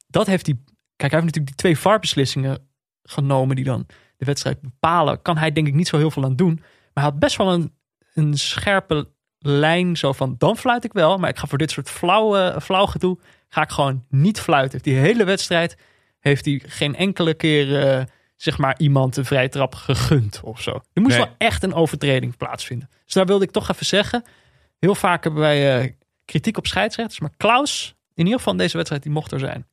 [0.06, 0.54] dat heeft hij,
[0.96, 2.68] kijk, hij heeft natuurlijk die twee VAR-beslissingen
[3.02, 3.86] genomen die dan
[4.16, 5.22] de wedstrijd bepalen.
[5.22, 6.62] Kan hij denk ik niet zo heel veel aan doen.
[6.94, 7.74] Maar hij had best wel een,
[8.14, 11.18] een scherpe lijn zo van, dan fluit ik wel.
[11.18, 13.18] Maar ik ga voor dit soort flauwe, flauw gedoe,
[13.48, 14.82] ga ik gewoon niet fluiten.
[14.82, 15.76] Die hele wedstrijd
[16.20, 18.04] heeft hij geen enkele keer, eh,
[18.36, 20.70] zeg maar, iemand een vrije trap gegund of zo.
[20.92, 21.24] Er moest Nee.
[21.24, 22.88] wel echt een overtreding plaatsvinden.
[23.04, 24.24] Dus daar wilde ik toch even zeggen.
[24.78, 25.92] Heel vaak hebben wij eh,
[26.24, 27.20] kritiek op scheidsrechters.
[27.20, 29.66] Maar Klaus, in ieder geval in deze wedstrijd, die mocht er zijn.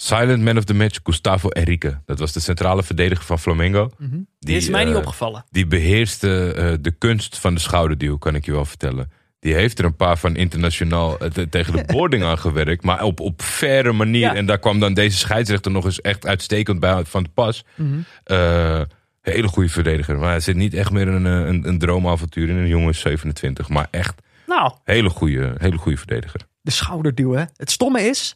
[0.00, 2.00] Silent man of the match, Gustavo Henrique.
[2.06, 3.90] Dat was de centrale verdediger van Flamengo.
[4.38, 5.44] Die is mij niet eh, opgevallen.
[5.50, 9.10] Die beheerste eh, de kunst van de schouderduw, kan ik je wel vertellen.
[9.40, 12.82] Die heeft er een paar van internationaal eh, te- tegen de boarding aan gewerkt.
[12.84, 14.20] Maar op, op faire manier.
[14.20, 14.34] Ja.
[14.34, 17.64] En daar kwam dan deze scheidsrechter nog eens echt uitstekend bij van de pas.
[17.74, 18.84] Mhm.
[19.22, 20.18] Hele goede verdediger.
[20.18, 22.56] Maar hij zit niet echt meer een, een, een droomavontuur in.
[22.56, 23.68] Een jongen is 27.
[23.68, 26.40] Maar echt Nou, hele goede, hele goede verdediger.
[26.62, 27.44] de schouderduw, hè.
[27.56, 28.34] Het stomme is,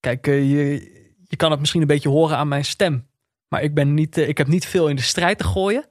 [0.00, 0.94] kijk, je,
[1.28, 3.06] je kan het misschien een beetje horen aan mijn stem.
[3.48, 5.84] Maar ik, ben niet, eh, ik heb niet veel in de strijd te gooien.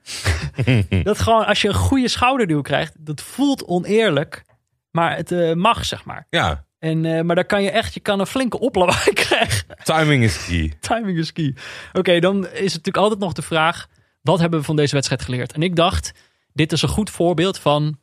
[1.04, 4.44] dat gewoon, als je een goede schouderduw krijgt, dat voelt oneerlijk.
[4.92, 6.28] Maar het eh, mag, zeg maar.
[6.30, 9.66] Ja, En, eh, maar daar kan je echt, je kan een flinke oplawaai krijgen.
[9.84, 10.74] timing is key.
[10.80, 11.56] Timing is key.
[11.94, 13.88] Oké, dan is het natuurlijk altijd nog de vraag:
[14.22, 15.54] wat hebben we van deze wedstrijd geleerd?
[15.54, 16.12] En ik dacht,
[16.54, 18.00] dit is een goed voorbeeld van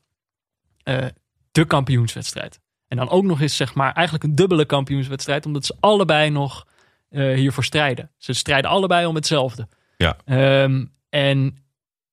[1.53, 2.61] de kampioenswedstrijd.
[2.89, 6.66] En dan ook nog eens, zeg maar, eigenlijk een dubbele kampioenswedstrijd, omdat ze allebei nog
[7.13, 8.11] eh, hiervoor strijden.
[8.17, 9.69] Ze strijden allebei om hetzelfde.
[9.97, 10.17] Ja.
[10.25, 11.65] Ehm, en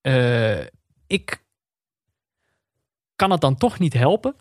[0.02, 0.60] eh,
[1.08, 1.44] ik
[3.16, 4.36] kan het dan toch niet helpen.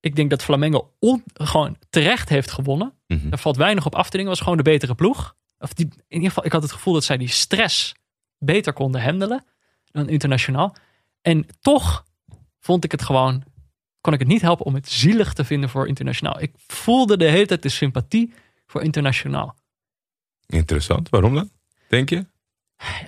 [0.00, 2.92] Ik denk dat Flamengo on- gewoon terecht heeft gewonnen.
[3.06, 3.28] Mhm.
[3.28, 4.30] Daar valt weinig op af te dingen.
[4.30, 5.34] Was gewoon de betere ploeg.
[5.58, 7.94] Of die, in ieder geval, ik had het gevoel dat zij die stress
[8.38, 9.44] beter konden handelen
[9.90, 10.76] dan internationaal.
[11.22, 12.04] En toch
[12.60, 13.42] vond ik het gewoon,
[14.00, 16.40] kon ik het niet helpen om het zielig te vinden voor internationaal.
[16.40, 18.32] Ik voelde de hele tijd de sympathie
[18.66, 19.56] voor internationaal.
[20.46, 21.08] Interessant.
[21.08, 21.50] Waarom dan?
[21.88, 22.26] Denk je?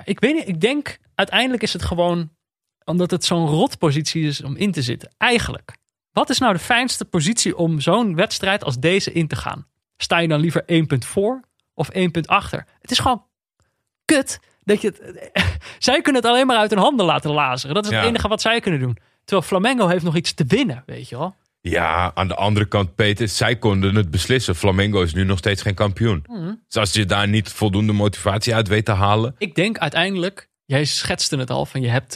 [0.05, 2.31] Ik weet niet, ik denk uiteindelijk is het gewoon
[2.85, 5.15] omdat het zo'n rotpositie is om in te zitten.
[5.19, 5.77] Eigenlijk.
[6.13, 9.67] Wat is nou de fijnste positie om zo'n wedstrijd als deze in te gaan?
[9.97, 11.41] Sta je dan liever één punt voor
[11.75, 12.67] of één punt achter?
[12.81, 13.25] Het is gewoon
[14.05, 15.31] kut dat je het,
[15.79, 17.75] zij kunnen het alleen maar uit hun handen laten lazeren.
[17.75, 18.07] Dat is het Ja.
[18.09, 18.97] enige wat zij kunnen doen.
[19.25, 21.37] Terwijl Flamengo heeft nog iets te winnen, weet je wel.
[21.69, 24.55] Ja, aan de andere kant, Peter, zij konden het beslissen.
[24.55, 26.25] Flamengo is nu nog steeds geen kampioen.
[26.27, 26.55] Mhm.
[26.67, 29.35] Dus als je daar niet voldoende motivatie uit weet te halen.
[29.39, 32.13] Ik denk uiteindelijk, jij schetste het al, van je hebt,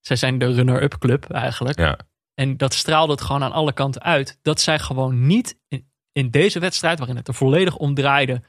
[0.00, 1.78] zij zijn de runner-up club eigenlijk.
[1.78, 1.98] Ja,
[2.34, 4.38] En dat straalde het gewoon aan alle kanten uit.
[4.42, 8.42] Dat zij gewoon niet in, in deze wedstrijd, waarin het er volledig om draaide,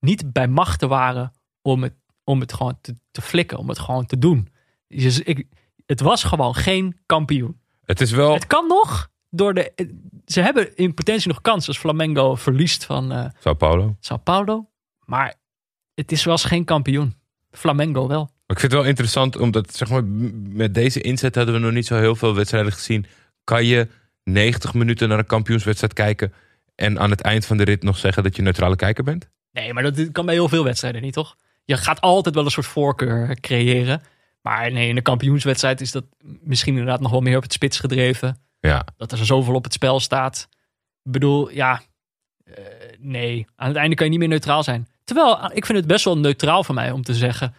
[0.00, 4.06] niet bij machten waren om, het, om het gewoon te, te flikken, om het gewoon
[4.06, 4.48] te doen.
[4.88, 5.46] Dus ik,
[5.86, 7.60] het was gewoon geen kampioen.
[7.84, 8.32] Het is wel...
[8.32, 9.72] Het kan nog door de.
[10.26, 13.96] Ze hebben in potentie nog kans als Flamengo verliest van eh Sao Paulo.
[14.00, 14.70] Sao Paulo.
[15.04, 15.34] Maar
[15.94, 17.14] het is, was geen kampioen.
[17.50, 18.22] Flamengo wel.
[18.22, 21.72] Maar ik vind het wel interessant, omdat zeg maar, met deze inzet hadden we nog
[21.72, 23.06] niet zo heel veel wedstrijden gezien.
[23.44, 23.88] Kan je
[24.24, 26.32] 90 minuten naar een kampioenswedstrijd kijken
[26.74, 29.30] en aan het eind van de rit nog zeggen dat je neutrale kijker bent?
[29.52, 31.36] Nee, maar dat kan bij heel veel wedstrijden niet, toch?
[31.64, 34.02] Je gaat altijd wel een soort voorkeur creëren.
[34.42, 37.78] Maar nee, in de kampioenswedstrijd is dat misschien inderdaad nog wel meer op het spits
[37.80, 38.40] gedreven.
[38.60, 40.48] Ja, Dat er zoveel op het spel staat.
[41.02, 41.80] Ik bedoel, ja,
[42.44, 42.64] eh,
[42.98, 43.46] nee.
[43.56, 44.88] Aan het einde kan je niet meer neutraal zijn.
[45.04, 47.54] Terwijl, ik vind het best wel neutraal van mij om te zeggen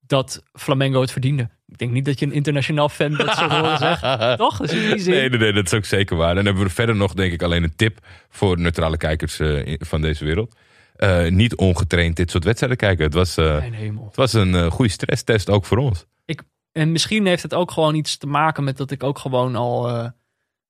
[0.00, 1.48] dat Flamengo het verdiende.
[1.66, 4.36] Ik denk niet dat je een internationaal fan dat zou horen zeggen.
[4.36, 4.56] Toch?
[4.56, 5.12] Die zin...
[5.12, 6.28] nee, nee, nee, dat is ook zeker waar.
[6.28, 9.74] En dan hebben we verder nog, denk ik, alleen een tip voor neutrale kijkers eh,
[9.78, 10.56] van deze wereld.
[10.96, 13.04] Eh, niet ongetraind dit soort wedstrijden kijken.
[13.04, 16.06] Het was, het was een goede stresstest ook voor ons.
[16.72, 20.12] En misschien heeft het ook gewoon iets te maken met dat ik ook gewoon al,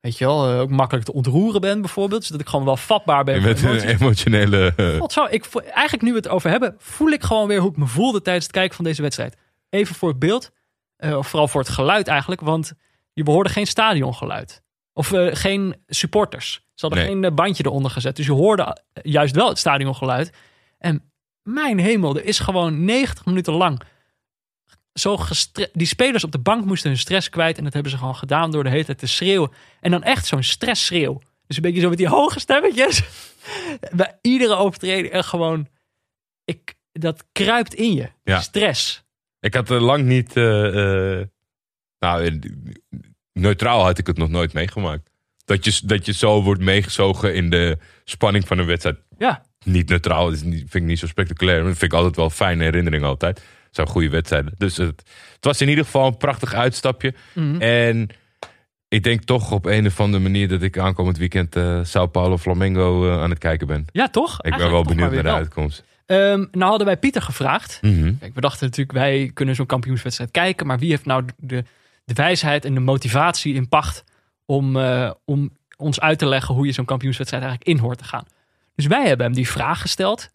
[0.05, 2.25] weet je wel, eh, ook makkelijk te ontroeren ben bijvoorbeeld.
[2.25, 3.43] Zodat ik gewoon wel vatbaar ben.
[3.43, 4.73] Met een emotionele...
[4.77, 7.71] eh, God, zo, ik, eigenlijk nu we het over hebben, voel ik gewoon weer hoe
[7.71, 9.37] ik me voelde tijdens het kijken van deze wedstrijd.
[9.71, 10.51] Even voor het beeld,
[10.97, 12.73] eh, of vooral voor het geluid eigenlijk, want
[13.13, 14.63] je hoorde geen stadiongeluid.
[14.93, 16.53] Of eh, geen supporters.
[16.75, 17.09] Ze hadden Nee.
[17.13, 18.17] geen eh, bandje eronder gezet.
[18.17, 20.33] Dus je hoorde eh, juist wel het stadiongeluid.
[20.79, 23.81] En mijn hemel, er is gewoon 90 minuten lang
[24.95, 25.19] zo
[25.73, 27.59] die spelers op de bank moesten hun stress kwijt.
[27.59, 29.51] En dat hebben ze gewoon gedaan door de hele tijd te schreeuwen.
[29.81, 31.21] En dan echt zo'n stressschreeuw.
[31.47, 33.03] Dus een beetje zo met die hoge stemmetjes.
[33.93, 35.13] Bij iedere overtreding.
[35.13, 35.69] En gewoon,
[36.45, 38.11] ik, dat kruipt in je.
[38.25, 38.41] Ja.
[38.41, 39.03] Stress.
[39.41, 40.37] Ik had er lang niet.
[40.37, 41.27] eh, eh,
[41.99, 42.41] nou,
[43.33, 45.11] neutraal had ik het nog nooit meegemaakt.
[45.45, 48.97] Dat je, dat je zo wordt meegezogen in de spanning van een wedstrijd.
[49.19, 51.59] Ja, Niet neutraal, dat is niet- vind ik niet zo spectaculair.
[51.59, 53.43] Maar dat vind ik altijd wel fijne herinneringen altijd.
[53.75, 54.55] Zo'n goede wedstrijden.
[54.59, 55.03] Dus het,
[55.35, 57.15] het was in ieder geval een prachtig uitstapje.
[57.33, 57.61] Mhm.
[57.61, 58.09] En
[58.89, 62.39] ik denk toch op een of andere manier dat ik aankomend weekend eh Sao Paulo
[62.39, 63.85] Flamengo eh, aan het kijken ben.
[63.93, 64.43] ja toch?
[64.43, 65.37] Ik ben wel benieuwd naar de uit.
[65.37, 65.85] uitkomst.
[66.07, 67.79] nou hadden wij Pieter gevraagd.
[67.83, 68.15] Mhm.
[68.19, 70.67] Kijk, we dachten natuurlijk, wij kunnen zo'n kampioenswedstrijd kijken.
[70.67, 71.65] Maar wie heeft nou de,
[72.05, 74.05] de wijsheid en de motivatie in pacht
[74.47, 78.05] om, eh, om ons uit te leggen hoe je zo'n kampioenswedstrijd eigenlijk in hoort te
[78.05, 78.25] gaan?
[78.75, 80.31] Dus wij hebben hem die vraag gesteld.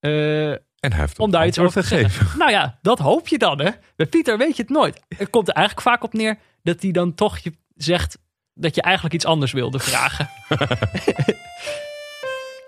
[0.00, 0.52] Eh,
[0.84, 2.10] En hij heeft om daar iets over te gegeven.
[2.10, 2.38] zeggen.
[2.38, 3.70] Nou ja, dat hoop je dan, hè?
[3.96, 5.00] Bij Pieter weet je het nooit.
[5.08, 8.18] Het komt er eigenlijk vaak op neer dat hij dan toch je zegt
[8.54, 10.30] dat je eigenlijk iets anders wilde vragen.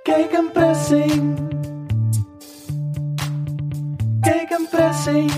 [0.03, 1.39] Kijk een pressing.
[4.21, 5.33] Kijk een pressing.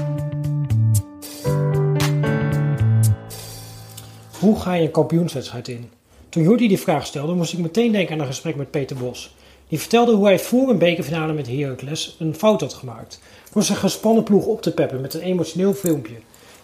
[4.39, 5.91] Hoe ga je een kampioenswedstrijd in?
[6.29, 9.35] Toen Jordi die vraag stelde, moest ik meteen denken aan een gesprek met Peter Bos.
[9.69, 13.21] Die vertelde hoe hij voor een bekerfinale met Heracles een fout had gemaakt.
[13.53, 16.15] Door zijn gespannen ploeg op te peppen met een emotioneel filmpje.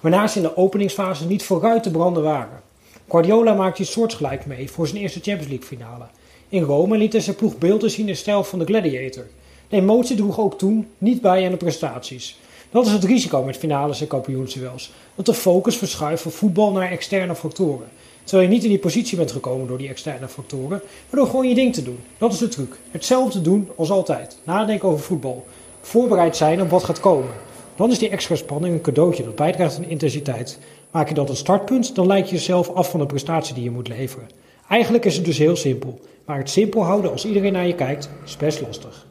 [0.01, 2.63] Waarna ze in de openingsfase niet vooruit te branden waren.
[3.09, 6.05] Guardiola maakte iets soortgelijk mee voor zijn eerste Champions League finale.
[6.49, 9.27] In Rome liet hij zijn ploeg beelden zien in stijl van de Gladiator.
[9.69, 12.39] De emotie droeg ook toen niet bij aan de prestaties.
[12.71, 14.93] Dat is het risico met finales en kampioensduels.
[15.15, 17.89] Dat de focus verschuift van voetbal naar externe factoren.
[18.25, 21.49] Terwijl je niet in die positie bent gekomen door die externe factoren, maar door gewoon
[21.49, 21.99] je ding te doen.
[22.19, 22.77] Dat is de truc.
[22.91, 24.39] Hetzelfde doen als altijd.
[24.45, 25.47] Nadenken over voetbal.
[25.81, 27.31] Voorbereid zijn op wat gaat komen.
[27.77, 30.59] Dan is die extra spanning een cadeautje dat bijdraagt aan intensiteit.
[30.91, 33.71] Maak je dat een startpunt, dan leid je jezelf af van de prestatie die je
[33.71, 34.29] moet leveren.
[34.69, 36.01] Eigenlijk is het dus heel simpel.
[36.25, 39.07] Maar het simpel houden als iedereen naar je kijkt, is best lastig.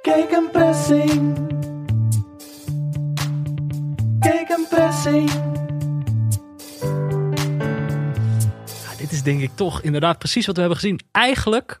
[0.00, 1.36] Kijk een pressing.
[4.18, 5.30] Kijk een pressing.
[9.14, 11.00] Is denk ik toch inderdaad precies wat we hebben gezien.
[11.10, 11.80] Eigenlijk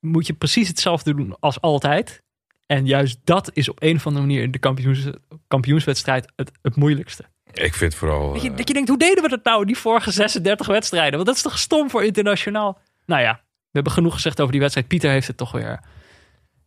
[0.00, 2.22] moet je precies hetzelfde doen als altijd.
[2.66, 5.10] En juist dat is op een of andere manier in de kampioens,
[5.48, 7.24] kampioenswedstrijd het, het moeilijkste.
[7.52, 8.32] Ik vind vooral.
[8.32, 11.14] Dat je, eh, dat je denkt, hoe deden we dat nou die vorige 36 wedstrijden?
[11.14, 12.78] Want dat is toch stom voor internationaal?
[13.06, 14.88] Nou ja, we hebben genoeg gezegd over die wedstrijd.
[14.88, 15.80] Pieter heeft het toch weer,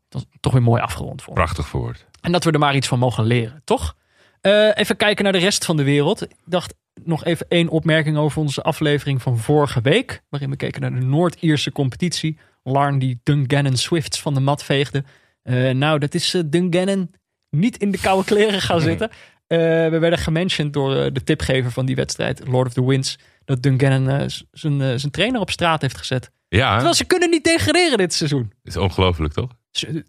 [0.09, 1.33] toch, toch weer mooi afgerond voor.
[1.33, 2.05] prachtig verwoord.
[2.21, 3.95] En dat we er maar iets van mogen leren, toch?
[4.43, 6.21] Eh, even kijken naar de rest van de wereld.
[6.21, 10.21] Ik dacht nog even één opmerking over onze aflevering van vorige week.
[10.29, 12.37] Waarin we keken naar de Noord-Ierse competitie.
[12.63, 15.03] Larn die Dungannon Swifts van de mat veegde.
[15.43, 17.11] Eh, nou, dat is Dungannon
[17.49, 19.09] niet in de koude kleren gaan zitten.
[19.47, 23.19] We werden gementiond door de tipgever van die wedstrijd, Lord of the Winds.
[23.45, 26.31] Dat Dungannon zijn trainer op straat heeft gezet.
[26.47, 28.51] Ja, Terwijl ze kunnen niet degraderen dit seizoen.
[28.63, 29.51] is ongelooflijk toch?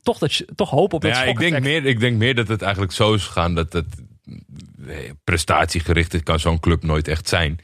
[0.02, 2.62] Toch, dat, toch hoop op dat ja, ik denk, meer, ik denk meer dat het
[2.62, 4.13] eigenlijk zo is gegaan dat het nee,
[5.24, 7.58] prestatiegericht kan zo'n club nooit echt zijn.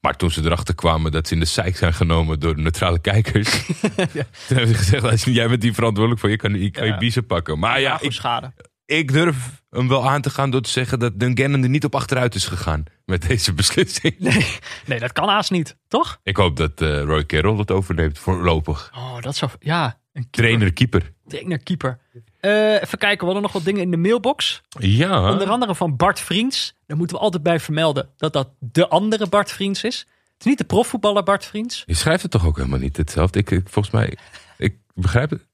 [0.00, 2.98] Maar toen ze erachter kwamen dat ze in de zeik zijn genomen door de neutrale
[3.00, 3.50] kijkers.
[3.66, 6.92] Toen hebben ze gezegd, als jij bent die verantwoordelijk voor, je kan, je, kan je
[6.92, 6.98] Ja.
[6.98, 7.58] biezen pakken.
[7.58, 8.52] Maar ja, Ja, ik, schade.
[8.84, 11.94] ik durf hem wel aan te gaan door te zeggen dat Dungannon er niet op
[11.94, 14.14] achteruit is gegaan met deze beslissing.
[14.28, 14.46] Nee,
[14.86, 16.20] nee, dat kan haast niet, toch?
[16.22, 18.90] Ik hoop dat eh, Roy Carroll het overneemt voorlopig.
[18.96, 19.50] Oh, dat zou...
[19.58, 19.98] Ja.
[20.30, 21.12] Trainer-keeper.
[21.26, 21.98] Trainer-keeper.
[22.40, 24.60] Eh, even kijken, we hadden nog wat dingen in de mailbox.
[24.78, 25.30] Ja.
[25.32, 26.74] Onder andere van Bart Vriends.
[26.86, 29.98] Daar moeten we altijd bij vermelden dat dat de andere Bart Vriends is.
[29.98, 31.82] Het is niet de profvoetballer Bart Vriends.
[31.86, 33.38] Je schrijft het toch ook helemaal niet hetzelfde?
[33.38, 34.16] Ik, ik- volgens mij,
[34.58, 35.46] ik begrijp het.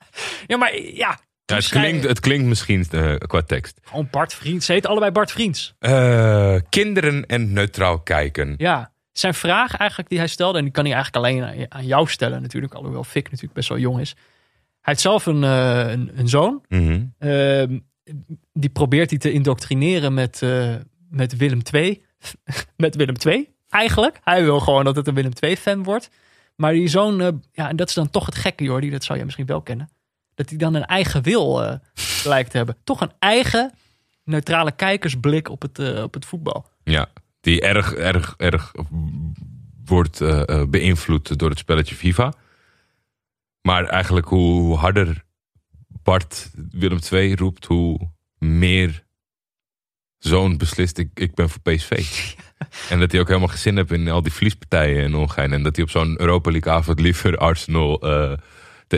[0.47, 1.19] Ja, maar ja.
[1.47, 3.81] Ja, het, schrijf- klinkt, het klinkt misschien eh, qua tekst.
[3.85, 4.67] Gewoon Bart Vriends.
[4.67, 5.75] Ze heet allebei Bart Vriends.
[5.79, 8.55] Eh, kinderen en neutraal kijken.
[8.57, 8.93] Ja.
[9.13, 12.09] Zijn vraag eigenlijk die hij stelde, en die kan hij eigenlijk alleen aan- aan jou
[12.09, 14.15] stellen natuurlijk, alhoewel Fik natuurlijk best wel jong is.
[14.87, 16.65] Hij heeft zelf een, eh, een, een zoon.
[16.69, 17.05] Mhm.
[17.19, 17.79] Ehm,
[18.53, 20.75] die probeert hij te indoctrineren met, eh,
[21.11, 22.03] met Willem II.
[22.77, 24.21] met Willem II, eigenlijk.
[24.25, 26.11] Hij wil gewoon dat het een Willem II-fan wordt.
[26.57, 29.05] Maar die zoon, eh, ja, en dat is dan toch het gekke, joh, die dat
[29.05, 29.89] zou je misschien wel kennen.
[30.35, 31.79] Dat hij dan een eigen wil
[32.25, 32.77] lijkt te hebben.
[32.85, 33.73] Toch een eigen
[34.25, 36.67] neutrale kijkersblik op het, op het voetbal.
[36.85, 37.07] Ja,
[37.41, 38.73] die erg, erg, erg
[39.85, 40.23] wordt
[40.71, 42.33] beïnvloed door het spelletje FIFA.
[43.67, 45.25] Maar eigenlijk hoe harder
[46.03, 49.05] Bart Willem II roept, hoe meer
[50.19, 51.91] zo'n beslist ik, ik ben voor PSV.
[52.91, 55.53] en dat hij ook helemaal geen zin heeft in al die verliespartijen en ongein.
[55.53, 58.33] En dat hij op zo'n Europa League avond liever Arsenal eh,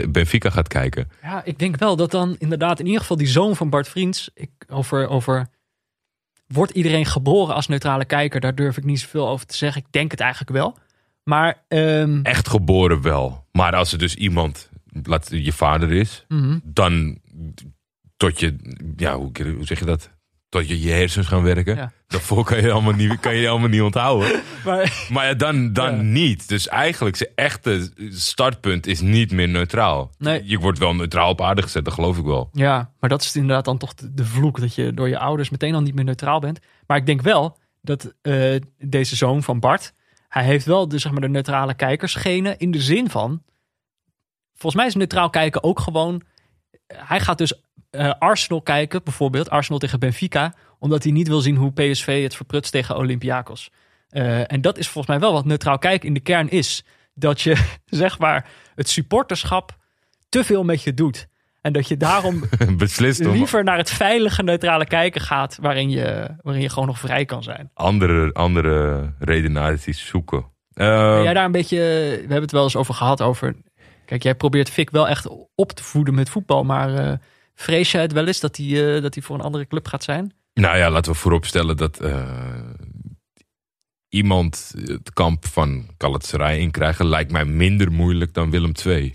[0.09, 1.11] Benfica gaat kijken.
[1.21, 4.29] Ja, ik denk wel dat dan inderdaad in ieder geval die zoon van Bart Vriends...
[4.33, 5.47] Ik, over, over
[6.47, 8.39] wordt iedereen geboren als neutrale kijker?
[8.39, 9.81] Daar durf ik niet zoveel over te zeggen.
[9.81, 10.77] Ik denk het eigenlijk wel.
[11.23, 13.47] Maar ehm, Echt geboren wel.
[13.59, 14.69] Maar als er dus iemand,
[15.03, 16.59] laat je vader is, mhm.
[16.63, 17.17] dan
[18.17, 18.55] tot je,
[18.95, 20.09] ja, hoe, hoe zeg je dat?
[20.49, 21.75] Tot je je hersens gaan werken.
[21.75, 21.91] Ja.
[22.07, 24.41] Daarvoor kan je allemaal niet, kan je allemaal niet onthouden.
[24.65, 26.01] maar Maar ja, dan, dan Ja.
[26.01, 26.47] niet.
[26.47, 30.11] Dus eigenlijk zijn echte startpunt is niet meer neutraal.
[30.17, 30.41] Nee.
[30.45, 32.49] Je wordt wel neutraal op aarde gezet, dat geloof ik wel.
[32.53, 35.49] Ja, maar dat is inderdaad dan toch de, de vloek dat je door je ouders
[35.49, 36.59] meteen al niet meer neutraal bent.
[36.87, 39.93] Maar ik denk wel dat eh, deze zoon van Bart,
[40.27, 43.43] hij heeft wel de, zeg maar, de neutrale kijkersgenen in de zin van,
[44.59, 46.21] volgens mij is neutraal kijken ook gewoon,
[46.87, 51.55] hij gaat dus eh, Arsenal kijken, bijvoorbeeld Arsenal tegen Benfica, omdat hij niet wil zien
[51.55, 53.71] hoe PSV het verprutst tegen Olympiakos.
[54.09, 56.83] Eh, en dat is volgens mij wel wat neutraal kijken in de kern is.
[57.13, 57.55] Dat je
[57.85, 59.77] zeg maar het supporterschap
[60.29, 61.27] te veel met je doet.
[61.61, 62.43] En dat je daarom
[62.77, 66.99] Beslist om liever naar het veilige neutrale kijken gaat, waarin je, waarin je gewoon nog
[66.99, 67.71] vrij kan zijn.
[67.73, 70.45] andere, andere redenaties zoeken.
[70.73, 73.55] Eh, Ben jij daar een beetje, we hebben het wel eens over gehad, over,
[74.09, 77.17] kijk, jij probeert Fik wel echt op te voeden met voetbal, maar eh,
[77.55, 80.03] vrees je het wel eens dat hij, eh, dat hij voor een andere club gaat
[80.03, 80.33] zijn?
[80.53, 82.29] Nou ja, laten we vooropstellen dat eh,
[84.07, 89.13] iemand het kamp van Galatasaray inkrijgen lijkt mij minder moeilijk dan Willem II.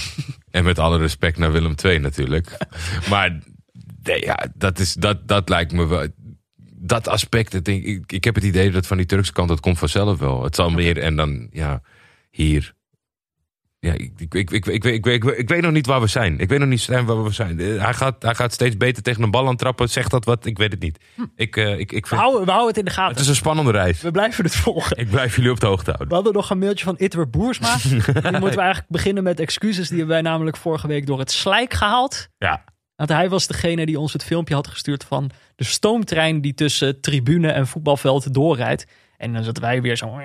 [0.50, 2.56] en met alle respect naar Willem II natuurlijk.
[3.10, 3.38] maar
[4.02, 6.06] nee, ja, dat, is, dat, dat lijkt me wel...
[6.84, 10.18] Dat aspect, ik, ik heb het idee dat van die Turkse kant, dat komt vanzelf
[10.18, 10.44] wel.
[10.44, 11.82] Het zal meer en dan, ja,
[12.30, 12.74] hier...
[13.86, 16.38] Ja, ik, ik, ik, ik, ik, ik, ik, ik weet nog niet waar we zijn.
[16.38, 17.60] Ik weet nog niet waar we zijn.
[17.60, 19.88] Eh, Hij gaat, hij gaat steeds beter tegen een bal aan trappen.
[19.88, 20.46] Zegt dat wat?
[20.46, 20.98] Ik weet het niet.
[21.36, 23.10] Ik, eh, ik, ik We vind, houden, we houden het in de gaten.
[23.12, 24.00] het is een spannende reis.
[24.00, 24.96] We blijven het volgen.
[24.96, 26.14] Ik blijf jullie op de hoogte We houden.
[26.14, 27.76] hadden nog een mailtje van Itwer Boersma.
[27.82, 29.88] Die moeten we eigenlijk beginnen met excuses.
[29.88, 32.28] Die hebben wij namelijk vorige week door het slijk gehaald.
[32.38, 32.64] Ja.
[32.96, 37.00] Want hij was degene die ons het filmpje had gestuurd van de stoomtrein die tussen
[37.00, 38.86] tribune en voetbalveld doorrijdt.
[39.16, 40.20] En dan zaten wij weer zo.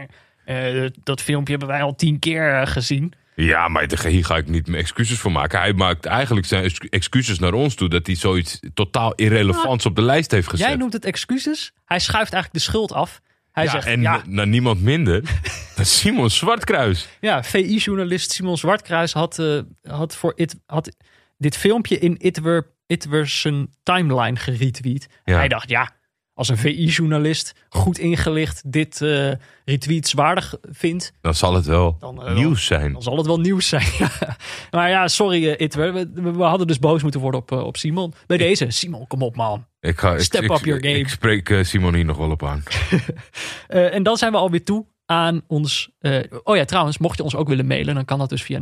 [0.46, 3.14] eh, dat filmpje hebben wij al tien keer gezien.
[3.46, 5.60] Ja, maar hier ga ik niet mijn excuses voor maken.
[5.60, 7.90] Hij maakt eigenlijk zijn ex- excuses naar ons toe...
[7.90, 10.68] dat hij zoiets totaal irrelevants op de lijst heeft gezet.
[10.68, 11.72] Jij noemt het excuses.
[11.86, 13.22] Hij schuift eigenlijk de schuld af.
[13.52, 15.22] Hij ja, zegt, en ja, naar niemand minder
[15.76, 17.08] dan Simon Zwartkruis.
[17.20, 20.96] ja VI-journalist Simon Zwartkruis had, eh, had, voor it, had
[21.38, 25.08] dit filmpje in Itwer, Itwer zijn timeline geretweet.
[25.24, 25.38] Ja.
[25.38, 25.92] Hij dacht, ja,
[26.38, 29.32] als een VI-journalist goed ingelicht dit eh
[29.66, 32.94] retweetswaardig vindt, Dan zal het wel Dan, eh, nieuws zijn.
[32.94, 33.88] dan zal het wel nieuws zijn.
[34.72, 38.14] maar ja, sorry eh, Itwer, we, hadden dus boos moeten worden op, op Simon.
[38.28, 39.66] Bij deze, Simon, kom op man.
[39.80, 40.98] Ik ga, Step ik, up your game.
[40.98, 42.64] Ik spreek Simon hier nog wel op aan.
[43.68, 45.90] En dan zijn we alweer toe aan ons...
[46.44, 48.60] oh ja, trouwens, mocht je ons ook willen mailen, dan kan dat dus via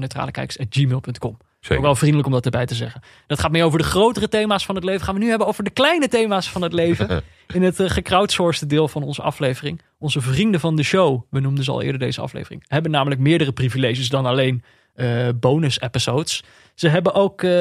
[1.65, 1.65] neutralekijkers.gmail.com.
[1.65, 1.81] Ook Zeker.
[1.81, 3.01] wel vriendelijk om dat erbij te zeggen.
[3.27, 5.05] Dat gaat meer over de grotere thema's van het leven.
[5.05, 7.23] Gaan we nu hebben over de kleine thema's van het leven.
[7.53, 9.81] In het uh, gecrowdsourced deel van onze aflevering.
[9.99, 13.51] Onze vrienden van de show, we noemden ze al eerder deze aflevering, hebben namelijk meerdere
[13.51, 14.63] privileges dan alleen
[14.93, 16.43] eh, bonus episodes.
[16.75, 17.51] Ze hebben ook eh,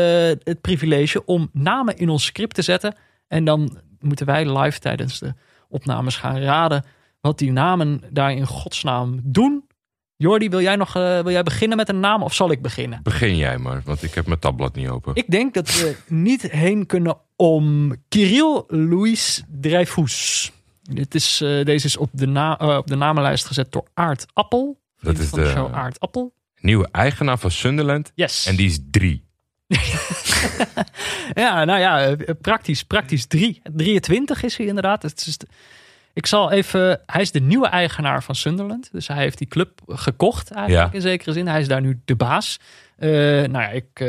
[0.43, 2.97] het privilege om namen in ons script te zetten.
[3.29, 5.35] En dan moeten wij live tijdens de
[5.69, 6.85] opnames gaan raden
[7.21, 9.65] wat die namen daar in godsnaam doen.
[10.17, 13.01] Jordi, wil jij nog eh, wil jij beginnen met een naam of zal ik beginnen?
[13.03, 15.15] Begin jij maar, want ik heb mijn tabblad niet open.
[15.15, 20.53] Ik denk dat we niet heen kunnen om Kirill Louis Dreyfus.
[20.83, 24.27] Dit is, eh, deze is op de, na, eh, op de namenlijst gezet door Aard
[24.33, 24.81] Appel.
[25.01, 26.35] Dat is de show Aard Appel.
[26.61, 28.13] Nieuwe eigenaar van Sunderland.
[28.15, 28.47] Yes.
[28.47, 29.25] En die is drie.
[31.35, 33.63] Ja, nou ja, praktisch, praktisch drie.
[33.75, 35.03] 23 is hij inderdaad.
[35.03, 35.39] Het is,
[36.15, 38.89] ik zal even, hij is de nieuwe eigenaar van Sunderland.
[38.93, 40.97] Dus hij heeft die club gekocht eigenlijk Ja.
[40.97, 41.47] in zekere zin.
[41.47, 42.59] Hij is daar nu de baas.
[42.97, 44.09] Eh, nou ja, ik eh,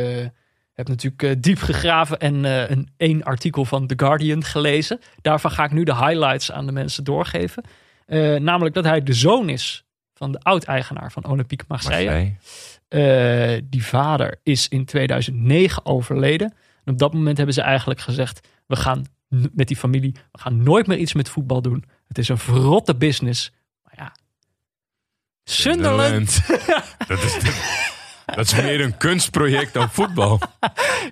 [0.74, 5.00] heb natuurlijk eh, diep gegraven en een één artikel van The Guardian gelezen.
[5.22, 7.64] Daarvan ga ik nu de highlights aan de mensen doorgeven.
[8.44, 12.36] Namelijk dat hij de zoon is van de oud-eigenaar van Olympique Marseille.
[12.90, 13.70] Marseille.
[13.70, 16.54] Die vader is in 2009 overleden.
[16.84, 20.64] En op dat moment hebben ze eigenlijk gezegd: we gaan met die familie, we gaan
[20.64, 21.84] nooit meer iets met voetbal doen.
[22.08, 23.52] Het is een verrotte business.
[23.84, 24.16] Maar ja,
[25.44, 26.48] Sunderland.
[27.08, 27.38] dat, is,
[28.26, 30.40] dat is meer een kunstproject dan voetbal.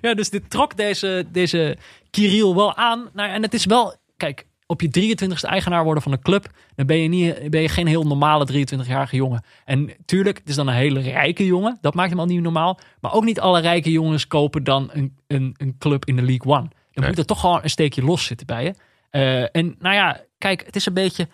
[0.00, 1.76] Ja, dus dit trok deze, deze
[2.10, 3.10] Kirill wel aan.
[3.12, 6.86] Nou, en het is wel, kijk, op je 23ste eigenaar worden van een club, dan
[6.86, 9.44] ben je, niet, ben je geen heel normale 23-jarige jongen.
[9.64, 11.78] En tuurlijk, het is dan een hele rijke jongen.
[11.80, 12.78] Dat maakt hem al niet normaal.
[13.00, 16.52] Maar ook niet alle rijke jongens kopen dan een, een, een club in de League
[16.52, 16.68] One.
[16.68, 17.08] Dan Nee.
[17.08, 18.74] moet er toch gewoon een steekje los zitten bij je.
[19.10, 21.28] Eh, en nou ja, kijk, het is een beetje.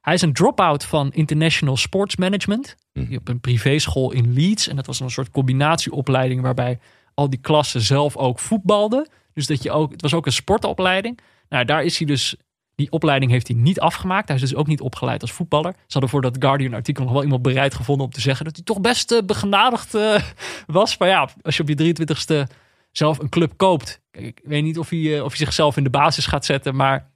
[0.00, 2.76] Hij is een drop-out van International Sports Management.
[2.92, 3.08] Mhm.
[3.08, 4.68] Die op een privéschool in Leeds.
[4.68, 6.78] En dat was een soort combinatieopleiding waarbij
[7.14, 9.08] al die klassen zelf ook voetbalden.
[9.32, 11.18] Dus dat je ook, het was ook een sportopleiding.
[11.48, 12.36] Nou, daar is hij dus.
[12.74, 14.28] Die opleiding heeft hij niet afgemaakt.
[14.28, 15.72] Hij is dus ook niet opgeleid als voetballer.
[15.72, 18.64] Ze hadden voor dat Guardian-artikel nog wel iemand bereid gevonden om te zeggen dat hij
[18.64, 20.22] toch best eh, begenadigd eh,
[20.66, 20.98] was.
[20.98, 22.52] Maar ja, als je op je 23ste
[22.92, 24.00] zelf een club koopt.
[24.10, 26.76] Kijk, ik weet niet of hij, eh, of hij zichzelf in de basis gaat zetten.
[26.76, 27.10] Maar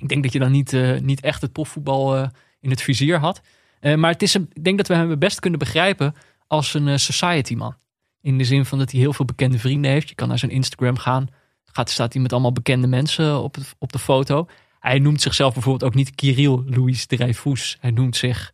[0.00, 2.28] ik denk dat je dan niet, eh, niet echt het profvoetbal eh,
[2.60, 3.40] in het vizier had.
[3.80, 6.14] Eh, maar het is een, ik denk dat we hem best kunnen begrijpen
[6.46, 7.76] als een society man.
[8.20, 10.08] In de zin van dat hij heel veel bekende vrienden heeft.
[10.08, 11.28] Je kan naar zijn Instagram gaan.
[11.64, 14.48] Gaat, staat hij met allemaal bekende mensen op, het, op de foto.
[14.80, 17.76] Hij noemt zichzelf bijvoorbeeld ook niet Kirill Louis Dreyfus.
[17.80, 18.52] Hij noemt zich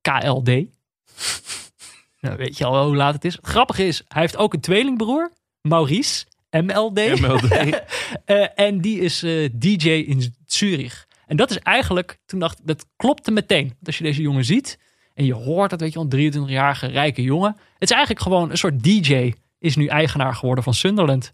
[0.00, 0.46] KLD.
[2.20, 3.36] nou, weet je al wel hoe laat het is.
[3.36, 5.32] Het grappige is, hij heeft ook een tweelingbroer.
[5.60, 7.20] Maurice, MLD.
[7.20, 7.80] MLD.
[8.54, 9.18] En die is
[9.52, 11.06] DJ in Zurich.
[11.26, 13.76] En dat is eigenlijk, toen dacht dat klopte meteen.
[13.84, 14.78] Als je deze jongen ziet
[15.14, 17.56] en je hoort dat, weet je een 23-jarige rijke jongen.
[17.78, 21.32] Het is eigenlijk gewoon een soort DJ, is nu eigenaar geworden van Sunderland.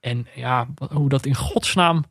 [0.00, 2.04] En ja, hoe dat in godsnaam.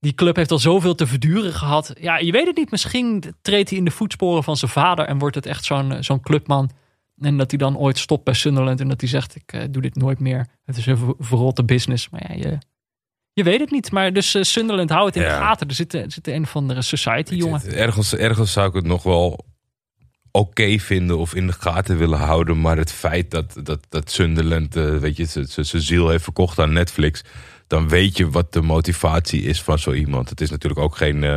[0.00, 1.94] Die club heeft al zoveel te verduren gehad.
[2.00, 2.70] Ja, je weet het niet.
[2.70, 6.02] Misschien treedt hij in de voetsporen van zijn vader en wordt het echt zo'n eh,
[6.02, 6.70] zo'n clubman.
[7.18, 9.82] En dat hij dan ooit stopt bij Sunderland en dat hij zegt: Ik eh, doe
[9.82, 10.46] dit nooit meer.
[10.64, 12.08] Het is een ver- verrotte business.
[12.08, 12.58] Maar ja, je,
[13.36, 13.92] je weet het niet.
[13.92, 15.68] Maar dus eh, Sunderland, hou het in de gaten.
[15.68, 17.74] Er zit, er zit een of andere society, jongen.
[17.74, 19.44] Ergens, ergens zou ik het nog wel
[20.30, 22.60] oké vinden of in de gaten willen houden.
[22.60, 26.72] Maar het feit dat, dat, dat Sunderland eh, weet je, zijn ziel heeft verkocht aan
[26.72, 27.22] Netflix.
[27.66, 30.28] Dan weet je wat de motivatie is van zo iemand.
[30.28, 31.36] Het is natuurlijk ook geen, eh,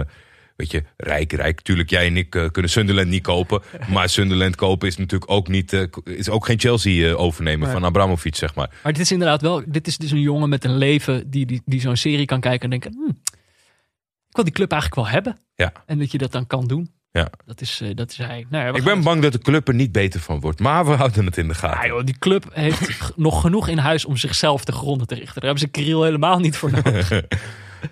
[0.59, 1.61] weet je, rijk, rijk.
[1.61, 3.61] Tuurlijk, jij en ik eh, kunnen Sunderland niet kopen.
[3.93, 7.71] Maar Sunderland kopen is natuurlijk ook niet, eh, is ook geen Chelsea eh, overnemen Nee.
[7.77, 8.69] van Abramovic, zeg maar.
[8.83, 11.61] Maar dit is inderdaad wel, dit is dus een jongen met een leven die, die,
[11.65, 13.19] die zo'n serie kan kijken en denken, "Hmm,
[14.29, 15.37] ik wil die club eigenlijk wel hebben.
[15.55, 15.71] Ja.
[15.85, 16.91] En dat je dat dan kan doen.
[17.11, 17.29] Ja.
[17.45, 18.45] Dat is, dat is hij.
[18.49, 20.59] Nou ja, Ik ben bang dat de club er niet beter van wordt.
[20.59, 21.87] Maar we houden het in de Ja, gaten.
[21.89, 25.33] joh, die club heeft nog genoeg in huis om zichzelf te gronden te richten.
[25.41, 27.11] Daar hebben ze Kirill helemaal niet voor nodig.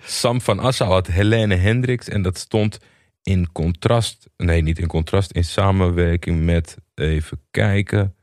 [0.04, 2.08] Sam van Assau had Helene Hendricks.
[2.08, 2.78] En dat stond
[3.22, 4.28] in contrast.
[4.36, 5.32] Nee, niet in contrast.
[5.32, 6.76] In samenwerking met.
[6.94, 8.14] Even kijken.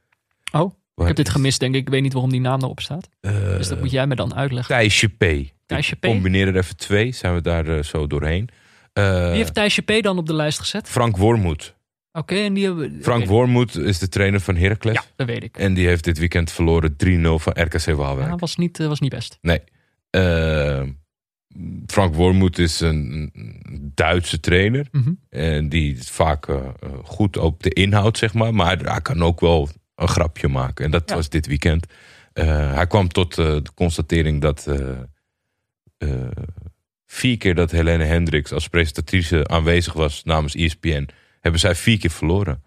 [0.52, 1.82] Oh, ik heb dit is- gemist, denk ik.
[1.82, 3.10] Ik weet niet waarom die naam erop staat.
[3.20, 4.76] eh, Dus dat moet jij me dan uitleggen.
[4.76, 5.26] Thijsje P.
[5.66, 6.02] Thijsje P?
[6.06, 7.12] Combineer er even twee.
[7.12, 8.50] Zijn we daar eh, zo doorheen.
[8.94, 10.90] Eh, Wie heeft Thijsje P dan op de lijst gezet?
[10.90, 11.76] Frank Wormoed.
[12.12, 13.00] Oké, en die hebben...
[13.02, 13.26] Frank.
[13.26, 14.94] Wormoed is de trainer van Heracles.
[14.96, 15.58] Ja, dat weet ik.
[15.58, 18.30] En die heeft dit weekend verloren 3-0 van RKC Waalwijk.
[18.30, 19.38] Ja, was, niet, was niet best.
[19.42, 19.60] Nee.
[21.88, 23.32] Frank Wormoed is een
[23.94, 24.88] Duitse trainer.
[24.92, 25.12] Mhm.
[25.30, 26.58] En die is vaak eh,
[27.04, 28.54] goed op de inhoud, zeg maar.
[28.54, 30.86] Maar hij kan ook wel een grapje maken.
[30.86, 31.16] En dat Ja.
[31.16, 31.86] was dit weekend.
[32.34, 34.68] Eh, hij kwam tot eh, de constatering dat
[37.06, 41.08] vier keer dat Helene Hendricks als presentatrice aanwezig was namens ESPN,
[41.40, 42.64] hebben zij vier keer verloren.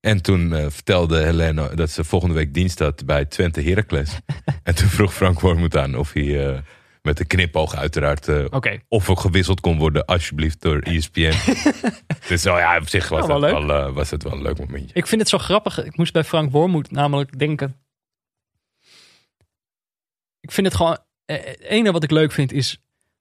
[0.00, 4.18] En toen vertelde Helene dat ze volgende week dienst had bij Twente Heracles.
[4.62, 6.62] en toen vroeg Frank Wormoed aan of hij
[7.02, 8.44] met een knipoog uiteraard eh,
[8.88, 11.32] of er gewisseld kon worden, alsjeblieft, door ESPN.
[12.28, 14.58] dus oh ja, op zich was, Oh, wel wel, eh, was het wel een leuk
[14.58, 14.94] momentje.
[14.94, 15.84] ik vind het zo grappig.
[15.84, 17.76] Ik moest bij Frank Wormoed namelijk denken.
[20.40, 20.98] Ik vind het gewoon...
[21.24, 22.78] eh, Het ene wat ik leuk vind is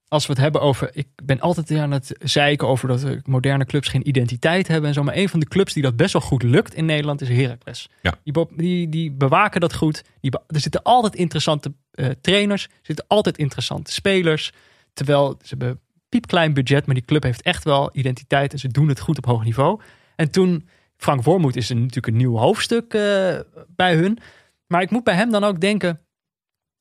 [0.10, 0.90] als we het hebben over.
[0.94, 5.04] Ik ben altijd aan het zeiken over dat moderne clubs geen identiteit hebben en zo.
[5.04, 7.90] Maar een van de clubs die dat best wel goed lukt in Nederland is Heracles.
[8.02, 8.14] Ja.
[8.24, 10.04] Die, die, die bewaken dat goed.
[10.22, 14.52] Die er zitten altijd interessante eh, trainers, er zitten altijd interessante spelers.
[14.94, 15.80] Terwijl ze hebben
[16.10, 19.26] piepklein budget, maar die club heeft echt wel identiteit en ze doen het goed op
[19.26, 19.82] hoog niveau.
[20.16, 20.68] En toen,
[20.98, 24.20] Frank Wormoed is er natuurlijk een nieuw hoofdstuk eh, bij hun.
[24.68, 26.00] Maar ik moet bij hem dan ook denken,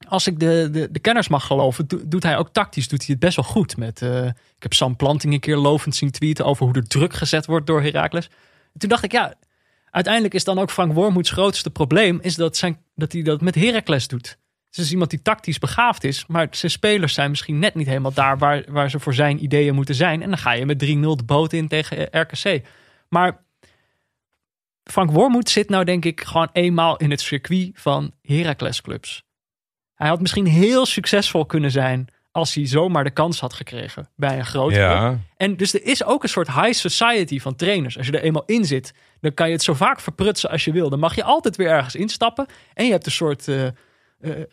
[0.07, 3.09] als ik de, de, de kenners mag geloven, do- doet hij ook tactisch doet hij
[3.11, 3.77] het best wel goed.
[3.77, 7.15] Met, eh, ik heb Sam Planting een keer lovend zien tweeten over hoe er druk
[7.15, 8.27] gezet wordt door Heracles.
[8.73, 9.35] En toen dacht ik, ja,
[9.91, 13.55] uiteindelijk is dan ook Frank Wormoeds grootste probleem, is dat, zijn, dat hij dat met
[13.55, 14.39] Heracles doet.
[14.71, 18.13] Het is iemand die tactisch begaafd is, maar zijn spelers zijn misschien net niet helemaal
[18.13, 20.23] daar waar, waar ze voor zijn ideeën moeten zijn.
[20.23, 22.67] En dan ga je met 3-0 de boot in tegen RKC.
[23.09, 23.45] Maar
[24.85, 29.27] Frank Wormoed zit nou denk ik gewoon eenmaal in het circuit van Heracles clubs.
[29.99, 34.39] Hij had misschien heel succesvol kunnen zijn als hij zomaar de kans had gekregen bij
[34.39, 34.89] een grote club.
[34.89, 37.97] Ja, En dus er is ook een soort high society van trainers.
[37.97, 40.73] Als je er eenmaal in zit, dan kan je het zo vaak verprutsen als je
[40.73, 40.91] wil.
[40.91, 42.47] Dan mag je altijd weer ergens instappen.
[42.75, 43.63] En je hebt een soort eh,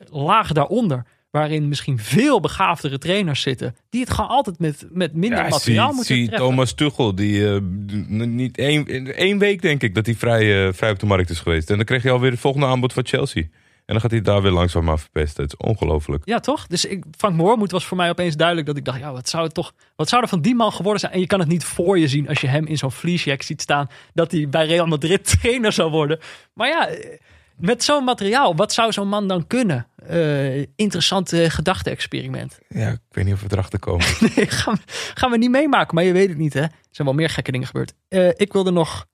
[0.10, 1.06] laag daaronder.
[1.32, 3.76] Waarin misschien veel begaafdere trainers zitten.
[3.90, 6.48] Die het gewoon altijd met, met minder ja materiaal zie, moeten zie treffen.
[6.48, 7.62] Thomas Tuchel, die eh,
[8.08, 11.70] niet één, één week denk ik dat hij vrij, vrij op de markt is geweest.
[11.70, 13.44] En dan kreeg hij alweer het volgende aanbod van Chelsea.
[13.86, 15.44] En dan gaat hij daar weer langzaam aan verpesten.
[15.44, 16.26] Het is ongelooflijk.
[16.26, 16.68] Ja, toch?
[16.68, 19.44] Dus ik, Frank Moormoed was voor mij opeens duidelijk dat ik dacht, ja, wat zou
[19.44, 21.12] het toch, wat zou er van die man geworden zijn?
[21.12, 23.62] En je kan het niet voor je zien als je hem in zo'n fleecejack ziet
[23.62, 26.20] staan, dat hij bij Real Madrid trainer zou worden.
[26.54, 27.18] Maar ja, eh,
[27.58, 29.88] met zo'n materiaal, wat zou zo'n man dan kunnen?
[29.96, 32.60] Eh interessant eh, gedachte-experiment.
[32.68, 34.06] Ja, ik weet niet of we erachter komen.
[34.36, 34.82] Nee, gaan, we-
[35.14, 36.62] gaan we niet meemaken, maar je weet het niet, hè?
[36.62, 37.94] Er zijn wel meer gekke dingen gebeurd.
[38.40, 39.06] Ik wilde nog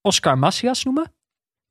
[0.00, 1.12] Oscar Macias noemen.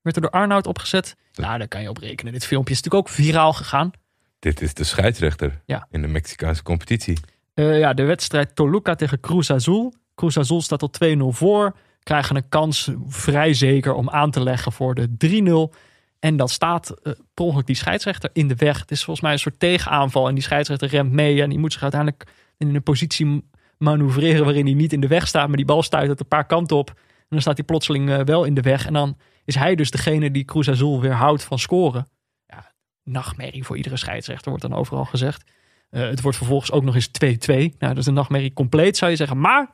[0.01, 1.15] Werd er door Arnoud opgezet.
[1.33, 2.33] Nou, daar kan je op rekenen.
[2.33, 3.91] Dit filmpje is natuurlijk ook viraal gegaan.
[4.39, 5.87] Dit is de scheidsrechter Ja.
[5.91, 7.17] in de Mexicaanse competitie.
[7.53, 9.93] Eh, ja, de wedstrijd Toluca tegen Cruz Azul.
[10.15, 11.75] Cruz Azul staat al 2-0 voor.
[12.03, 15.73] Krijgen een kans vrij zeker om aan te leggen voor de 3-0.
[16.19, 18.79] En dan staat eh per ongeluk die scheidsrechter in de weg.
[18.79, 20.27] Het is volgens mij een soort tegenaanval.
[20.27, 21.41] En die scheidsrechter remt mee.
[21.41, 22.23] En die moet zich uiteindelijk
[22.57, 23.43] in een positie
[23.77, 25.47] manoeuvreren waarin hij niet in de weg staat.
[25.47, 26.89] Maar die bal stuit het een paar kanten op.
[26.89, 28.85] En dan staat hij plotseling eh, wel in de weg.
[28.85, 29.17] En dan
[29.53, 32.07] is hij dus degene die Cruz Azul weer houdt van scoren.
[32.45, 32.71] Ja,
[33.03, 35.43] nachtmerrie voor iedere scheidsrechter wordt dan overal gezegd.
[35.89, 37.53] Eh, het wordt vervolgens ook nog eens 2-2.
[37.55, 39.39] Nou, dat is een nachtmerrie compleet, zou je zeggen.
[39.39, 39.69] Maar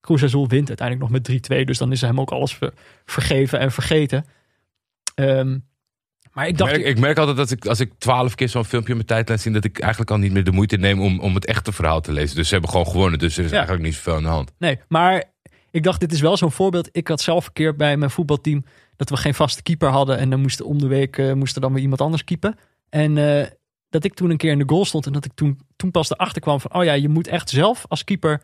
[0.00, 1.24] Cruz Azul wint uiteindelijk nog met
[1.60, 1.64] 3-2.
[1.64, 2.72] Dus dan is hem ook alles ver-
[3.04, 4.24] vergeven en vergeten.
[5.14, 5.58] Ehm,
[6.32, 6.70] maar ik Ik dacht...
[6.72, 9.28] merk, ik merk altijd dat ik, als ik twaalf keer zo'n filmpje op mijn tijd
[9.28, 11.72] laat zien, dat ik eigenlijk al niet meer de moeite neem om, om het echte
[11.72, 12.36] verhaal te lezen.
[12.36, 13.56] Dus ze hebben gewoon gewonnen, dus er is Ja.
[13.56, 14.52] eigenlijk niet zoveel aan de hand.
[14.58, 15.24] Nee, maar
[15.74, 16.88] ik dacht, dit is wel zo'n voorbeeld.
[16.92, 18.64] Ik had zelf een keer bij mijn voetbalteam
[18.96, 20.18] dat we geen vaste keeper hadden.
[20.18, 22.58] En dan moest om de week eh, moest dan weer iemand anders keepen.
[22.88, 23.50] En eh,
[23.88, 26.10] dat ik toen een keer in de goal stond en dat ik toen, toen pas
[26.10, 26.74] erachter kwam van...
[26.74, 28.42] oh ja, je moet echt zelf als keeper...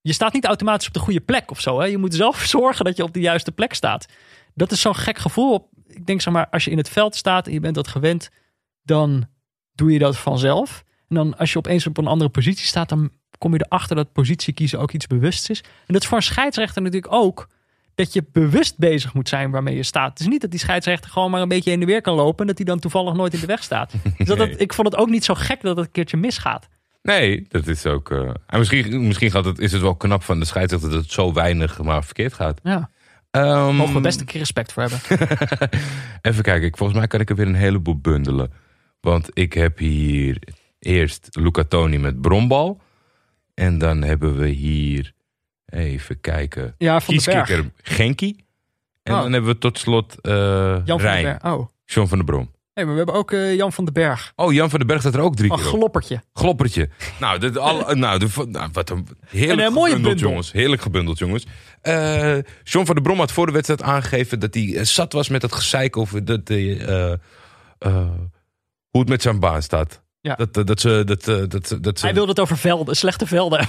[0.00, 1.80] Je staat niet automatisch op de goede plek of zo.
[1.80, 1.86] Hè?
[1.86, 4.06] Je moet zelf zorgen dat je op de juiste plek staat.
[4.54, 5.70] Dat is zo'n gek gevoel.
[5.86, 8.30] Ik denk zeg maar, als je in het veld staat en je bent dat gewend...
[8.82, 9.26] dan
[9.72, 10.84] doe je dat vanzelf.
[11.08, 12.88] En dan als je opeens op een andere positie staat...
[12.88, 13.10] dan
[13.42, 15.60] kom je erachter dat positie kiezen ook iets bewust is.
[15.60, 17.48] En dat is voor een scheidsrechter natuurlijk ook
[17.94, 20.10] dat je bewust bezig moet zijn waarmee je staat.
[20.10, 22.40] Het is niet dat die scheidsrechter gewoon maar een beetje in de weer kan lopen
[22.40, 23.92] en dat hij dan toevallig nooit in de weg staat.
[24.18, 24.56] Dus dat Nee.
[24.56, 26.68] ik vond het ook niet zo gek dat het een keertje misgaat.
[27.02, 28.10] Nee, dat is ook.
[28.10, 31.10] eh, en misschien, misschien gaat het, is het wel knap van de scheidsrechter dat het
[31.12, 32.60] zo weinig maar verkeerd gaat.
[32.62, 32.90] Ja,
[33.30, 35.00] Ehm, mogen we best een keer respect voor hebben.
[36.22, 38.52] Even kijken, ik, volgens mij kan ik er weer een heleboel bundelen.
[39.00, 40.38] Want ik heb hier
[40.78, 42.80] eerst Luca Toni met Brombal.
[43.54, 45.12] En dan hebben we hier,
[45.66, 47.46] even kijken, Ja, van de Berg.
[47.46, 48.36] kieskikker Genki.
[49.02, 49.22] En Oh.
[49.22, 50.32] dan hebben we tot slot eh
[50.84, 51.38] Jan van den.
[51.44, 52.50] Oh, John van der Brom.
[52.74, 54.32] nee, maar we hebben ook eh, Jan van den Berg.
[54.36, 55.72] Oh, Jan van den Berg staat er ook drie Van keer op.
[55.72, 56.22] Gloppertje.
[56.32, 56.88] Gloppertje.
[57.20, 60.28] Nou, dit al, nou, de, nou wat een heerlijk Een, eh, mooie gebundeld, bundel.
[60.28, 60.52] jongens.
[60.52, 61.46] Heerlijk gebundeld, jongens.
[61.80, 65.28] Eh John van der Brom had voor de wedstrijd aangegeven dat hij eh, zat was
[65.28, 67.14] met het gezeik over dat, eh, eh,
[68.90, 70.02] hoe het met zijn baan staat.
[70.22, 70.34] Ja.
[70.34, 71.02] Dat, dat, dat ze...
[71.04, 73.58] Dat, eh, dat, dat ze Hij wilde het over velden, slechte velden.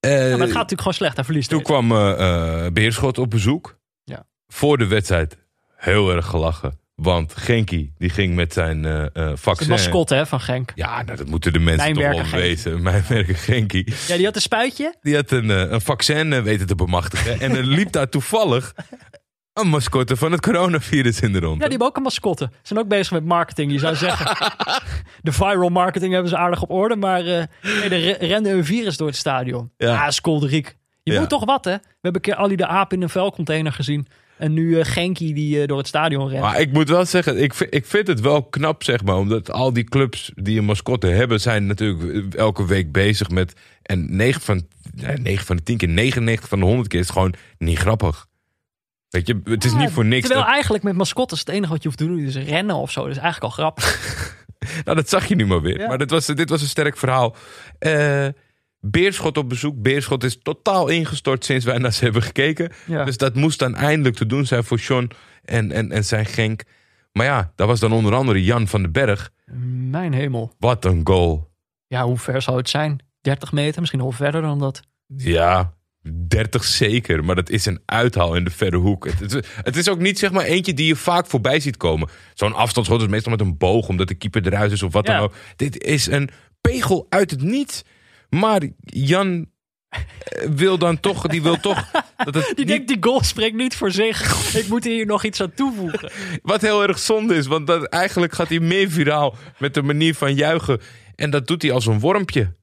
[0.00, 1.16] maar het gaat natuurlijk gewoon slecht.
[1.16, 1.48] Hij verliest.
[1.48, 3.78] toen kwam eh, Beerschot op bezoek.
[4.04, 4.26] Ja.
[4.48, 5.36] Voor de wedstrijd
[5.76, 6.78] heel erg gelachen.
[6.94, 9.68] Want Genki die ging met zijn eh eh De vaccin...
[9.68, 10.72] mascotte hè, van Genk.
[10.74, 12.82] Ja, nou, dat moeten de mensen toch wel weten.
[12.82, 13.84] Mijn werker Genki.
[14.08, 14.94] Ja, die had een spuitje.
[15.02, 17.40] Die had een, een vaccin weten te bemachtigen.
[17.40, 18.74] en er liep daar toevallig
[19.60, 21.52] een mascotte van het coronavirus in de rond.
[21.54, 22.48] Ja, die hebben ook een mascotte.
[22.52, 23.72] Ze zijn ook bezig met marketing.
[23.72, 24.54] Je zou zeggen,
[25.22, 26.96] de viral marketing hebben ze aardig op orde.
[26.96, 29.70] Maar nee, er re- rende een virus door het stadion.
[29.76, 30.04] Ja.
[30.04, 30.76] Ah, skolderiek.
[31.02, 31.20] Je Ja.
[31.20, 31.70] moet toch wat, hè?
[31.72, 34.06] We hebben een keer Ali de Aap in een vuilcontainer gezien.
[34.38, 36.40] En nu eh, Genki die eh, door het stadion rent.
[36.42, 39.16] Maar ik moet wel zeggen, ik vind, ik vind het wel knap, zeg maar.
[39.16, 43.52] Omdat al die clubs die een mascotte hebben, zijn natuurlijk elke week bezig met.
[43.82, 47.06] En 9 van, ja, 9 van de 10 keer, 99 van de 100 keer is
[47.06, 48.26] het gewoon niet grappig.
[49.16, 50.20] Weet je, het is Ja, niet voor niks.
[50.20, 52.90] Terwijl dat- eigenlijk met mascottes het enige wat je hoeft te doen is rennen of
[52.90, 53.00] zo.
[53.02, 53.84] Dat is eigenlijk al grappig.
[54.84, 55.78] Nou, dat zag je nu maar weer.
[55.80, 55.86] Ja.
[55.88, 57.36] Maar dit was, dit was een sterk verhaal.
[57.78, 58.26] Eh,
[58.80, 59.82] Beerschot op bezoek.
[59.82, 62.72] Beerschot is totaal ingestort sinds wij naar ze hebben gekeken.
[62.86, 63.04] Ja.
[63.04, 65.10] Dus dat moest dan eindelijk te doen zijn voor John
[65.44, 66.62] en, en, en zijn Genk.
[67.12, 69.30] Maar ja, daar was dan onder andere Jan van den Berg.
[69.90, 70.52] Mijn hemel.
[70.58, 71.50] Wat een goal.
[71.86, 72.98] Ja, hoe ver zou het zijn?
[73.20, 74.82] 30 meter, misschien nog verder dan dat.
[75.16, 75.72] Ja,
[76.28, 77.24] 30 zeker.
[77.24, 79.04] Maar dat is een uithaal in de verre hoek.
[79.06, 82.08] Het, het, het is ook niet zeg maar eentje die je vaak voorbij ziet komen.
[82.34, 85.12] Zo'n afstandsschot is meestal met een boog, omdat de keeper eruit is of wat Ja.
[85.14, 85.34] dan ook.
[85.56, 86.28] Dit is een
[86.60, 87.82] pegel uit het niets.
[88.28, 89.46] Maar Jan
[89.88, 90.00] eh,
[90.50, 93.90] wil dan toch, die wil toch dat het Die denkt, die goal spreekt niet voor
[93.90, 94.20] zich.
[94.62, 96.10] Ik moet hier nog iets aan toevoegen.
[96.42, 100.14] Wat heel erg zonde is, want dat, eigenlijk gaat hij meer viraal met de manier
[100.14, 100.80] van juichen.
[101.14, 102.54] En dat doet hij als een wormpje.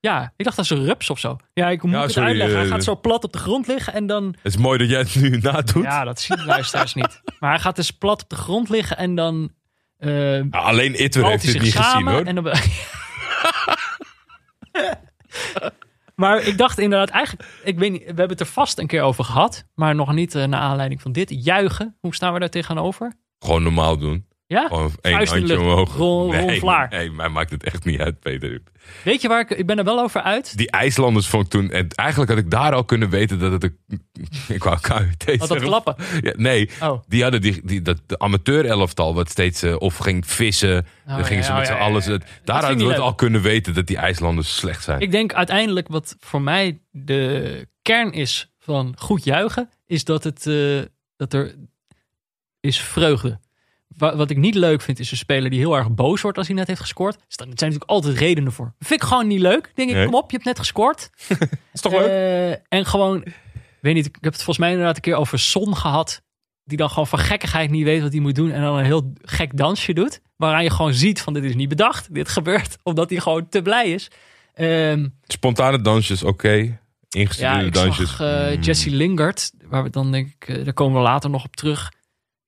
[0.00, 1.36] Ja, ik dacht dat is een rups of zo.
[1.52, 2.56] Ja, ik moet Ja, het sorry, uitleggen.
[2.56, 4.24] Hij eh, gaat zo plat op de grond liggen en dan...
[4.42, 5.82] Het is mooi dat jij het nu nadoet.
[5.84, 7.22] Ja, dat zien de luisteraars niet.
[7.38, 9.52] Maar hij gaat dus plat op de grond liggen en dan...
[9.96, 12.22] eh Nou, alleen Itter heeft het niet gezien hoor.
[12.24, 12.44] en dan...
[16.14, 17.48] maar ik dacht inderdaad eigenlijk...
[17.64, 19.64] Ik weet niet, we hebben het er vast een keer over gehad.
[19.74, 21.44] Maar nog niet eh, naar aanleiding van dit.
[21.44, 23.12] Juichen, hoe staan we daar tegenover?
[23.38, 24.26] Gewoon normaal doen.
[24.50, 24.66] Ja?
[24.68, 25.60] Gewoon één handje lucht.
[25.60, 25.96] omhoog.
[25.96, 26.88] Ron- nee, Vlaar.
[26.90, 28.62] nee, mij maakt het echt niet uit, Peter.
[29.04, 29.50] Weet je waar ik...
[29.50, 30.56] Ik ben er wel over uit.
[30.56, 31.70] Die IJslanders vond ik toen...
[31.70, 33.62] En eigenlijk had ik daar al kunnen weten dat het...
[33.64, 34.02] Een,
[34.56, 35.94] ik wou KUT Wat dat klappen.
[36.20, 37.02] Ja, nee, Oh.
[37.08, 39.62] die hadden die, die, dat de amateur-elftal wat steeds...
[39.62, 40.86] eh, of ging vissen.
[41.06, 42.10] dan ja, gingen ze ja, met z'n allen...
[42.12, 42.18] ja.
[42.44, 45.00] Daar hadden we het al kunnen weten dat die IJslanders slecht zijn.
[45.00, 50.46] Ik denk uiteindelijk wat voor mij de kern is van goed juichen, is dat, het,
[50.46, 50.80] eh,
[51.16, 51.54] dat er
[52.60, 53.40] is vreugde.
[53.96, 56.46] Wa- Wat ik niet leuk vind, is een speler die heel erg boos wordt als
[56.46, 57.14] hij net heeft gescoord.
[57.14, 58.74] Dus daar zijn natuurlijk altijd redenen voor.
[58.78, 59.72] Vind ik gewoon niet leuk.
[59.74, 60.04] Denk ik, Nee.
[60.04, 61.10] kom op, je hebt net gescoord.
[61.72, 62.06] is toch leuk?
[62.06, 63.24] Eh, en gewoon,
[63.80, 66.22] weet niet, ik heb het volgens mij inderdaad een keer over Son gehad.
[66.64, 68.50] Die dan gewoon van gekkigheid niet weet wat hij moet doen.
[68.50, 70.20] En dan een heel gek dansje doet.
[70.36, 72.14] Waaraan je gewoon ziet van dit is niet bedacht.
[72.14, 74.10] Dit gebeurt omdat hij gewoon te blij is.
[74.54, 76.52] Ehm, Spontane dansjes, oké.
[76.52, 76.78] ja,
[77.10, 78.16] Ingestudeerde ik dansjes.
[78.16, 78.54] zag.
[78.60, 81.92] Jesse Lingard, waar we dan denk ik, eh, daar komen we later nog op terug.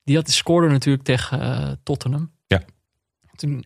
[0.05, 2.33] Die had, scoorde natuurlijk tegen eh, Tottenham.
[2.47, 2.63] Ja.
[3.35, 3.65] Toen,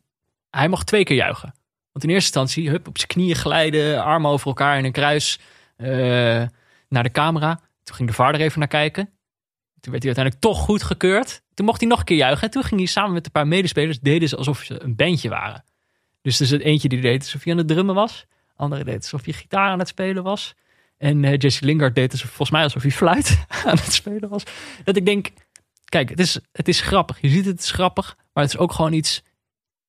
[0.50, 1.54] hij mocht twee keer juichen.
[1.92, 5.38] Want in eerste instantie, hup, op zijn knieën glijden, armen over elkaar in een kruis
[5.76, 5.88] eh,
[6.88, 7.60] naar de camera.
[7.82, 9.04] Toen ging de vader even naar kijken.
[9.80, 11.42] Toen werd hij uiteindelijk toch goed gekeurd.
[11.54, 12.42] Toen mocht hij nog een keer juichen.
[12.42, 15.28] En toen ging hij samen met een paar medespelers, deden ze alsof ze een bandje
[15.28, 15.64] waren.
[16.22, 18.26] Dus er is eentje die deed alsof hij aan het drummen was.
[18.56, 20.54] Andere deed alsof hij gitaar aan het spelen was.
[20.98, 24.42] En eh, Jesse Lingard deed alsof, volgens mij alsof hij fluit aan het spelen was.
[24.84, 25.28] Dat ik denk,
[25.88, 27.20] kijk, het is, het is grappig.
[27.20, 28.16] Je ziet het, het is grappig.
[28.32, 29.22] Maar het is ook gewoon iets,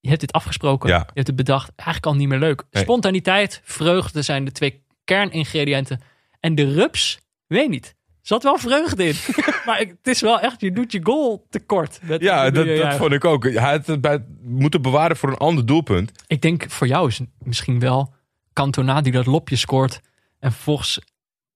[0.00, 0.88] je hebt dit afgesproken.
[0.88, 0.98] Ja.
[0.98, 1.70] Je hebt het bedacht.
[1.76, 2.64] Eigenlijk al niet meer leuk.
[2.70, 2.82] Nee.
[2.82, 6.00] Spontaniteit, vreugde zijn de twee kerningrediënten.
[6.40, 7.96] En de rups, weet niet.
[8.22, 9.14] Zat wel vreugde in.
[9.66, 12.00] maar het is wel echt, je doet je goal tekort.
[12.02, 13.44] met- Ja, dat, vond ik ook.
[13.44, 16.12] Hij had het bij, moeten bewaren voor een ander doelpunt.
[16.26, 18.14] Ik denk voor jou is het misschien wel
[18.52, 20.00] Cantona die dat lopje scoort
[20.38, 20.98] en vervolgens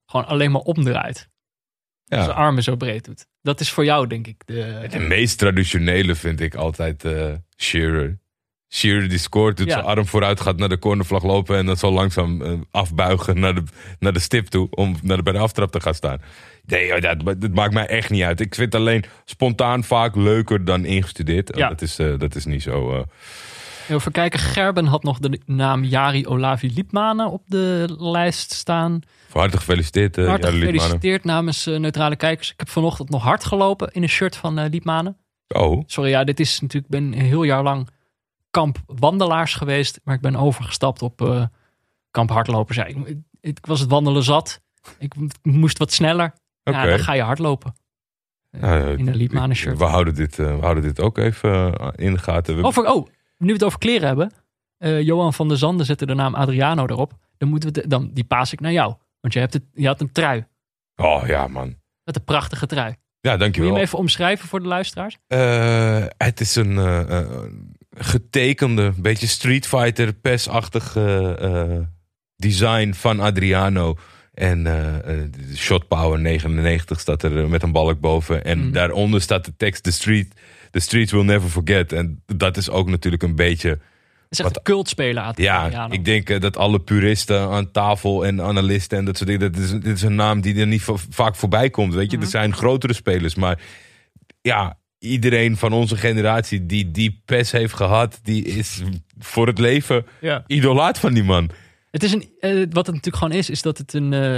[0.07, 1.29] gewoon alleen maar omdraait.
[2.19, 2.35] Zijn Ja.
[2.35, 3.27] armen zo breed doet.
[3.43, 4.87] Dat is voor jou denk ik de...
[4.91, 8.19] De meest traditionele vind ik altijd eh Shearer.
[8.69, 9.73] Shearer die scoort, doet Ja.
[9.73, 13.55] zijn arm vooruit, gaat naar de cornervlag lopen en dan zo langzaam eh, afbuigen naar
[13.55, 13.63] de,
[13.99, 16.21] naar de stip toe om naar de, bij de aftrap te gaan staan.
[16.65, 18.41] Nee, dat maakt mij echt niet uit.
[18.41, 21.57] Ik vind alleen spontaan vaak leuker dan ingestudeerd.
[21.57, 21.69] Ja.
[21.69, 23.07] Dat, is, eh, dat is niet zo.
[23.89, 29.01] Eh, Even kijken, Gerben had nog de naam Jari Olavi Liepmanen op de lijst staan.
[29.29, 32.53] van harte gefeliciteerd, eh Hartelijk Jari gefeliciteerd namens eh, neutrale kijkers.
[32.53, 35.17] Ik heb vanochtend nog hard gelopen in een shirt van eh Liepmanen.
[35.49, 37.89] Oh, Sorry, ja, dit is natuurlijk, ik ben een heel jaar lang
[38.51, 40.01] kamp wandelaars geweest.
[40.05, 41.45] Maar ik ben overgestapt op eh,
[42.11, 42.77] kamp hardlopers.
[42.77, 42.97] Ja, ik,
[43.41, 44.61] ik was het wandelen zat.
[44.99, 46.35] Ik moest wat sneller.
[46.65, 46.79] oké.
[46.79, 47.75] Ja, dan ga je hardlopen.
[48.51, 49.79] Nou, in een Liedmanen ik- shirt.
[49.79, 52.57] We houden dit, eh, we houden dit ook even eh, in de gaten.
[52.57, 53.07] We- Over, oh,
[53.43, 54.33] nu we het over kleren hebben.
[54.79, 57.13] Eh, Johan van der Zanden zette de naam Adriano erop.
[57.39, 58.95] Dan moeten we de- dan, die paas ik naar jou.
[59.21, 60.45] Want je, hebt het, je had een trui.
[60.97, 61.75] Oh ja, man.
[62.05, 62.89] Met een prachtige trui.
[62.89, 63.73] Ja, Wil je dankjewel.
[63.73, 65.17] hem even omschrijven voor de luisteraars?
[65.27, 67.21] Eh, het is een eh,
[67.97, 70.97] getekende, beetje Street Fighter PES-achtig
[72.37, 73.97] design van Adriano.
[74.33, 78.45] En de Shot Power 99 staat er met een balk boven.
[78.45, 78.73] En Mhm.
[78.73, 80.35] daaronder staat de tekst The, street,
[80.73, 81.93] the Streets Will Never Forget.
[81.93, 83.79] En dat is ook natuurlijk een beetje
[84.29, 85.33] is echt een cultspeler.
[85.37, 85.95] Ja, Adriano.
[85.95, 89.53] ik denk eh, dat alle puristen aan tafel en analisten en dat soort dingen.
[89.53, 91.95] Dat is, dit is een naam die er niet va- vaak voorbij komt.
[91.95, 92.25] Weet je, Mhm.
[92.27, 93.35] er zijn grotere spelers.
[93.35, 93.61] Maar
[94.41, 98.83] ja, iedereen van onze generatie die die PES heeft gehad, die is
[99.19, 100.45] voor het leven Ja.
[100.47, 101.51] idolaat van die man.
[101.91, 104.37] Het is een, eh, wat het natuurlijk gewoon is, is dat het een, eh,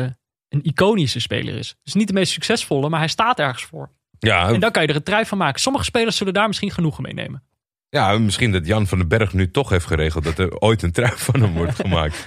[0.48, 1.76] een iconische speler is.
[1.82, 3.90] Dus niet de meest succesvolle, maar hij staat ergens voor.
[4.24, 5.60] Ja, En dan kan je er een trui van maken.
[5.60, 7.42] Sommige spelers zullen daar misschien genoegen mee nemen.
[7.88, 10.92] ja, misschien dat Jan van den Berg nu toch heeft geregeld dat er ooit een
[10.92, 12.26] trui van hem wordt gemaakt.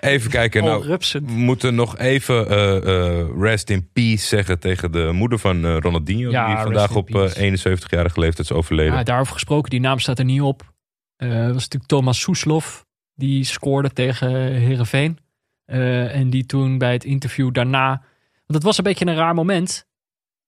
[0.00, 0.64] Even kijken.
[0.64, 5.64] Nou, we moeten nog even eh, eh, rest in peace zeggen tegen de moeder van
[5.64, 6.30] eh, Ronaldinho.
[6.30, 7.68] Ja, die vandaag op eh, peace.
[7.78, 8.94] 71-jarige leeftijd is overleden.
[8.94, 10.72] Ja, daarover gesproken, die naam staat er niet op.
[11.16, 12.86] Eh was natuurlijk Thomas Soeslof.
[13.14, 15.18] Die scoorde tegen Herenveen.
[15.64, 17.88] en die toen bij het interview daarna.
[18.32, 19.86] Want het was een beetje een raar moment.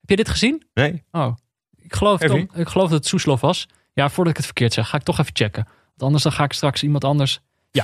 [0.02, 0.62] Heb je dit gezien?
[0.74, 1.02] Nee?
[1.10, 1.36] Oh,
[1.76, 3.68] ik geloof, Tom, ik geloof dat het Soeslof was.
[3.92, 5.64] Ja, voordat ik het verkeerd zeg, ga ik toch even checken.
[5.64, 7.40] Want anders dan ga ik straks iemand anders.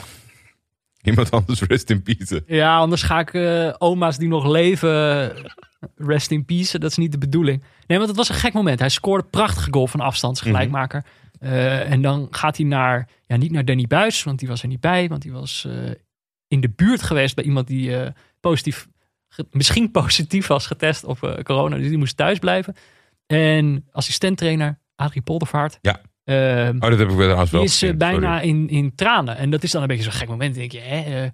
[1.03, 2.43] Iemand anders rest in peace.
[2.47, 5.33] Ja, anders ga ik eh, oma's die nog leven.
[5.97, 6.79] Rest in peace.
[6.79, 7.63] Dat is niet de bedoeling.
[7.87, 8.79] Nee, want het was een gek moment.
[8.79, 11.05] Hij scoorde een prachtige goal van afstand, gelijkmaker.
[11.39, 14.69] Eh, en dan gaat hij naar, ja, niet naar Danny Buis, want die was er
[14.69, 15.09] niet bij.
[15.09, 15.91] Want die was eh,
[16.49, 18.89] in de buurt geweest bij iemand die eh, positief,
[19.51, 21.77] misschien positief was getest op eh, corona.
[21.77, 22.75] Dus die moest thuis blijven.
[23.27, 25.79] En assistenttrainer Adrie Poldervaart.
[25.83, 26.01] Ja.
[26.25, 29.37] ehm, Oh, dat heb ik wel wel die is eh, bijna in, in tranen.
[29.37, 30.51] En dat is dan een beetje zo'n gek moment.
[30.51, 31.31] Dan denk je, hè, eh,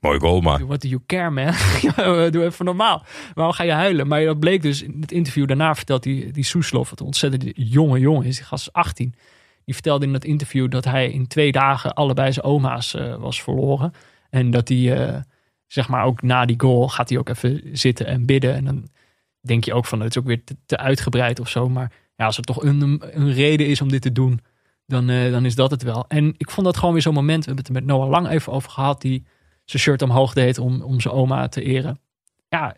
[0.00, 0.66] Mooi goal, maar.
[0.66, 1.52] What do you care, man?
[2.32, 3.04] Doe even normaal.
[3.34, 4.08] Waarom ga je huilen?
[4.08, 7.44] Maar dat bleek dus in het interview daarna vertelt die, die Soeslof, wat een ontzettend
[7.54, 9.14] jonge jongen is, die gast is 18.
[9.64, 13.92] Die vertelde in dat interview dat hij in twee dagen allebei zijn oma's was verloren.
[14.30, 15.24] En dat hij,
[15.68, 18.54] zeg maar, ook na die goal gaat hij ook even zitten en bidden.
[18.54, 18.88] En dan
[19.40, 21.68] denk je ook van, het is ook weer te, te uitgebreid of zo.
[21.68, 24.40] Maar ja, als er toch een, een reden is om dit te doen,
[24.86, 26.04] dan, eh, dan is dat het wel.
[26.08, 27.44] En ik vond dat gewoon weer zo'n moment.
[27.44, 29.00] We hebben het er met Noah Lang even over gehad.
[29.00, 29.26] Die
[29.64, 32.00] zijn shirt omhoog deed om, om zijn oma te eren.
[32.48, 32.76] Ja,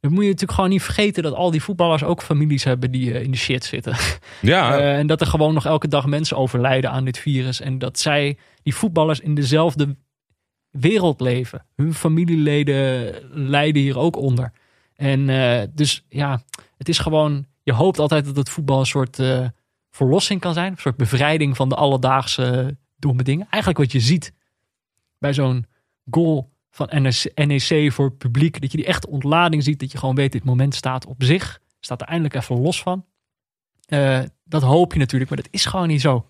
[0.00, 3.14] dan moet je natuurlijk gewoon niet vergeten dat al die voetballers ook families hebben die
[3.14, 3.96] eh, in de shit zitten.
[4.40, 7.60] Ja, Eh, en dat er gewoon nog elke dag mensen overlijden aan dit virus.
[7.60, 9.96] En dat zij, die voetballers, in dezelfde
[10.80, 11.66] wereld leven.
[11.76, 14.52] Hun familieleden lijden hier ook onder.
[14.94, 16.42] En eh, dus ja,
[16.76, 19.46] het is gewoon, je hoopt altijd dat het voetbal een soort eh,
[19.90, 20.72] verlossing kan zijn.
[20.72, 23.46] Een soort bevrijding van de alledaagse domme dingen.
[23.50, 24.32] Eigenlijk wat je ziet
[25.18, 25.66] bij zo'n
[26.10, 28.60] goal van NEC, NEC voor het publiek.
[28.60, 29.80] Dat je die echte ontlading ziet.
[29.80, 31.60] Dat je gewoon weet, dit moment staat op zich.
[31.80, 33.04] Staat er eindelijk even los van.
[33.86, 36.28] Eh, dat hoop je natuurlijk, maar dat is gewoon niet zo.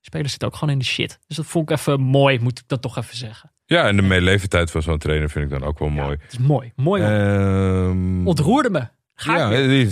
[0.00, 1.18] Spelers zitten ook gewoon in de shit.
[1.26, 3.49] Dus dat vond ik even mooi, moet ik dat toch even zeggen.
[3.76, 6.16] Ja, en de meeleeftijd van zo'n trainer vind ik dan ook wel mooi.
[6.22, 6.72] Het is mooi.
[6.76, 7.02] Mooi.
[7.02, 8.88] Ehm, Ontroerde me.
[9.14, 9.90] Ga ja, ik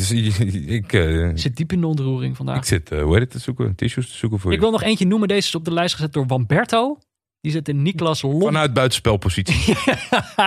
[0.67, 2.57] ik, eh, Ik zit diep in de ontroering vandaag.
[2.57, 3.75] ik zit, eh, hoe heet het, te zoeken?
[3.75, 4.63] Tissues te zoeken voor Ik je.
[4.63, 5.29] wil nog eentje noemen.
[5.29, 6.99] Deze is op de lijst gezet door Wamberto.
[7.41, 8.43] Die zette Niklas Lomp.
[8.43, 9.75] Vanuit buitenspelpositie.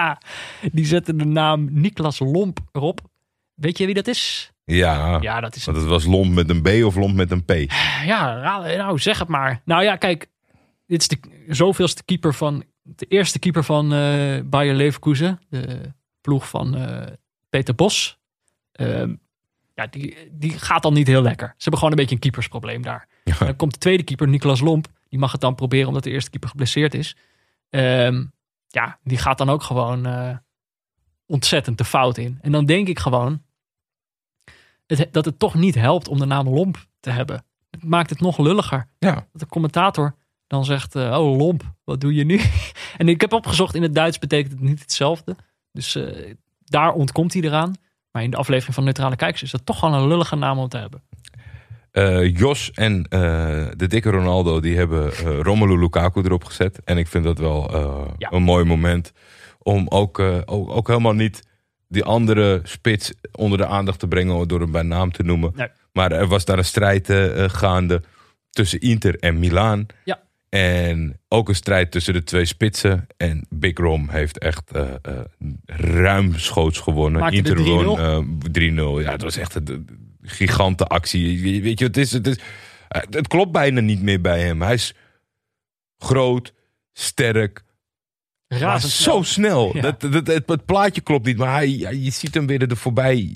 [0.72, 3.02] Die zette de naam Niklas Lomp erop.
[3.54, 4.52] Weet je wie dat is?
[4.66, 7.46] ja, Ja, dat is want het was lomp met een B of lomp met een
[7.46, 7.52] P.
[8.06, 9.62] Ja, nou zeg het maar.
[9.66, 10.28] Nou ja, kijk.
[10.88, 11.18] Dit is de
[11.48, 12.64] zoveelste keeper van...
[12.82, 15.40] De eerste keeper van eh Bayer Leverkusen.
[15.50, 17.14] De ploeg van eh,
[17.50, 18.20] Peter Bos.
[18.72, 19.16] Ehm,
[19.76, 21.48] ja, die, die gaat dan niet heel lekker.
[21.48, 23.08] Ze hebben gewoon een beetje een keepersprobleem daar.
[23.24, 23.38] Ja.
[23.38, 24.88] Dan komt de tweede keeper, Niklas Lomp.
[25.10, 27.16] Die mag het dan proberen omdat de eerste keeper geblesseerd is.
[27.70, 28.26] Ehm,
[28.68, 30.38] ja, die gaat dan ook gewoon eh,
[31.26, 32.40] ontzettend de fout in.
[32.42, 33.42] En dan denk ik gewoon
[34.88, 37.46] het, dat het toch niet helpt om de naam Lomp te hebben.
[37.70, 38.88] Het maakt het nog lulliger.
[39.00, 40.16] Ja, Dat de commentator
[40.52, 42.40] dan zegt, eh, oh Lomp, wat doe je nu?
[42.98, 45.36] en ik heb opgezocht, in het Duits betekent het niet hetzelfde.
[45.72, 46.34] Dus eh,
[46.64, 47.74] daar ontkomt hij eraan.
[48.12, 50.68] Maar in de aflevering van Neutrale Kijkers is dat toch gewoon een lullige naam om
[50.68, 51.02] te hebben.
[51.92, 53.04] Eh, Jos en
[53.78, 55.12] de dikke Ronaldo die hebben
[55.42, 56.80] Romelu Lukaku erop gezet.
[56.84, 57.72] En ik vind dat wel
[58.18, 58.32] Ja.
[58.32, 59.12] een mooi moment
[59.60, 61.48] om ook, ook, ook helemaal niet
[61.88, 65.52] die andere spits onder de aandacht te brengen door hem bij naam te noemen.
[65.56, 65.68] Nee.
[65.94, 67.08] Maar er was daar een strijd
[67.52, 68.02] gaande
[68.50, 69.86] tussen Inter en Milaan.
[70.04, 70.20] Ja.
[70.52, 73.08] En ook een strijd tussen de twee spitsen.
[73.18, 75.20] En Big Rom heeft echt eh, eh,
[75.66, 77.22] ruimschoots gewonnen.
[77.22, 77.86] Maakte de Inter 3-0.
[77.86, 79.06] won eh, 3-0.
[79.06, 79.88] Ja, het was echt een,
[80.22, 81.62] gigante actie.
[81.62, 82.40] Weet je, het, is, het, is,
[82.88, 84.62] het klopt bijna niet meer bij hem.
[84.62, 84.94] Hij is
[85.98, 86.54] groot,
[86.94, 87.64] sterk,
[88.60, 89.16] Razendsnel.
[89.16, 89.72] zo snel.
[89.74, 89.82] Ja.
[89.82, 93.36] Dat, dat, het, het plaatje klopt niet, maar hij, je ziet hem weer er voorbij.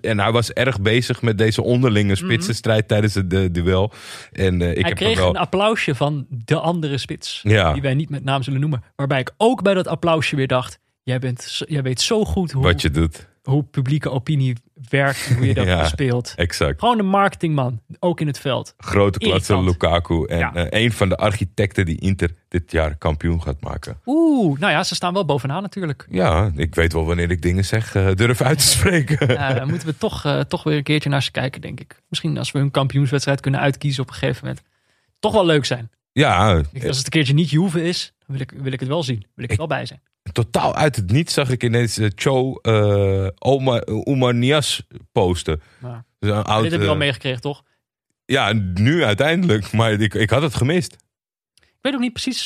[0.00, 3.92] En hij was erg bezig met deze onderlinge spitsenstrijd tijdens het eh, duel.
[4.32, 4.80] En eh, ik Mhm.
[4.80, 5.28] Hij heb kreeg wel...
[5.28, 7.40] een applausje van de andere spits.
[7.42, 7.72] Ja.
[7.72, 8.82] Die wij niet met naam zullen noemen.
[8.96, 10.78] Waarbij ik ook bij dat applausje weer dacht.
[11.02, 13.28] Jij, bent, jij weet zo goed hoe, Wat je doet.
[13.42, 14.56] hoe publieke opinie
[14.88, 15.84] werkt en hoe je dat Ja.
[15.86, 16.32] speelt.
[16.36, 16.80] Exact.
[16.80, 18.74] Gewoon een marketingman, ook in het veld.
[18.78, 19.66] Grote Irritant.
[19.66, 20.24] Lukaku.
[20.26, 20.54] En Ja.
[20.54, 24.00] eh, een van de architecten die Inter dit jaar kampioen gaat maken.
[24.06, 26.06] Oeh, nou ja, ze staan wel bovenaan natuurlijk.
[26.10, 29.28] Ja, ik weet wel wanneer ik dingen zeg, eh, durf uit te spreken.
[29.34, 32.02] Ja, daar moeten we toch, eh, toch weer een keertje naar ze kijken, denk ik.
[32.08, 34.62] Misschien als we hun kampioenswedstrijd kunnen uitkiezen op een gegeven moment.
[35.18, 35.90] Toch wel leuk zijn.
[36.12, 38.88] Ja, Ik- Als het een keertje niet Juve is, dan wil ik, wil ik het
[38.88, 39.26] wel zien.
[39.34, 40.00] Wil ik er wel bij zijn.
[40.44, 44.82] Totaal uit het niets zag ik ineens eh, Cho eh Oma, Omar Nias
[45.12, 45.60] posten.
[45.82, 46.04] Ja.
[46.18, 47.62] Dus een oud, Dit heb je eh, al meegekregen, toch?
[48.24, 49.72] Ja, nu uiteindelijk.
[49.72, 50.96] Maar ik, ik had het gemist.
[51.60, 52.44] Ik weet ook niet precies...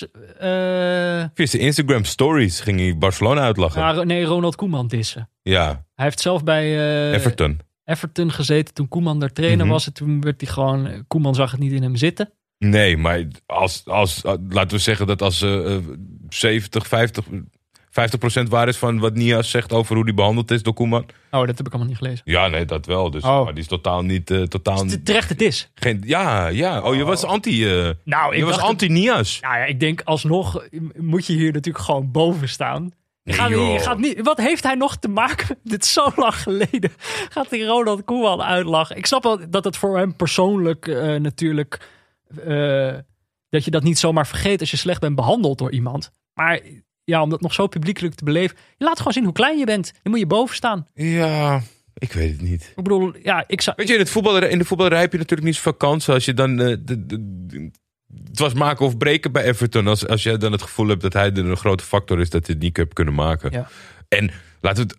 [1.34, 4.06] Via zijn Instagram stories ging hij Barcelona uitlachen.
[4.06, 5.30] nee, Ronald Koeman dissen.
[5.42, 6.64] Ja, Hij heeft zelf bij
[7.12, 7.60] Everton.
[7.84, 9.72] Everton gezeten toen Koeman daar trainer Mhm.
[9.74, 9.86] was.
[9.86, 11.04] En toen werd hij gewoon...
[11.08, 12.32] Koeman zag het niet in hem zitten.
[12.58, 15.76] Nee, maar als, als, laten we zeggen dat als eh,
[16.28, 17.24] 70, 50,
[17.90, 21.06] 50% waar is van wat Nias zegt over hoe die behandeld is door Koeman.
[21.30, 22.20] Oh, dat heb ik allemaal niet gelezen.
[22.24, 23.10] Ja, nee, dat wel.
[23.10, 23.44] Dus, Oh.
[23.44, 24.30] Maar die is totaal niet...
[24.30, 25.70] eh, totaal Het is terecht het is.
[25.74, 26.82] geen, ja, ja.
[26.82, 27.68] Oh, je was anti...
[27.68, 29.40] eh Nou, je was anti-Nias.
[29.40, 30.64] Nou ja, ik denk alsnog
[30.96, 32.92] moet je hier natuurlijk gewoon boven staan.
[33.24, 35.58] Nee, gaat, gaat niet, wat heeft hij nog te maken?
[35.62, 36.90] Dit is zo lang geleden.
[37.28, 38.96] Gaat hij Ronald Koeman uitlachen?
[38.96, 41.88] Ik snap wel dat het voor hem persoonlijk eh, natuurlijk.
[43.48, 46.12] dat je dat niet zomaar vergeet als je slecht bent behandeld door iemand.
[46.34, 46.60] Maar
[47.10, 48.56] ja, om dat nog zo publiekelijk te beleven.
[48.76, 49.92] Je laat gewoon zien hoe klein je bent.
[50.02, 50.86] Dan moet je boven staan.
[50.94, 51.62] Ja,
[51.94, 52.72] ik weet het niet.
[52.76, 53.76] Ik bedoel, ja, ik zou.
[53.78, 56.24] Weet je, in, het voetbal, in de voetballerij heb je natuurlijk niet zoveel kansen als
[56.24, 56.60] je dan...
[56.60, 57.70] eh, de, de- de-
[58.28, 59.86] het was maken of breken bij Everton.
[59.86, 62.46] Als, als jij dan het gevoel hebt dat hij er een grote factor is dat
[62.46, 63.50] hij het niet hebt kunnen maken.
[63.52, 63.68] Ja.
[64.08, 64.30] En
[64.60, 64.98] laten we het...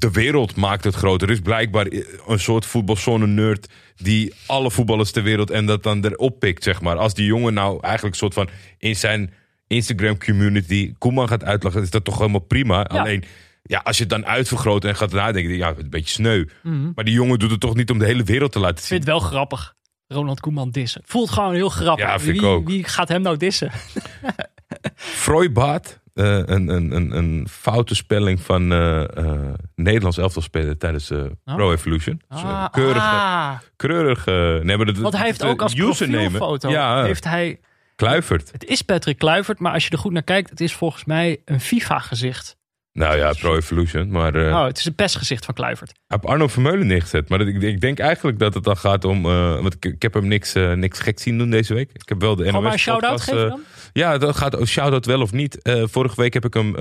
[0.00, 1.28] De wereld maakt het groter.
[1.28, 1.86] Er is blijkbaar
[2.26, 6.96] een soort voetbalzone-nerd die alle voetballers ter wereld en dat dan erop pikt, zeg maar.
[6.96, 8.48] Als die jongen nou eigenlijk soort van
[8.78, 9.32] in zijn
[9.66, 12.78] Instagram-community Koeman gaat uitlachen, is dat toch helemaal prima.
[12.78, 12.82] Ja.
[12.82, 13.24] Alleen,
[13.62, 16.44] ja, als je het dan uitvergroot en gaat nadenken, ja, een beetje sneu.
[16.62, 16.90] Mhm.
[16.94, 18.88] Maar die jongen doet het toch niet om de hele wereld te laten Ik zien.
[18.88, 19.74] vind het wel grappig.
[20.06, 21.02] Ronald Koeman dissen.
[21.04, 22.04] Voelt gewoon heel grappig.
[22.06, 22.68] Ja, vind ik wie, ook.
[22.68, 23.70] wie gaat hem nou dissen?
[24.94, 31.10] Freudbaat, eh, een, een, een, een foute spelling van eh eh Nederlands elftal spelen tijdens
[31.10, 31.30] Oh.
[31.44, 32.20] Pro Evolution.
[32.28, 33.54] Ah, keurige, ah.
[33.76, 34.60] keurige.
[34.62, 37.60] Nee, maar dat, Want hij heeft de ook als profielfoto Ja, heeft hij
[37.96, 38.52] Kluivert.
[38.52, 41.40] Het is Patrick Kluivert, maar als je er goed naar kijkt, het is volgens mij
[41.44, 42.56] een FIFA-gezicht.
[42.92, 44.10] Nou ja, Pro Evolution.
[44.10, 45.92] Maar eh Oh, het is een pestgezicht van Kluivert.
[46.06, 47.28] hij heeft Arno Vermeulen neergezet.
[47.28, 49.24] Maar ik, ik denk eigenlijk dat het dan gaat om...
[49.26, 51.90] eh, want ik, ik heb hem niks, eh, niks gek zien doen deze week.
[51.92, 53.60] Ik heb wel de NOS Gewoon maar een shout-out podcast, geven dan?
[53.92, 55.58] Ja, dat gaat oh, shout-out wel of niet.
[55.84, 56.74] Vorige week heb ik hem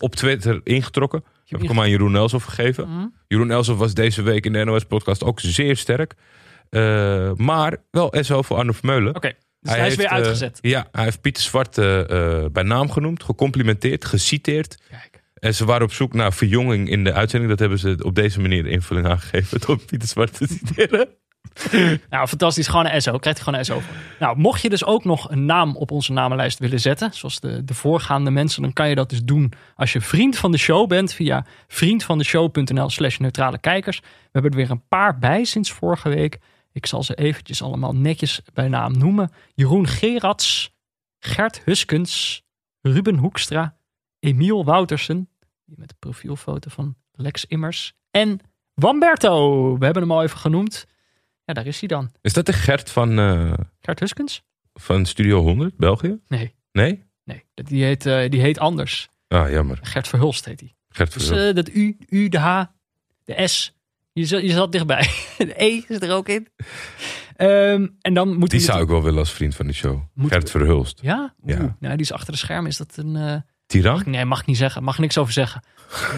[0.00, 1.24] op Twitter ingetrokken.
[1.46, 2.88] Heb ik hem aan Jeroen Elsof gegeven.
[2.88, 3.06] Mhm.
[3.28, 6.14] Jeroen Elsof was deze week in de NOS-podcast ook zeer sterk.
[7.36, 9.14] Maar wel SO voor Arno Vermeulen.
[9.16, 9.32] Oké,
[9.62, 10.58] dus hij, is weer eh, uitgezet.
[10.60, 14.78] ja, hij heeft Pieter Zwart eh, eh, bij naam genoemd, gecomplimenteerd, geciteerd.
[14.90, 15.22] Kijk.
[15.34, 17.50] En ze waren op zoek naar verjonging in de uitzending.
[17.50, 21.08] Dat hebben ze op deze manier de invulling aangegeven door Pieter Zwart te citeren.
[22.10, 22.68] Nou, fantastisch.
[22.68, 23.18] Gewoon een SO.
[23.18, 23.94] Krijgt hij gewoon een SO voor.
[24.18, 27.64] Nou, mocht je dus ook nog een naam op onze namenlijst willen zetten, zoals de,
[27.64, 30.88] de voorgaande mensen, dan kan je dat dus doen als je vriend van de show
[30.88, 34.00] bent via vriendvandeshow.nl slash neutrale kijkers.
[34.00, 36.38] We hebben er weer een paar bij sinds vorige week.
[36.72, 39.30] Ik zal ze eventjes allemaal netjes bij naam noemen.
[39.54, 40.74] Jeroen Gerats,
[41.18, 42.42] Gert Huskens,
[42.80, 43.76] Ruben Hoekstra,
[44.18, 45.28] Emiel Woutersen,
[45.64, 48.40] die met de profielfoto van Lex Immers, en
[48.74, 49.78] Wamberto.
[49.78, 50.86] We hebben hem al even genoemd.
[51.44, 52.10] Ja, daar is hij dan.
[52.20, 54.42] Is dat de Gert van, eh, Gert Huskens?
[54.74, 56.18] van Studio 100, België?
[56.28, 57.02] Nee, Nee?
[57.24, 57.44] nee.
[57.54, 59.08] Die heet, eh, die heet anders.
[59.28, 59.78] Ah, jammer.
[59.82, 60.74] Gert Verhulst heet hij.
[60.88, 61.48] Gert Dus Verhulst.
[61.48, 62.64] eh, dat U, U, de H,
[63.24, 63.74] de S.
[64.12, 65.10] Je zat, je zat dichtbij.
[65.38, 66.48] De E zit er ook in.
[67.36, 70.00] Ehm, en dan moeten Die zou ik wel willen als vriend van de show.
[70.14, 70.98] Moeten Gert we- Verhulst.
[71.02, 71.34] Ja?
[71.44, 71.76] Oeh, Ja.
[71.80, 72.70] Nou, die is achter de schermen.
[72.70, 73.16] Is dat een...
[73.16, 73.34] eh,
[73.66, 73.94] Tiran?
[73.94, 74.82] mag, nee, mag ik niet zeggen.
[74.82, 75.62] Mag ik niks over zeggen.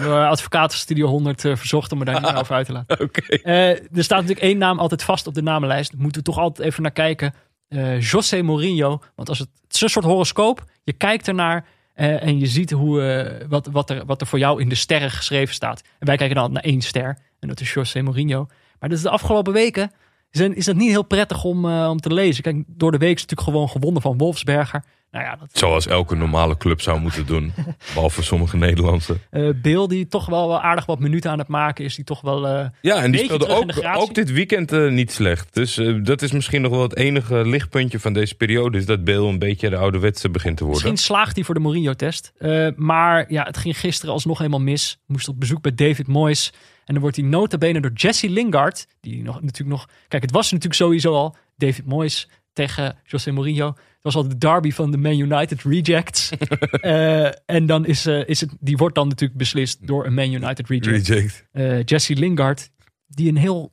[0.03, 2.99] Door advocaten Studio 100 eh, verzocht om me daar niet meer over uit te laten.
[3.01, 3.21] Oké.
[3.21, 5.93] Eh, er staat natuurlijk één naam altijd vast op de namenlijst.
[5.93, 7.33] Moeten we toch altijd even naar kijken.
[7.67, 9.01] Eh José Mourinho.
[9.15, 10.63] Want als het, het is een soort horoscoop.
[10.83, 11.65] Je kijkt ernaar
[11.95, 14.75] eh, en je ziet hoe, eh, wat, wat, er, wat er voor jou in de
[14.75, 15.81] sterren geschreven staat.
[15.99, 17.17] En wij kijken dan naar één ster.
[17.39, 18.47] En dat is José Mourinho.
[18.79, 19.91] Maar de afgelopen weken
[20.31, 22.43] is dat niet heel prettig om, eh, om te lezen.
[22.43, 24.83] Kijk, door de week is natuurlijk gewoon gewonnen van Wolfsberger.
[25.11, 27.53] Nou ja, dat Zoals elke normale club zou moeten doen.
[27.93, 29.17] Behalve sommige Nederlandse.
[29.61, 31.95] Bill die toch wel, wel aardig wat minuten aan het maken is.
[31.95, 32.47] Die toch wel...
[32.47, 33.47] eh, Ja, en die speelde
[33.95, 35.53] ook, dit weekend eh, niet slecht.
[35.53, 38.77] Dus dat is misschien nog wel het enige lichtpuntje van deze periode.
[38.77, 40.83] Is dat Beel een beetje de ouderwetse begint te worden.
[40.83, 42.33] Misschien slaagt hij voor de Mourinho-test.
[42.75, 44.99] Maar ja, het ging gisteren alsnog helemaal mis.
[45.05, 46.53] Moest op bezoek bij David Moyes.
[46.85, 48.87] En dan wordt hij nota bene door Jesse Lingard.
[49.01, 49.87] Die nog, natuurlijk nog...
[50.07, 52.29] Kijk, het was natuurlijk sowieso al David Moyes.
[52.53, 53.73] tegen José Mourinho.
[54.05, 56.29] Was al de derby van de Man United rejects.
[56.69, 60.31] Eh, en dan is, eh, is het, die wordt dan natuurlijk beslist door een Man
[60.31, 61.07] United reject.
[61.07, 61.45] Reject.
[61.51, 62.71] Eh, Jesse Lingard,
[63.07, 63.71] die een heel,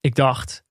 [0.00, 0.64] ik dacht,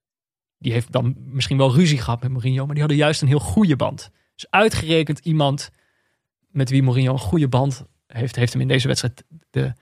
[0.57, 3.39] die heeft dan misschien wel ruzie gehad met Mourinho, maar die hadden juist een heel
[3.39, 4.11] goede band.
[4.35, 5.69] Dus uitgerekend iemand
[6.47, 9.73] met wie Mourinho een goede band heeft, heeft hem in deze wedstrijd de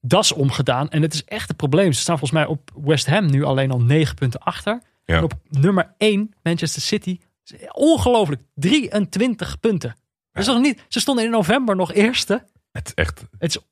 [0.00, 0.90] das omgedaan.
[0.90, 1.92] En het is echt een probleem.
[1.92, 4.82] Ze staan volgens mij op West Ham nu alleen al negen punten achter.
[5.04, 5.16] Ja.
[5.16, 7.18] En op nummer 1, Manchester City,
[7.72, 9.96] ongelooflijk, 23 punten.
[10.32, 12.44] Dat is nog niet, ze stonden in november nog eerste.
[12.72, 13.20] Het is echt...
[13.38, 13.62] Het is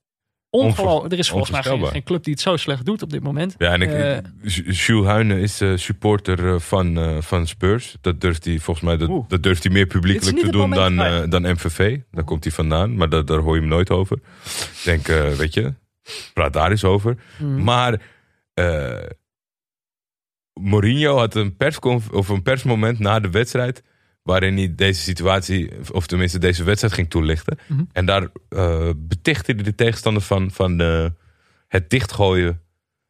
[0.50, 1.12] ongelooflijk.
[1.12, 3.54] Er is volgens mij geen, club die het zo slecht doet op dit moment.
[3.58, 4.18] Ja, en ik, Eh,
[4.86, 7.96] Jules Huijnen is eh, supporter eh, van, van Spurs.
[8.00, 9.28] Dat durft hij volgens mij dat, Oeh.
[9.28, 10.96] dat durft hij meer publiekelijk te doen dan,
[11.30, 11.98] dan MVV.
[12.10, 14.16] Daar komt hij vandaan, maar dat, daar hoor je hem nooit over.
[14.44, 15.06] Ik denk,
[15.36, 15.74] weet je,
[16.34, 17.16] praat daar eens over.
[17.38, 17.62] Mm.
[17.62, 18.00] Maar
[20.54, 23.82] Mourinho had een, persconf of een persmoment na de wedstrijd.
[24.22, 27.58] waarin hij deze situatie, of tenminste deze wedstrijd ging toelichten.
[27.66, 27.82] Mhm.
[27.92, 30.78] En daar eh betichtte hij de tegenstander van, van
[31.68, 32.60] het dichtgooien.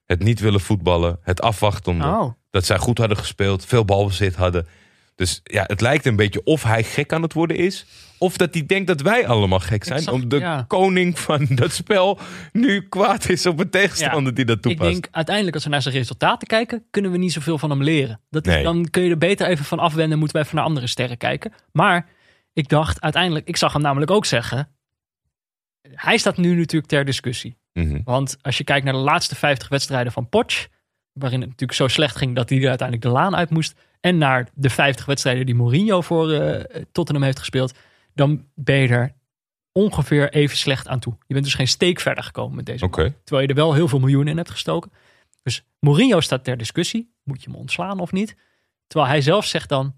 [0.05, 1.19] Het niet willen voetballen.
[1.23, 1.93] Het afwachten.
[1.93, 3.65] Omdat, Oh, Dat zij goed hadden gespeeld.
[3.67, 4.67] Veel balbezit hadden.
[5.15, 7.87] Dus ja, het lijkt een beetje of hij gek aan het worden is.
[8.23, 10.11] Of dat hij denkt dat wij allemaal gek zijn.
[10.11, 10.65] om de ja.
[10.69, 12.19] koning van dat spel
[12.53, 14.91] nu kwaad is op een tegenstander die dat ik toepast.
[14.91, 18.21] denk uiteindelijk als we naar zijn resultaten kijken, kunnen we niet zoveel van hem leren.
[18.31, 18.63] Dat is, Nee.
[18.63, 21.53] Dan kun je er beter even van afwenden, moeten we even naar andere sterren kijken.
[21.73, 22.09] Maar
[22.53, 24.69] ik dacht uiteindelijk, ik zag hem namelijk ook zeggen,
[25.83, 27.57] hij staat nu natuurlijk ter discussie.
[27.73, 28.01] Mhm.
[28.05, 30.67] Want als je kijkt naar de laatste 50 wedstrijden van Poch,
[31.13, 34.19] waarin het natuurlijk zo slecht ging dat hij er uiteindelijk de laan uit moest, en
[34.19, 37.75] naar de 50 wedstrijden die Mourinho voor eh, Tottenham heeft gespeeld,
[38.15, 39.15] dan ben je er
[39.73, 41.17] ongeveer even slecht aan toe.
[41.27, 42.85] Je bent dus geen steek verder gekomen met deze.
[43.25, 44.93] Terwijl je er wel heel veel miljoenen in hebt gestoken.
[45.43, 47.15] Dus Mourinho staat ter discussie.
[47.25, 48.37] Moet je hem ontslaan of niet?
[48.87, 49.95] Terwijl hij zelf zegt dan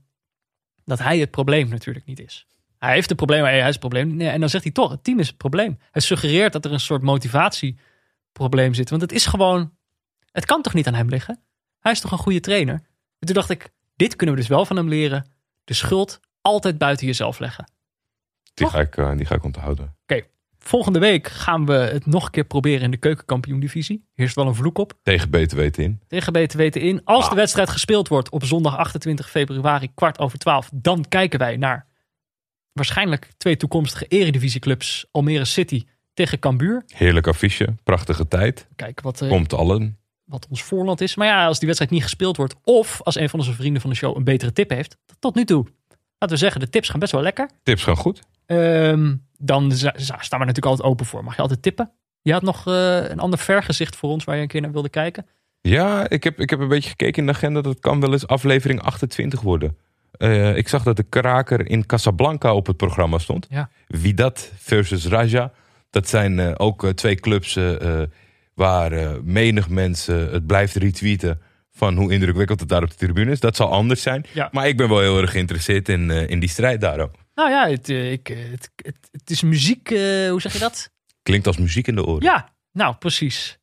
[0.84, 2.47] dat hij het probleem natuurlijk niet is.
[2.78, 4.16] Hij heeft een probleem, hij is het probleem.
[4.16, 5.78] Nee, en dan zegt hij toch, het team is het probleem.
[5.90, 8.90] Hij suggereert dat er een soort motivatieprobleem zit.
[8.90, 9.72] Want het is gewoon,
[10.32, 11.40] het kan toch niet aan hem liggen?
[11.78, 12.74] Hij is toch een goede trainer?
[13.18, 15.30] En toen dacht ik, dit kunnen we dus wel van hem leren.
[15.64, 17.72] De schuld altijd buiten jezelf leggen.
[18.55, 18.70] Die, Toch?
[18.74, 19.97] ga ik, eh, die ga ik onthouden.
[20.65, 24.05] Volgende week gaan we het nog een keer proberen in de keukenkampioen-divisie.
[24.15, 24.93] Hier is wel een vloek op.
[25.03, 26.01] Tegen beter weten in.
[26.09, 27.01] Tegen beter weten in.
[27.05, 27.37] Als de Ah.
[27.37, 31.87] wedstrijd gespeeld wordt op zondag 28 februari, kwart over 12, dan kijken wij naar
[32.73, 35.07] waarschijnlijk twee toekomstige eredivisieclubs.
[35.11, 35.85] Almere City
[36.15, 36.83] tegen Cambuur.
[36.87, 37.74] Heerlijk affiche.
[37.83, 38.69] Prachtige tijd.
[38.77, 39.99] Kijken wat, eh, Komt allen.
[40.24, 41.15] wat ons voorland is.
[41.16, 43.91] Maar ja, als die wedstrijd niet gespeeld wordt, of als een van onze vrienden van
[43.91, 45.66] de show een betere tip heeft, tot nu toe.
[46.19, 47.51] Laten we zeggen, de tips gaan best wel lekker.
[47.62, 48.23] Tips gaan goed.
[48.53, 51.24] Ehm, dan staan we natuurlijk altijd open voor.
[51.24, 51.91] Mag je altijd tippen?
[52.23, 54.89] Je had nog eh, een ander vergezicht voor ons waar je een keer naar wilde
[54.89, 55.27] kijken.
[55.61, 57.61] Ja, ik heb, ik heb een beetje gekeken in de agenda.
[57.61, 59.77] Dat kan wel eens aflevering 28 worden.
[60.12, 63.47] Eh, ik zag dat de kraker in Casablanca op het programma stond.
[63.51, 63.70] Ja.
[63.87, 65.53] Widat versus Raja.
[65.91, 67.59] Dat zijn eh, ook twee clubs
[68.55, 73.41] waar menig mensen het blijft retweeten van hoe indrukwekkend het daar op de tribune is.
[73.41, 74.24] Dat zal anders zijn.
[74.33, 74.49] Ja.
[74.53, 77.11] Maar ik ben wel heel erg geïnteresseerd in, in die strijd daarom.
[77.34, 80.59] Nou ja, het, eh, ik, eh, het, het, het is muziek, eh, hoe zeg je
[80.59, 80.90] dat?
[81.22, 82.22] Klinkt als muziek in de oren.
[82.22, 83.59] Ja, nou precies.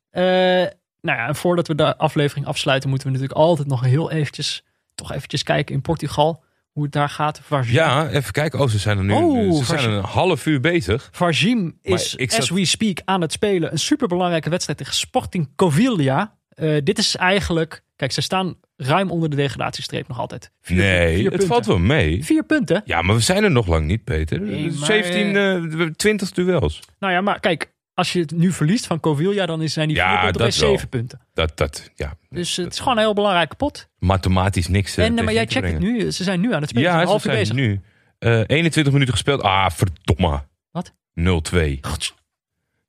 [1.02, 4.64] Nou ja, en voordat we de aflevering afsluiten, moeten we natuurlijk altijd nog heel eventjes,
[4.94, 6.44] toch eventjes kijken in Portugal.
[6.70, 7.40] Hoe het daar gaat.
[7.42, 8.60] Vargim, Ja, even kijken.
[8.60, 11.08] Oh, ze zijn er nu Oh, ze zijn een half uur bezig.
[11.12, 13.72] Vargim is, zat- as we speak, aan het spelen.
[13.72, 16.38] Een superbelangrijke wedstrijd tegen Sporting Covilha.
[16.84, 20.50] Dit is eigenlijk, kijk, ze staan ruim onder de degradatiestreep nog altijd.
[20.60, 21.48] Vier, Nee, vier het punten.
[21.48, 22.24] valt wel mee.
[22.24, 22.82] Vier punten.
[22.84, 24.40] Ja, maar we zijn er nog lang niet, Peter.
[24.40, 26.80] Nee, maar- 17, eh, 20 duels.
[26.98, 29.96] Nou ja, maar kijk, als je het nu verliest van Covilha, dan is- zijn die
[29.96, 31.20] Ja, vier punten bij zeven punten.
[31.34, 32.16] Dat, dat, ja.
[32.28, 33.88] Dus het is gewoon een heel belangrijke pot.
[33.98, 34.96] Mathematisch niks.
[34.96, 36.10] eh, en, eh, maar jij checkt het nu.
[36.12, 36.90] Ze zijn nu aan het spelen.
[36.92, 37.54] Ja, ze zijn bezig.
[37.54, 37.80] nu.
[38.18, 39.42] eh 21 minuten gespeeld.
[39.42, 40.42] Ah, verdomme.
[40.70, 40.92] Wat?
[41.14, 41.78] 0-2.
[41.80, 42.14] God,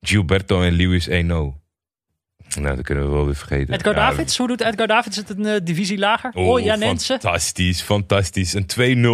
[0.02, 1.61] Gilberto en Lewis 1-0.
[2.60, 3.74] Nou, dat kunnen we wel weer vergeten.
[3.74, 6.32] Edgar Ja, Davids, hoe doet Edgar Davids het een eh, divisie lager?
[6.34, 7.06] Oh, Oh, Janense.
[7.20, 8.54] fantastisch, fantastisch.
[8.54, 8.66] Een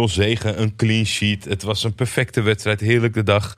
[0.08, 1.44] 2-0 zegen, een clean sheet.
[1.44, 3.56] Het was een perfecte wedstrijd, heerlijke dag.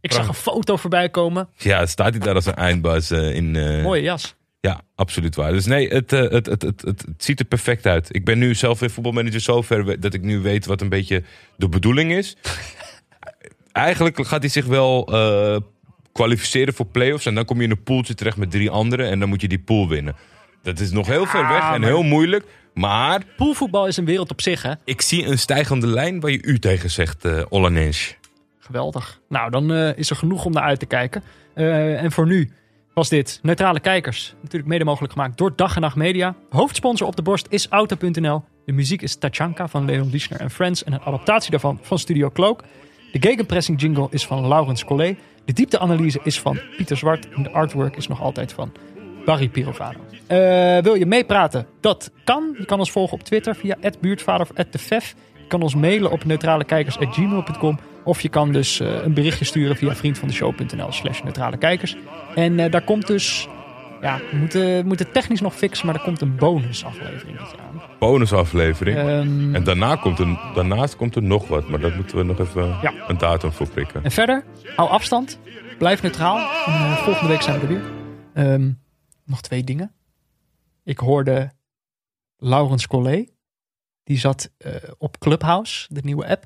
[0.00, 1.48] Ik zag een foto voorbij komen.
[1.56, 3.56] Ja, staat hij daar als een eindbaas eh, in...
[3.56, 4.34] eh, Mooie jas.
[4.60, 5.52] Ja, absoluut waar.
[5.52, 8.08] Dus nee, het, het, het, het, het, het ziet er perfect uit.
[8.14, 11.22] Ik ben nu zelf weer voetbalmanager zover dat ik nu weet wat een beetje
[11.56, 12.36] de bedoeling is.
[13.72, 15.08] Eigenlijk gaat hij zich wel
[16.12, 17.26] kwalificeren voor play-offs.
[17.26, 19.10] En dan kom je in een pooltje terecht met drie anderen.
[19.10, 20.16] En dan moet je die pool winnen.
[20.62, 22.44] Dat is nog heel ver weg en heel moeilijk.
[22.74, 24.72] Maar Poolvoetbal is een wereld op zich, hè?
[24.84, 28.16] ik zie een stijgende lijn waar je u tegen zegt, eh Olanens.
[28.58, 29.20] Geweldig.
[29.28, 31.22] Nou, dan eh, is er genoeg om naar uit te kijken.
[31.54, 32.50] Eh, en voor nu
[32.94, 34.34] was dit Neutrale Kijkers.
[34.42, 36.34] Natuurlijk mede mogelijk gemaakt door Dag en Nacht Media.
[36.50, 38.44] Hoofdsponsor op de borst is Auto.nl.
[38.64, 42.30] De muziek is Tachanka van Leon Lischner en Friends en een adaptatie daarvan van Studio
[42.30, 42.62] Cloak.
[43.12, 45.18] De gegenpressing jingle is van Laurens Collet.
[45.50, 48.72] De diepteanalyse is van Pieter Zwart en de artwork is nog altijd van
[49.24, 49.98] Barry Pirovano.
[50.26, 51.66] Eh, wil je meepraten?
[51.80, 52.54] Dat kan.
[52.58, 55.14] Je kan ons volgen op Twitter via @buurtvader of @defef.
[55.34, 59.94] Je kan ons mailen op neutralekijkers@gmail.com of je kan dus eh, een berichtje sturen via
[59.94, 61.96] vriendvandeshow.nl/slash neutralekijkers.
[62.34, 63.48] En eh, daar komt dus,
[64.00, 67.82] ja, we moeten, moeten technisch nog fixen, maar er komt een bonusaflevering aan.
[67.98, 68.96] Bonusaflevering.
[68.98, 72.38] Ehm, En daarna komt er, daarnaast komt er nog wat, maar daar moeten we nog
[72.38, 72.92] even Ja.
[73.08, 74.04] een datum voor prikken.
[74.04, 74.44] En verder,
[74.76, 75.38] hou afstand.
[75.78, 76.36] Blijf neutraal.
[76.66, 77.90] En, eh, volgende week zijn we er weer.
[78.34, 78.72] Ehm,
[79.24, 79.92] nog twee dingen.
[80.84, 81.50] Ik hoorde
[82.36, 83.32] Laurens Collet.
[84.04, 86.44] Die zat eh, op Clubhouse, de nieuwe app.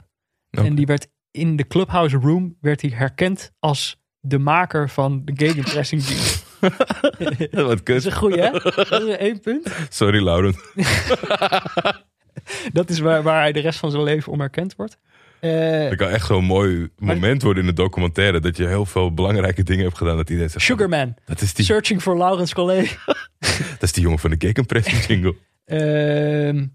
[0.50, 5.32] En die werd in de Clubhouse room werd hij herkend als de maker van de
[5.36, 6.43] gegenpressing jingle.
[6.70, 8.04] Wat Dat is kut.
[8.04, 8.50] een goeie, hè?
[8.50, 9.74] Dat is één punt.
[9.88, 10.54] Sorry, Lauren.
[12.72, 14.98] Dat is waar, waar hij de rest van zijn leven om herkend wordt.
[15.40, 15.50] Eh,
[15.88, 18.40] Het kan echt zo'n mooi moment worden in de documentaire.
[18.40, 20.16] Dat je heel veel belangrijke dingen hebt gedaan.
[20.16, 21.14] Dat iedereen zegt, Sugarman.
[21.24, 22.98] dat is die, Searching for Laurens Collet.
[23.72, 25.36] dat is die jongen van de Cake and Pressing jingle.
[25.64, 26.66] Ehm,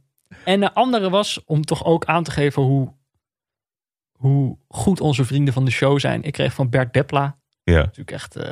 [0.43, 2.93] en de andere was om toch ook aan te geven hoe,
[4.11, 6.23] hoe goed onze vrienden van de show zijn.
[6.23, 8.45] Ik kreeg van Bert Depla, Ja, natuurlijk echt eh,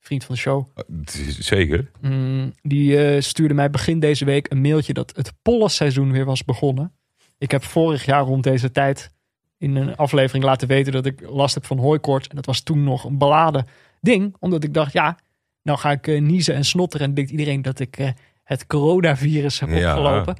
[0.00, 0.68] vriend van de show.
[1.04, 1.90] is- zeker.
[2.00, 6.44] Mm, die eh, stuurde mij begin deze week een mailtje dat het pollenseizoen weer was
[6.44, 6.92] begonnen.
[7.38, 9.10] Ik heb vorig jaar rond deze tijd
[9.58, 12.28] in een aflevering laten weten dat ik last heb van hooikoorts.
[12.28, 13.66] En dat was toen nog een beladen
[14.00, 14.36] ding.
[14.38, 15.18] Omdat ik dacht, ja,
[15.62, 17.06] nou ga ik eh, niezen en snotteren.
[17.06, 18.10] En denkt iedereen dat ik eh,
[18.44, 19.96] het coronavirus heb Ja.
[19.98, 20.36] opgelopen.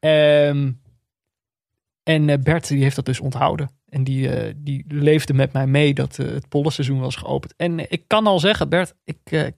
[0.00, 0.70] Ehm,
[2.02, 3.70] en Bert die heeft dat dus onthouden.
[3.88, 7.54] En die, eh, die leefde met mij mee dat eh, het pollenseizoen was geopend.
[7.56, 9.54] En ik kan al zeggen, Bert, ik, eh, ik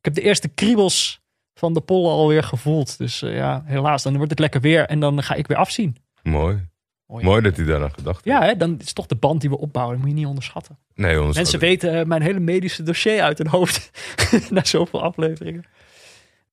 [0.00, 1.22] heb de eerste kriebels
[1.54, 2.98] van de pollen alweer gevoeld.
[2.98, 5.96] Dus ja, helaas, dan wordt het lekker weer en dan ga ik weer afzien.
[6.22, 6.66] Mooi.
[7.06, 7.24] Mooi.
[7.24, 8.38] Mooi dat hij daar aan gedacht heeft.
[8.38, 9.94] Ja, hè, dan is het toch de band die we opbouwen.
[9.94, 10.78] Dat moet je niet onderschatten.
[10.94, 13.90] Nee, ons Mensen weten mijn hele medische dossier uit hun hoofd.
[14.50, 15.64] Na zoveel afleveringen.